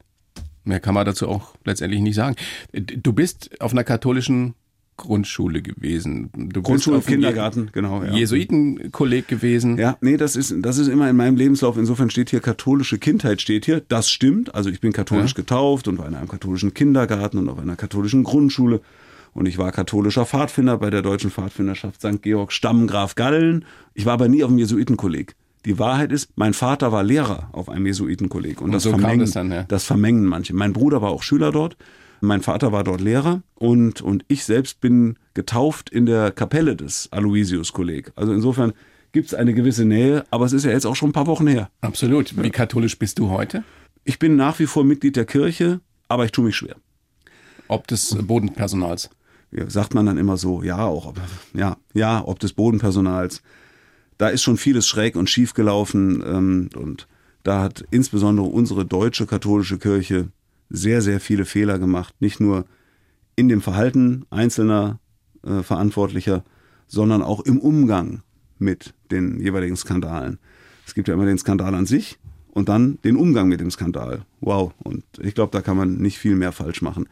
Mehr 0.64 0.80
kann 0.80 0.94
man 0.94 1.06
dazu 1.06 1.28
auch 1.28 1.56
letztendlich 1.66 2.02
nicht 2.02 2.16
sagen. 2.16 2.36
Du 2.72 3.14
bist 3.14 3.62
auf 3.62 3.74
einer 3.74 3.84
katholischen 3.84 4.56
Grundschule 4.98 5.62
gewesen. 5.62 6.30
Du 6.34 6.62
Grundschule, 6.62 7.02
Kindergarten, 7.02 7.70
genau. 7.72 8.04
Ja. 8.04 8.14
Jesuitenkolleg 8.14 9.28
gewesen. 9.28 9.78
Ja, 9.78 9.98
nee, 10.02 10.18
das 10.18 10.36
ist, 10.36 10.54
das 10.60 10.78
ist 10.78 10.88
immer 10.88 11.10
in 11.10 11.16
meinem 11.16 11.36
Lebenslauf. 11.36 11.78
Insofern 11.78 12.10
steht 12.10 12.30
hier 12.30 12.40
katholische 12.40 12.98
Kindheit 13.00 13.42
steht 13.42 13.66
hier. 13.66 13.82
Das 13.88 14.10
stimmt. 14.10 14.54
Also 14.54 14.70
ich 14.70 14.82
bin 14.82 14.94
katholisch 14.94 15.32
ja. 15.32 15.38
getauft 15.38 15.88
und 15.88 15.98
war 15.98 16.08
in 16.08 16.16
einem 16.16 16.28
katholischen 16.28 16.74
Kindergarten 16.74 17.38
und 17.38 17.50
auf 17.50 17.60
einer 17.60 17.76
katholischen 17.76 18.24
Grundschule. 18.24 18.82
Und 19.34 19.48
ich 19.48 19.58
war 19.58 19.72
katholischer 19.72 20.26
Pfadfinder 20.26 20.78
bei 20.78 20.90
der 20.90 21.02
Deutschen 21.02 21.32
Pfadfinderschaft 21.32 22.02
St. 22.02 22.22
Georg 22.22 22.52
Stammgraf 22.52 23.16
Gallen. 23.16 23.66
Ich 23.94 24.06
war 24.06 24.14
aber 24.14 24.28
nie 24.28 24.44
auf 24.44 24.50
dem 24.50 24.60
Jesuitenkolleg. 24.60 25.36
Die 25.66 25.80
Wahrheit 25.80 26.12
ist, 26.12 26.30
mein 26.36 26.54
Vater 26.54 26.92
war 26.92 27.04
Lehrer 27.04 27.50
auf 27.54 27.70
einem 27.70 27.86
Jesuitenkolleg. 27.86 28.60
Und, 28.60 28.66
und 28.66 28.72
das, 28.74 28.84
so 28.84 28.90
vermengen, 28.92 29.22
das, 29.22 29.32
dann, 29.32 29.52
ja. 29.52 29.64
das 29.64 29.86
vermengen 29.86 30.26
manche. 30.26 30.54
Mein 30.54 30.74
Bruder 30.74 31.02
war 31.02 31.10
auch 31.10 31.24
Schüler 31.24 31.52
dort. 31.52 31.78
Mein 32.24 32.42
Vater 32.42 32.72
war 32.72 32.86
dort 32.86 33.02
Lehrer 33.02 33.44
und, 33.56 34.02
und 34.02 34.24
ich 34.30 34.46
selbst 34.46 34.80
bin 34.80 35.18
getauft 35.34 35.90
in 35.90 36.06
der 36.06 36.32
Kapelle 36.32 36.78
des 36.78 37.10
Aloysius-Kolleg. 37.12 38.14
Also 38.16 38.32
insofern 38.32 38.72
gibt 39.12 39.28
es 39.28 39.34
eine 39.34 39.54
gewisse 39.54 39.84
Nähe, 39.84 40.24
aber 40.32 40.46
es 40.46 40.54
ist 40.54 40.64
ja 40.64 40.72
jetzt 40.72 40.86
auch 40.86 40.96
schon 40.96 41.10
ein 41.10 41.14
paar 41.14 41.28
Wochen 41.28 41.48
her. 41.48 41.70
Absolut. 41.82 42.42
Wie 42.42 42.50
katholisch 42.50 42.98
bist 42.98 43.20
du 43.20 43.30
heute? 43.30 43.66
Ich 44.06 44.20
bin 44.20 44.38
nach 44.38 44.58
wie 44.60 44.68
vor 44.68 44.86
Mitglied 44.86 45.18
der 45.18 45.26
Kirche, 45.26 45.82
aber 46.08 46.24
ich 46.24 46.32
tue 46.32 46.46
mich 46.46 46.56
schwer. 46.56 46.78
Ob 47.68 47.88
des 47.88 48.16
Bodenpersonals? 48.22 49.10
ja, 49.52 49.70
sagt 49.70 49.94
man 49.94 50.06
dann 50.06 50.18
immer 50.18 50.38
so, 50.38 50.64
ja, 50.64 50.86
auch, 50.86 51.14
ja, 51.54 51.78
ja, 51.94 52.24
ob 52.26 52.40
des 52.40 52.54
Bodenpersonals. 52.54 53.42
Da 54.18 54.30
ist 54.30 54.44
schon 54.44 54.56
vieles 54.56 54.88
schräg 54.88 55.18
und 55.18 55.30
schief 55.30 55.54
gelaufen 55.54 56.24
ähm, 56.26 56.70
und 56.76 57.08
da 57.44 57.62
hat 57.62 57.84
insbesondere 57.92 58.48
unsere 58.48 58.86
deutsche 58.86 59.26
katholische 59.26 59.78
Kirche 59.78 60.30
sehr, 60.74 61.02
sehr 61.02 61.22
viele 61.22 61.46
Fehler 61.46 61.80
gemacht. 61.80 62.16
Nicht 62.20 62.42
nur 62.42 62.66
in 63.38 63.48
dem 63.48 63.62
Verhalten 63.62 64.26
einzelner 64.30 65.00
äh, 65.44 65.64
Verantwortlicher, 65.64 66.44
sondern 66.88 67.22
auch 67.22 67.40
im 67.42 67.60
Umgang 67.60 68.24
mit 68.60 68.94
den 69.12 69.40
jeweiligen 69.40 69.78
Skandalen. 69.78 70.40
Es 70.86 70.94
gibt 70.94 71.08
ja 71.08 71.14
immer 71.14 71.26
den 71.26 71.38
Skandal 71.38 71.74
an 71.76 71.86
sich 71.86 72.20
und 72.52 72.70
dann 72.70 73.00
den 73.04 73.16
Umgang 73.16 73.48
mit 73.48 73.62
dem 73.62 73.72
Skandal. 73.72 74.26
Wow. 74.42 74.74
Und 74.80 75.04
ich 75.22 75.36
glaube, 75.36 75.52
da 75.52 75.62
kann 75.62 75.78
man 75.78 75.98
nicht 75.98 76.18
viel 76.18 76.36
mehr 76.36 76.52
falsch 76.52 76.82
machen. 76.82 77.08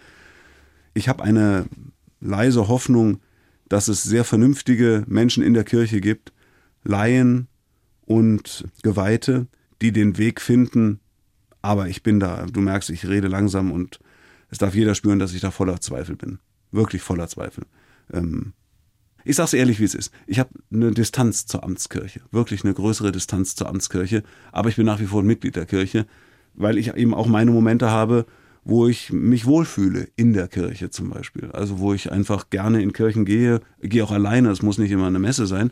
Ich 0.94 1.08
habe 1.08 1.24
eine 1.24 1.66
leise 2.20 2.68
Hoffnung, 2.68 3.20
dass 3.70 3.88
es 3.88 4.04
sehr 4.04 4.24
vernünftige 4.24 5.04
Menschen 5.08 5.44
in 5.44 5.54
der 5.54 5.64
Kirche 5.64 6.02
gibt, 6.02 6.34
Laien 6.84 7.48
und 8.06 8.66
Geweihte, 8.84 9.48
die 9.82 9.92
den 9.92 10.18
Weg 10.18 10.42
finden. 10.42 11.00
Aber 11.62 11.88
ich 11.88 12.04
bin 12.04 12.20
da, 12.20 12.46
du 12.52 12.62
merkst, 12.62 12.90
ich 12.90 13.08
rede 13.08 13.28
langsam 13.28 13.72
und 13.72 14.00
es 14.50 14.58
darf 14.58 14.76
jeder 14.76 14.96
spüren, 14.96 15.20
dass 15.20 15.34
ich 15.34 15.42
da 15.42 15.52
voller 15.52 15.80
Zweifel 15.80 16.16
bin. 16.16 16.40
wirklich 16.72 17.02
voller 17.02 17.28
Zweifel. 17.28 17.66
Ähm, 18.14 18.54
ich 19.24 19.36
sag's 19.36 19.54
ehrlich, 19.54 19.80
wie 19.80 19.84
es 19.84 19.94
ist. 19.94 20.14
Ich 20.26 20.40
habe 20.40 20.50
eine 20.74 20.92
Distanz 20.92 21.46
zur 21.46 21.64
Amtskirche, 21.64 22.22
wirklich 22.32 22.64
eine 22.64 22.74
größere 22.74 23.12
Distanz 23.12 23.56
zur 23.56 23.68
Amtskirche, 23.68 24.24
aber 24.52 24.70
ich 24.70 24.78
bin 24.78 24.86
nach 24.86 25.00
wie 25.00 25.06
vor 25.06 25.22
ein 25.22 25.28
Mitglied 25.28 25.56
der 25.56 25.66
Kirche, 25.66 26.06
weil 26.54 26.78
ich 26.78 26.96
eben 26.96 27.14
auch 27.14 27.28
meine 27.28 27.52
Momente 27.52 27.90
habe, 27.90 28.26
wo 28.64 28.88
ich 28.88 29.12
mich 29.12 29.46
wohlfühle 29.46 30.08
in 30.16 30.34
der 30.34 30.48
Kirche 30.48 30.90
zum 30.90 31.10
Beispiel. 31.10 31.52
Also 31.52 31.80
wo 31.80 31.94
ich 31.94 32.12
einfach 32.12 32.50
gerne 32.50 32.82
in 32.82 32.94
Kirchen 32.94 33.26
gehe, 33.26 33.62
gehe 33.82 34.04
auch 34.04 34.12
alleine, 34.12 34.50
es 34.50 34.62
muss 34.62 34.78
nicht 34.78 34.92
immer 34.92 35.08
eine 35.08 35.20
Messe 35.20 35.48
sein, 35.48 35.72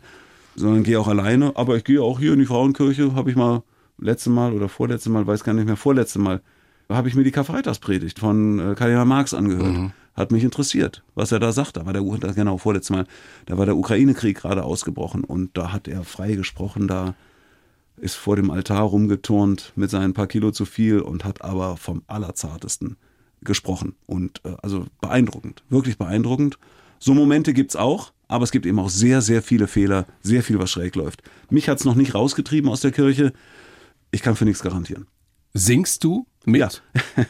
sondern 0.54 0.82
gehe 0.82 0.98
auch 0.98 1.08
alleine, 1.08 1.56
aber 1.56 1.76
ich 1.76 1.84
gehe 1.84 2.02
auch 2.02 2.18
hier 2.18 2.32
in 2.32 2.40
die 2.40 2.46
Frauenkirche, 2.46 3.14
habe 3.14 3.30
ich 3.30 3.36
mal 3.36 3.62
letzte 4.00 4.30
Mal 4.30 4.52
oder 4.52 4.68
vorletzte 4.68 5.10
Mal, 5.10 5.26
weiß 5.26 5.44
gar 5.44 5.54
nicht 5.54 5.66
mehr, 5.66 5.76
vorletzte 5.76 6.18
Mal, 6.18 6.40
habe 6.88 7.08
ich 7.08 7.14
mir 7.14 7.24
die 7.24 7.30
Karfreitagspredigt 7.30 8.18
von 8.18 8.58
äh, 8.58 8.74
Kardinal 8.74 9.04
Marx 9.04 9.34
angehört. 9.34 9.72
Mhm. 9.72 9.92
Hat 10.14 10.32
mich 10.32 10.42
interessiert, 10.42 11.02
was 11.14 11.32
er 11.32 11.38
da 11.38 11.52
sagt. 11.52 11.76
Da 11.76 11.86
war 11.86 11.92
der, 11.92 12.02
genau, 12.34 12.58
vorletzte 12.58 12.92
Mal, 12.92 13.06
da 13.46 13.56
war 13.56 13.64
der 13.64 13.76
Ukraine-Krieg 13.76 14.38
gerade 14.38 14.64
ausgebrochen 14.64 15.24
und 15.24 15.56
da 15.56 15.72
hat 15.72 15.86
er 15.86 16.02
frei 16.02 16.34
gesprochen, 16.34 16.88
da 16.88 17.14
ist 17.96 18.16
vor 18.16 18.36
dem 18.36 18.50
Altar 18.50 18.82
rumgeturnt 18.82 19.72
mit 19.76 19.90
seinen 19.90 20.14
paar 20.14 20.26
Kilo 20.26 20.50
zu 20.50 20.64
viel 20.64 21.00
und 21.00 21.24
hat 21.24 21.42
aber 21.42 21.76
vom 21.76 22.02
Allerzartesten 22.06 22.96
gesprochen. 23.42 23.94
Und 24.06 24.40
äh, 24.44 24.56
also 24.62 24.86
beeindruckend, 25.00 25.62
wirklich 25.68 25.96
beeindruckend. 25.96 26.58
So 26.98 27.14
Momente 27.14 27.54
gibt's 27.54 27.76
auch, 27.76 28.12
aber 28.28 28.44
es 28.44 28.50
gibt 28.50 28.66
eben 28.66 28.78
auch 28.78 28.90
sehr, 28.90 29.22
sehr 29.22 29.42
viele 29.42 29.66
Fehler, 29.66 30.06
sehr 30.22 30.42
viel, 30.42 30.58
was 30.58 30.70
schräg 30.70 30.96
läuft. 30.96 31.22
Mich 31.50 31.68
hat's 31.68 31.84
noch 31.84 31.94
nicht 31.94 32.14
rausgetrieben 32.14 32.70
aus 32.70 32.80
der 32.80 32.92
Kirche. 32.92 33.32
Ich 34.10 34.22
kann 34.22 34.36
für 34.36 34.44
nichts 34.44 34.62
garantieren. 34.62 35.06
Singst 35.54 36.04
du 36.04 36.26
mit? 36.44 36.60
Ja. 36.60 36.68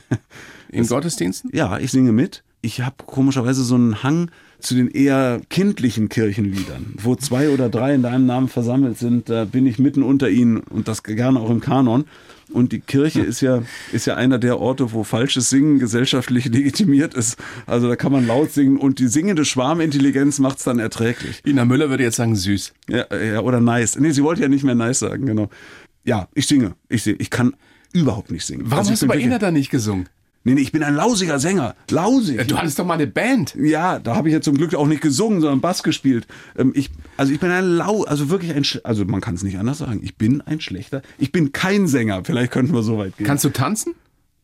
In 0.70 0.86
Gottesdiensten? 0.86 1.50
Ja, 1.52 1.78
ich 1.78 1.90
singe 1.90 2.12
mit. 2.12 2.44
Ich 2.62 2.82
habe 2.82 2.96
komischerweise 3.06 3.64
so 3.64 3.74
einen 3.74 4.02
Hang 4.02 4.30
zu 4.60 4.74
den 4.74 4.88
eher 4.88 5.40
kindlichen 5.48 6.08
Kirchenliedern, 6.08 6.94
wo 7.02 7.16
zwei 7.16 7.48
oder 7.48 7.70
drei 7.70 7.94
in 7.94 8.02
deinem 8.02 8.26
Namen 8.26 8.48
versammelt 8.48 8.98
sind, 8.98 9.30
da 9.30 9.46
bin 9.46 9.66
ich 9.66 9.78
mitten 9.78 10.02
unter 10.02 10.28
ihnen 10.28 10.58
und 10.58 10.86
das 10.86 11.02
gerne 11.02 11.40
auch 11.40 11.50
im 11.50 11.60
Kanon. 11.60 12.04
Und 12.52 12.72
die 12.72 12.80
Kirche 12.80 13.20
ist 13.20 13.40
ja, 13.40 13.62
ist 13.92 14.06
ja 14.06 14.16
einer 14.16 14.38
der 14.38 14.58
Orte, 14.58 14.92
wo 14.92 15.04
falsches 15.04 15.50
Singen 15.50 15.78
gesellschaftlich 15.78 16.46
legitimiert 16.46 17.14
ist. 17.14 17.38
Also 17.66 17.88
da 17.88 17.94
kann 17.94 18.10
man 18.10 18.26
laut 18.26 18.50
singen 18.50 18.76
und 18.76 18.98
die 18.98 19.06
singende 19.06 19.44
Schwarmintelligenz 19.44 20.40
macht's 20.40 20.64
dann 20.64 20.80
erträglich. 20.80 21.42
Ina 21.46 21.64
Müller 21.64 21.90
würde 21.90 22.02
jetzt 22.02 22.16
sagen 22.16 22.34
süß. 22.34 22.72
Ja, 22.88 23.06
ja, 23.14 23.40
oder 23.40 23.60
nice. 23.60 23.96
Nee, 23.98 24.10
sie 24.10 24.24
wollte 24.24 24.42
ja 24.42 24.48
nicht 24.48 24.64
mehr 24.64 24.74
nice 24.74 24.98
sagen, 24.98 25.26
genau. 25.26 25.48
Ja, 26.04 26.28
ich 26.34 26.46
singe. 26.46 26.74
Ich 26.88 27.02
singe. 27.02 27.16
Ich 27.18 27.30
kann 27.30 27.54
überhaupt 27.92 28.30
nicht 28.30 28.44
singen. 28.46 28.62
Warum 28.66 28.78
Also 28.78 28.92
hast 28.92 29.02
du 29.02 29.06
bei 29.06 29.18
Ina 29.18 29.38
da 29.38 29.50
nicht 29.50 29.70
gesungen? 29.70 30.08
Nee, 30.42 30.54
nee, 30.54 30.62
ich 30.62 30.72
bin 30.72 30.82
ein 30.82 30.94
lausiger 30.94 31.38
Sänger. 31.38 31.74
Lausig. 31.90 32.48
Du 32.48 32.56
hattest 32.56 32.78
doch 32.78 32.86
mal 32.86 32.94
eine 32.94 33.06
Band. 33.06 33.54
Ja, 33.60 33.98
da 33.98 34.16
habe 34.16 34.28
ich 34.28 34.32
ja 34.32 34.40
zum 34.40 34.56
Glück 34.56 34.74
auch 34.74 34.86
nicht 34.86 35.02
gesungen, 35.02 35.42
sondern 35.42 35.60
Bass 35.60 35.82
gespielt. 35.82 36.26
Ähm, 36.56 36.72
ich, 36.74 36.90
also 37.18 37.30
ich 37.30 37.40
bin 37.40 37.50
ein 37.50 37.64
lau, 37.64 38.04
also 38.04 38.30
wirklich 38.30 38.54
ein, 38.54 38.64
also 38.84 39.04
man 39.04 39.20
kann 39.20 39.34
es 39.34 39.42
nicht 39.42 39.58
anders 39.58 39.78
sagen. 39.78 40.00
Ich 40.02 40.16
bin 40.16 40.40
ein 40.40 40.60
schlechter, 40.62 41.02
ich 41.18 41.30
bin 41.30 41.52
kein 41.52 41.86
Sänger. 41.86 42.24
Vielleicht 42.24 42.52
könnten 42.52 42.72
wir 42.72 42.82
so 42.82 42.96
weit 42.96 43.18
gehen. 43.18 43.26
Kannst 43.26 43.44
du 43.44 43.50
tanzen? 43.50 43.94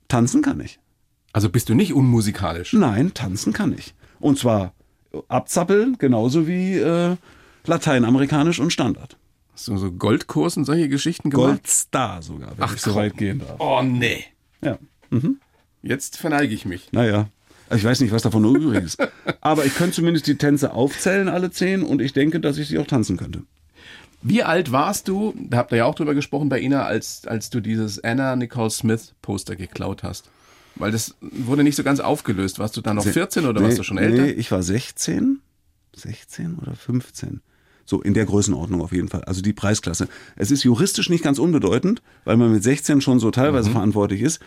tanzen 0.08 0.42
kann 0.42 0.60
ich. 0.60 0.78
Also 1.32 1.48
bist 1.48 1.68
du 1.68 1.74
nicht 1.74 1.92
unmusikalisch. 1.94 2.74
Nein, 2.74 3.12
tanzen 3.14 3.52
kann 3.52 3.72
ich. 3.76 3.94
Und 4.20 4.38
zwar 4.38 4.74
abzappeln, 5.28 5.96
genauso 5.98 6.46
wie 6.46 6.74
äh, 6.74 7.16
Lateinamerikanisch 7.64 8.60
und 8.60 8.72
Standard. 8.72 9.16
Hast 9.56 9.68
du 9.68 9.78
so 9.78 9.90
Goldkurs 9.90 10.58
und 10.58 10.66
solche 10.66 10.86
Geschichten 10.90 11.30
gemacht? 11.30 11.46
Goldstar 11.48 12.20
sogar, 12.20 12.50
wenn 12.58 12.62
Ach, 12.62 12.74
ich 12.74 12.82
so 12.82 12.90
komm. 12.90 13.00
weit 13.00 13.16
gehen 13.16 13.38
darf. 13.38 13.58
Oh 13.58 13.80
nee. 13.82 14.22
Ja. 14.60 14.78
Jetzt 15.82 16.18
verneige 16.18 16.52
ich 16.52 16.66
mich. 16.66 16.92
Naja. 16.92 17.30
Ich 17.74 17.82
weiß 17.82 18.00
nicht, 18.00 18.12
was 18.12 18.20
davon 18.20 18.42
noch 18.42 18.52
übrig 18.52 18.84
ist. 18.84 18.98
Aber 19.40 19.64
ich 19.64 19.74
könnte 19.74 19.94
zumindest 19.96 20.26
die 20.26 20.36
Tänze 20.36 20.74
aufzählen, 20.74 21.30
alle 21.30 21.50
zehn, 21.50 21.82
und 21.82 22.02
ich 22.02 22.12
denke, 22.12 22.38
dass 22.38 22.58
ich 22.58 22.68
sie 22.68 22.78
auch 22.78 22.86
tanzen 22.86 23.16
könnte. 23.16 23.44
Wie 24.20 24.42
alt 24.42 24.72
warst 24.72 25.08
du, 25.08 25.34
da 25.38 25.56
habt 25.56 25.72
ihr 25.72 25.78
ja 25.78 25.84
auch 25.86 25.94
drüber 25.94 26.14
gesprochen 26.14 26.50
bei 26.50 26.60
Ina, 26.60 26.84
als, 26.84 27.26
als 27.26 27.48
du 27.48 27.60
dieses 27.60 28.04
Anna 28.04 28.36
Nicole 28.36 28.68
Smith 28.68 29.14
Poster 29.22 29.56
geklaut 29.56 30.02
hast? 30.02 30.28
Weil 30.74 30.92
das 30.92 31.14
wurde 31.22 31.62
nicht 31.64 31.76
so 31.76 31.82
ganz 31.82 32.00
aufgelöst. 32.00 32.58
Warst 32.58 32.76
du 32.76 32.82
da 32.82 32.92
noch 32.92 33.06
14 33.06 33.46
oder 33.46 33.62
warst 33.62 33.78
du 33.78 33.82
schon 33.82 33.96
älter? 33.96 34.24
Nee, 34.24 34.32
ich 34.32 34.50
war 34.52 34.62
16. 34.62 35.40
16 35.94 36.58
oder 36.60 36.74
15. 36.74 37.40
So, 37.86 38.02
in 38.02 38.12
der 38.14 38.26
Größenordnung 38.26 38.82
auf 38.82 38.92
jeden 38.92 39.08
Fall. 39.08 39.22
Also 39.24 39.40
die 39.40 39.52
Preisklasse. 39.54 40.08
Es 40.36 40.50
ist 40.50 40.64
juristisch 40.64 41.08
nicht 41.08 41.24
ganz 41.24 41.38
unbedeutend, 41.38 42.02
weil 42.24 42.36
man 42.36 42.52
mit 42.52 42.62
16 42.62 43.00
schon 43.00 43.18
so 43.20 43.28
Mhm. 43.28 43.32
teilweise 43.32 43.70
verantwortlich 43.70 44.20
ist. 44.20 44.40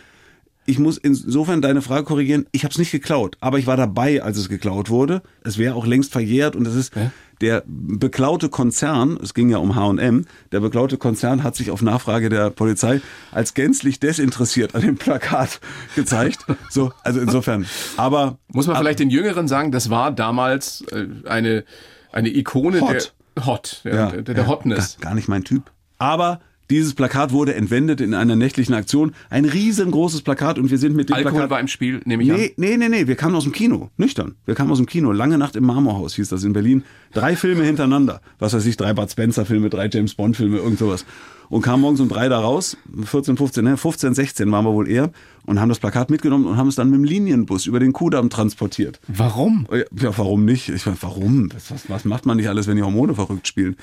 Ich 0.66 0.78
muss 0.78 0.98
insofern 0.98 1.62
deine 1.62 1.80
Frage 1.82 2.04
korrigieren. 2.04 2.46
Ich 2.52 2.64
habe 2.64 2.70
es 2.72 2.78
nicht 2.78 2.92
geklaut, 2.92 3.36
aber 3.40 3.58
ich 3.58 3.66
war 3.66 3.78
dabei, 3.78 4.22
als 4.22 4.36
es 4.36 4.48
geklaut 4.50 4.90
wurde. 4.90 5.22
Es 5.42 5.56
wäre 5.56 5.74
auch 5.74 5.86
längst 5.86 6.12
verjährt 6.12 6.54
und 6.54 6.66
es 6.66 6.74
ist 6.74 6.92
der 7.40 7.64
beklaute 7.66 8.50
Konzern, 8.50 9.18
es 9.22 9.32
ging 9.32 9.48
ja 9.48 9.56
um 9.56 9.74
H&M, 9.74 10.26
der 10.52 10.60
beklaute 10.60 10.98
Konzern 10.98 11.42
hat 11.42 11.56
sich 11.56 11.70
auf 11.70 11.80
Nachfrage 11.80 12.28
der 12.28 12.50
Polizei 12.50 13.00
als 13.32 13.54
gänzlich 13.54 13.98
desinteressiert 14.00 14.74
an 14.74 14.82
dem 14.82 14.96
Plakat 14.96 15.60
gezeigt. 15.96 16.44
So, 16.68 16.92
also 17.02 17.20
insofern. 17.20 17.64
Aber 17.96 18.38
Muss 18.52 18.66
man 18.66 18.76
vielleicht 18.76 18.98
den 19.00 19.08
Jüngeren 19.10 19.48
sagen, 19.48 19.72
das 19.72 19.88
war 19.88 20.12
damals 20.12 20.82
äh, 20.92 21.06
eine, 21.26 21.64
eine 22.12 22.28
Ikone 22.28 22.82
Hot. 22.82 22.90
der 22.92 23.02
Hot, 23.44 23.80
ja, 23.84 23.94
Ja, 23.94 24.10
der, 24.10 24.22
der 24.22 24.36
ja, 24.36 24.46
Hotness. 24.46 24.96
Gar, 25.00 25.10
gar 25.10 25.14
nicht 25.14 25.28
mein 25.28 25.44
Typ. 25.44 25.70
Aber 25.98 26.40
dieses 26.70 26.94
Plakat 26.94 27.32
wurde 27.32 27.54
entwendet 27.54 28.00
in 28.00 28.14
einer 28.14 28.36
nächtlichen 28.36 28.74
Aktion. 28.74 29.12
Ein 29.28 29.44
riesengroßes 29.44 30.22
Plakat 30.22 30.56
und 30.58 30.70
wir 30.70 30.78
sind 30.78 30.94
mit 30.94 31.08
dem 31.08 31.16
Alkohol 31.16 31.32
Plakat. 31.32 31.50
war 31.50 31.60
im 31.60 31.66
Spiel, 31.68 32.00
nehme 32.04 32.22
ich 32.22 32.30
an. 32.30 32.38
Nee, 32.38 32.54
nee, 32.56 32.76
nee, 32.76 32.88
nee, 32.88 33.06
wir 33.08 33.16
kamen 33.16 33.34
aus 33.34 33.42
dem 33.42 33.52
Kino, 33.52 33.90
nüchtern. 33.96 34.36
Wir 34.46 34.54
kamen 34.54 34.70
aus 34.70 34.78
dem 34.78 34.86
Kino, 34.86 35.10
Lange 35.10 35.36
Nacht 35.36 35.56
im 35.56 35.64
Marmorhaus 35.64 36.14
hieß 36.14 36.28
das 36.28 36.44
in 36.44 36.52
Berlin. 36.52 36.84
Drei 37.12 37.34
Filme 37.34 37.64
hintereinander. 37.64 38.20
Was 38.38 38.54
weiß 38.54 38.64
ich, 38.66 38.76
drei 38.76 38.92
Bud 38.92 39.10
Spencer 39.10 39.44
Filme, 39.44 39.68
drei 39.68 39.88
James 39.92 40.14
Bond 40.14 40.36
Filme, 40.36 40.58
irgend 40.58 40.78
sowas. 40.78 41.04
Und 41.50 41.62
kamen 41.62 41.82
morgens 41.82 42.00
um 42.00 42.08
drei 42.08 42.28
da 42.28 42.38
raus, 42.38 42.76
14, 43.04 43.36
15, 43.36 43.64
ne, 43.64 43.76
15, 43.76 44.14
16 44.14 44.50
waren 44.52 44.64
wir 44.64 44.72
wohl 44.72 44.88
eher 44.88 45.10
und 45.46 45.60
haben 45.60 45.68
das 45.68 45.80
Plakat 45.80 46.08
mitgenommen 46.08 46.46
und 46.46 46.56
haben 46.56 46.68
es 46.68 46.76
dann 46.76 46.90
mit 46.90 46.98
dem 46.98 47.04
Linienbus 47.04 47.66
über 47.66 47.80
den 47.80 47.92
Kudamm 47.92 48.30
transportiert. 48.30 49.00
Warum? 49.08 49.66
Ja, 49.72 50.16
warum 50.16 50.44
nicht? 50.44 50.68
Ich 50.68 50.86
meine, 50.86 50.98
warum? 51.00 51.52
Was, 51.52 51.72
was, 51.72 51.90
was 51.90 52.04
macht 52.04 52.24
man 52.24 52.36
nicht 52.36 52.48
alles, 52.48 52.68
wenn 52.68 52.76
die 52.76 52.84
Hormone 52.84 53.16
verrückt 53.16 53.48
spielen? 53.48 53.76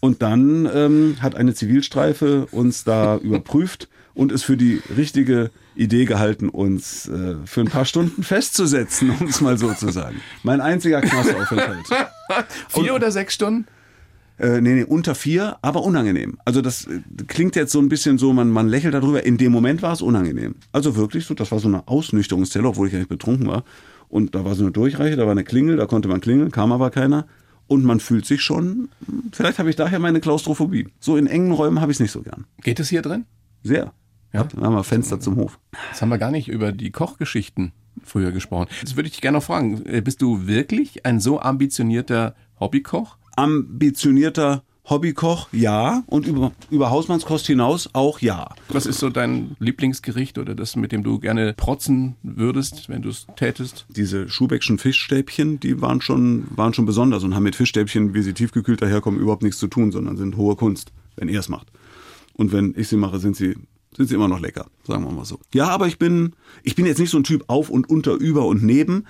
Und 0.00 0.22
dann 0.22 0.66
ähm, 0.74 1.16
hat 1.20 1.34
eine 1.34 1.54
Zivilstreife 1.54 2.46
uns 2.52 2.84
da 2.84 3.16
überprüft 3.22 3.88
und 4.14 4.32
es 4.32 4.42
für 4.42 4.56
die 4.56 4.80
richtige 4.96 5.50
Idee 5.74 6.06
gehalten, 6.06 6.48
uns 6.48 7.06
äh, 7.06 7.36
für 7.44 7.60
ein 7.60 7.68
paar 7.68 7.84
Stunden 7.84 8.22
festzusetzen, 8.22 9.10
um 9.20 9.26
es 9.26 9.42
mal 9.42 9.58
so 9.58 9.74
zu 9.74 9.90
sagen. 9.90 10.22
Mein 10.42 10.62
einziger 10.62 11.02
Knastaufenthalt. 11.02 11.86
Vier 12.70 12.94
oder 12.94 13.12
sechs 13.12 13.34
Stunden? 13.34 13.66
Äh, 14.40 14.62
nee, 14.62 14.74
nee, 14.74 14.84
unter 14.84 15.14
vier, 15.14 15.58
aber 15.60 15.82
unangenehm. 15.82 16.38
Also 16.46 16.62
das 16.62 16.86
äh, 16.86 17.00
klingt 17.26 17.56
jetzt 17.56 17.72
so 17.72 17.78
ein 17.78 17.90
bisschen 17.90 18.16
so, 18.16 18.32
man, 18.32 18.48
man 18.48 18.68
lächelt 18.68 18.94
darüber. 18.94 19.22
In 19.24 19.36
dem 19.36 19.52
Moment 19.52 19.82
war 19.82 19.92
es 19.92 20.00
unangenehm. 20.00 20.54
Also 20.72 20.96
wirklich 20.96 21.26
so, 21.26 21.34
das 21.34 21.52
war 21.52 21.58
so 21.58 21.68
eine 21.68 21.86
Ausnüchterungszelle, 21.86 22.66
obwohl 22.66 22.86
ich 22.86 22.94
ja 22.94 22.98
nicht 22.98 23.10
betrunken 23.10 23.46
war. 23.46 23.64
Und 24.08 24.34
da 24.34 24.44
war 24.44 24.54
so 24.54 24.62
eine 24.62 24.72
Durchreiche, 24.72 25.16
da 25.16 25.24
war 25.24 25.32
eine 25.32 25.44
Klingel, 25.44 25.76
da 25.76 25.84
konnte 25.84 26.08
man 26.08 26.22
klingeln, 26.22 26.50
kam 26.50 26.72
aber 26.72 26.90
keiner. 26.90 27.26
Und 27.66 27.84
man 27.84 28.00
fühlt 28.00 28.24
sich 28.24 28.40
schon, 28.40 28.88
vielleicht 29.30 29.58
habe 29.58 29.68
ich 29.68 29.76
daher 29.76 29.98
meine 29.98 30.20
Klaustrophobie. 30.20 30.88
So 31.00 31.18
in 31.18 31.26
engen 31.26 31.52
Räumen 31.52 31.82
habe 31.82 31.92
ich 31.92 31.96
es 31.96 32.00
nicht 32.00 32.10
so 32.10 32.22
gern. 32.22 32.46
Geht 32.62 32.80
es 32.80 32.88
hier 32.88 33.02
drin? 33.02 33.26
Sehr. 33.62 33.92
Ja. 34.32 34.44
Da 34.44 34.62
haben 34.62 34.74
wir 34.74 34.84
Fenster 34.84 35.20
zum 35.20 35.36
Hof. 35.36 35.58
Jetzt 35.90 36.00
haben 36.00 36.08
wir 36.08 36.18
gar 36.18 36.30
nicht 36.30 36.48
über 36.48 36.72
die 36.72 36.90
Kochgeschichten 36.90 37.72
früher 38.02 38.32
gesprochen. 38.32 38.68
Jetzt 38.80 38.96
würde 38.96 39.08
ich 39.08 39.12
dich 39.12 39.20
gerne 39.20 39.36
noch 39.36 39.44
fragen, 39.44 39.84
äh, 39.84 40.00
bist 40.00 40.22
du 40.22 40.46
wirklich 40.46 41.04
ein 41.04 41.20
so 41.20 41.40
ambitionierter 41.40 42.34
Hobbykoch? 42.58 43.18
Ambitionierter 43.40 44.62
Hobbykoch, 44.90 45.48
ja. 45.52 46.02
Und 46.06 46.26
über, 46.26 46.52
über 46.70 46.90
Hausmannskost 46.90 47.46
hinaus 47.46 47.90
auch 47.92 48.18
ja. 48.20 48.50
Was 48.68 48.86
ist 48.86 48.98
so 48.98 49.08
dein 49.08 49.56
Lieblingsgericht 49.60 50.36
oder 50.36 50.54
das, 50.56 50.74
mit 50.74 50.90
dem 50.90 51.04
du 51.04 51.20
gerne 51.20 51.54
protzen 51.56 52.16
würdest, 52.24 52.88
wenn 52.88 53.02
du 53.02 53.08
es 53.10 53.26
tätest? 53.36 53.86
diese 53.88 54.28
Schubeckschen 54.28 54.78
Fischstäbchen, 54.78 55.60
die 55.60 55.80
waren 55.80 56.00
schon, 56.00 56.44
waren 56.50 56.74
schon 56.74 56.86
besonders 56.86 57.22
und 57.22 57.34
haben 57.34 57.44
mit 57.44 57.56
Fischstäbchen, 57.56 58.14
wie 58.14 58.22
sie 58.22 58.34
tiefgekühlt 58.34 58.82
daherkommen, 58.82 59.20
überhaupt 59.20 59.44
nichts 59.44 59.58
zu 59.58 59.68
tun, 59.68 59.92
sondern 59.92 60.16
sind 60.16 60.36
hohe 60.36 60.56
Kunst, 60.56 60.92
wenn 61.16 61.28
er 61.28 61.40
es 61.40 61.48
macht. 61.48 61.68
Und 62.34 62.52
wenn 62.52 62.74
ich 62.76 62.88
sie 62.88 62.96
mache, 62.96 63.20
sind 63.20 63.36
sie, 63.36 63.54
sind 63.96 64.08
sie 64.08 64.14
immer 64.16 64.28
noch 64.28 64.40
lecker, 64.40 64.66
sagen 64.84 65.04
wir 65.04 65.12
mal 65.12 65.24
so. 65.24 65.38
Ja, 65.54 65.68
aber 65.68 65.86
ich 65.86 65.98
bin, 65.98 66.32
ich 66.64 66.74
bin 66.74 66.84
jetzt 66.84 66.98
nicht 66.98 67.10
so 67.10 67.18
ein 67.18 67.24
Typ 67.24 67.44
auf 67.46 67.70
und 67.70 67.88
unter, 67.88 68.14
über 68.14 68.44
und 68.44 68.64
neben, 68.64 69.04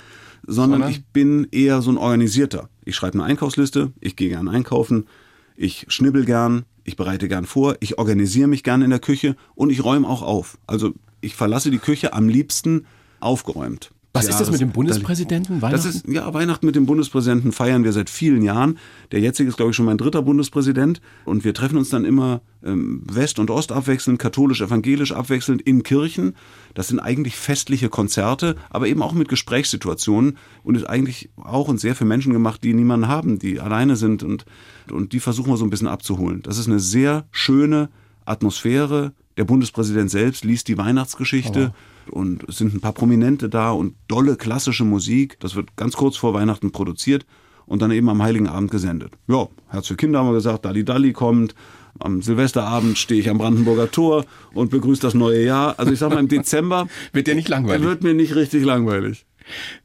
sondern, 0.46 0.80
Sondern? 0.80 0.90
ich 0.90 1.04
bin 1.06 1.48
eher 1.52 1.82
so 1.82 1.90
ein 1.90 1.98
Organisierter. 1.98 2.68
Ich 2.90 2.96
schreibe 2.96 3.14
eine 3.14 3.22
Einkaufsliste, 3.22 3.92
ich 4.00 4.16
gehe 4.16 4.30
gern 4.30 4.48
einkaufen, 4.48 5.06
ich 5.54 5.86
schnibbel 5.86 6.24
gern, 6.24 6.64
ich 6.82 6.96
bereite 6.96 7.28
gern 7.28 7.46
vor, 7.46 7.76
ich 7.78 7.98
organisiere 7.98 8.48
mich 8.48 8.64
gern 8.64 8.82
in 8.82 8.90
der 8.90 8.98
Küche 8.98 9.36
und 9.54 9.70
ich 9.70 9.84
räume 9.84 10.08
auch 10.08 10.22
auf. 10.22 10.58
Also 10.66 10.92
ich 11.20 11.36
verlasse 11.36 11.70
die 11.70 11.78
Küche 11.78 12.12
am 12.12 12.28
liebsten 12.28 12.86
aufgeräumt. 13.20 13.92
Was 14.12 14.26
ist 14.26 14.40
das 14.40 14.50
mit 14.50 14.60
dem 14.60 14.72
Bundespräsidenten? 14.72 15.62
Weihnachten? 15.62 15.84
Das 15.84 15.94
ist, 15.94 16.08
ja, 16.08 16.32
Weihnachten 16.34 16.66
mit 16.66 16.74
dem 16.74 16.84
Bundespräsidenten 16.84 17.52
feiern 17.52 17.84
wir 17.84 17.92
seit 17.92 18.10
vielen 18.10 18.42
Jahren. 18.42 18.78
Der 19.12 19.20
jetzige 19.20 19.48
ist, 19.48 19.56
glaube 19.56 19.70
ich, 19.70 19.76
schon 19.76 19.86
mein 19.86 19.98
dritter 19.98 20.22
Bundespräsident. 20.22 21.00
Und 21.24 21.44
wir 21.44 21.54
treffen 21.54 21.78
uns 21.78 21.90
dann 21.90 22.04
immer 22.04 22.40
ähm, 22.64 23.02
West 23.10 23.38
und 23.38 23.50
Ost 23.50 23.70
abwechselnd, 23.70 24.18
katholisch, 24.18 24.62
evangelisch 24.62 25.12
abwechselnd 25.12 25.62
in 25.62 25.84
Kirchen. 25.84 26.34
Das 26.74 26.88
sind 26.88 26.98
eigentlich 26.98 27.36
festliche 27.36 27.88
Konzerte, 27.88 28.56
aber 28.68 28.88
eben 28.88 29.00
auch 29.02 29.12
mit 29.12 29.28
Gesprächssituationen 29.28 30.38
und 30.64 30.74
ist 30.74 30.88
eigentlich 30.88 31.30
auch 31.36 31.68
und 31.68 31.78
sehr 31.78 31.94
für 31.94 32.04
Menschen 32.04 32.32
gemacht, 32.32 32.64
die 32.64 32.74
niemanden 32.74 33.06
haben, 33.06 33.38
die 33.38 33.60
alleine 33.60 33.94
sind 33.94 34.24
und, 34.24 34.44
und 34.90 35.12
die 35.12 35.20
versuchen 35.20 35.52
wir 35.52 35.56
so 35.56 35.64
ein 35.64 35.70
bisschen 35.70 35.88
abzuholen. 35.88 36.42
Das 36.42 36.58
ist 36.58 36.66
eine 36.66 36.80
sehr 36.80 37.26
schöne 37.30 37.90
Atmosphäre. 38.24 39.12
Der 39.36 39.44
Bundespräsident 39.44 40.10
selbst 40.10 40.44
liest 40.44 40.68
die 40.68 40.78
Weihnachtsgeschichte. 40.78 41.72
Oh 41.72 42.10
und 42.10 42.48
es 42.48 42.58
sind 42.58 42.74
ein 42.74 42.80
paar 42.80 42.92
Prominente 42.92 43.48
da 43.48 43.70
und 43.70 43.94
dolle 44.08 44.36
klassische 44.36 44.84
Musik. 44.84 45.38
Das 45.40 45.54
wird 45.54 45.76
ganz 45.76 45.96
kurz 45.96 46.16
vor 46.16 46.34
Weihnachten 46.34 46.72
produziert 46.72 47.24
und 47.66 47.82
dann 47.82 47.90
eben 47.92 48.08
am 48.08 48.22
Heiligen 48.22 48.48
Abend 48.48 48.70
gesendet. 48.70 49.12
Ja, 49.28 49.48
Herz 49.68 49.86
für 49.86 49.96
Kinder 49.96 50.18
haben 50.18 50.28
wir 50.28 50.34
gesagt, 50.34 50.64
Dalli 50.64 50.84
Dalli 50.84 51.12
kommt. 51.12 51.54
Am 51.98 52.22
Silvesterabend 52.22 52.98
stehe 52.98 53.20
ich 53.20 53.28
am 53.28 53.38
Brandenburger 53.38 53.90
Tor 53.90 54.24
und 54.54 54.70
begrüße 54.70 55.02
das 55.02 55.14
neue 55.14 55.44
Jahr. 55.44 55.74
Also 55.78 55.92
ich 55.92 55.98
sag 55.98 56.10
mal, 56.10 56.20
im 56.20 56.28
Dezember 56.28 56.88
wird 57.12 57.26
dir 57.26 57.34
nicht 57.34 57.48
langweilig. 57.48 57.82
Wird 57.82 58.02
mir 58.02 58.14
nicht 58.14 58.34
richtig 58.34 58.64
langweilig. 58.64 59.26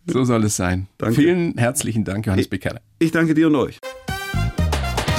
So 0.05 0.23
soll 0.23 0.43
es 0.43 0.55
sein. 0.55 0.87
Danke. 0.97 1.15
Vielen 1.15 1.57
herzlichen 1.57 2.03
Dank, 2.03 2.25
Johannes 2.25 2.47
Bekeller. 2.47 2.81
Ich 2.99 3.11
danke 3.11 3.33
dir 3.33 3.47
und 3.47 3.55
euch. 3.55 3.79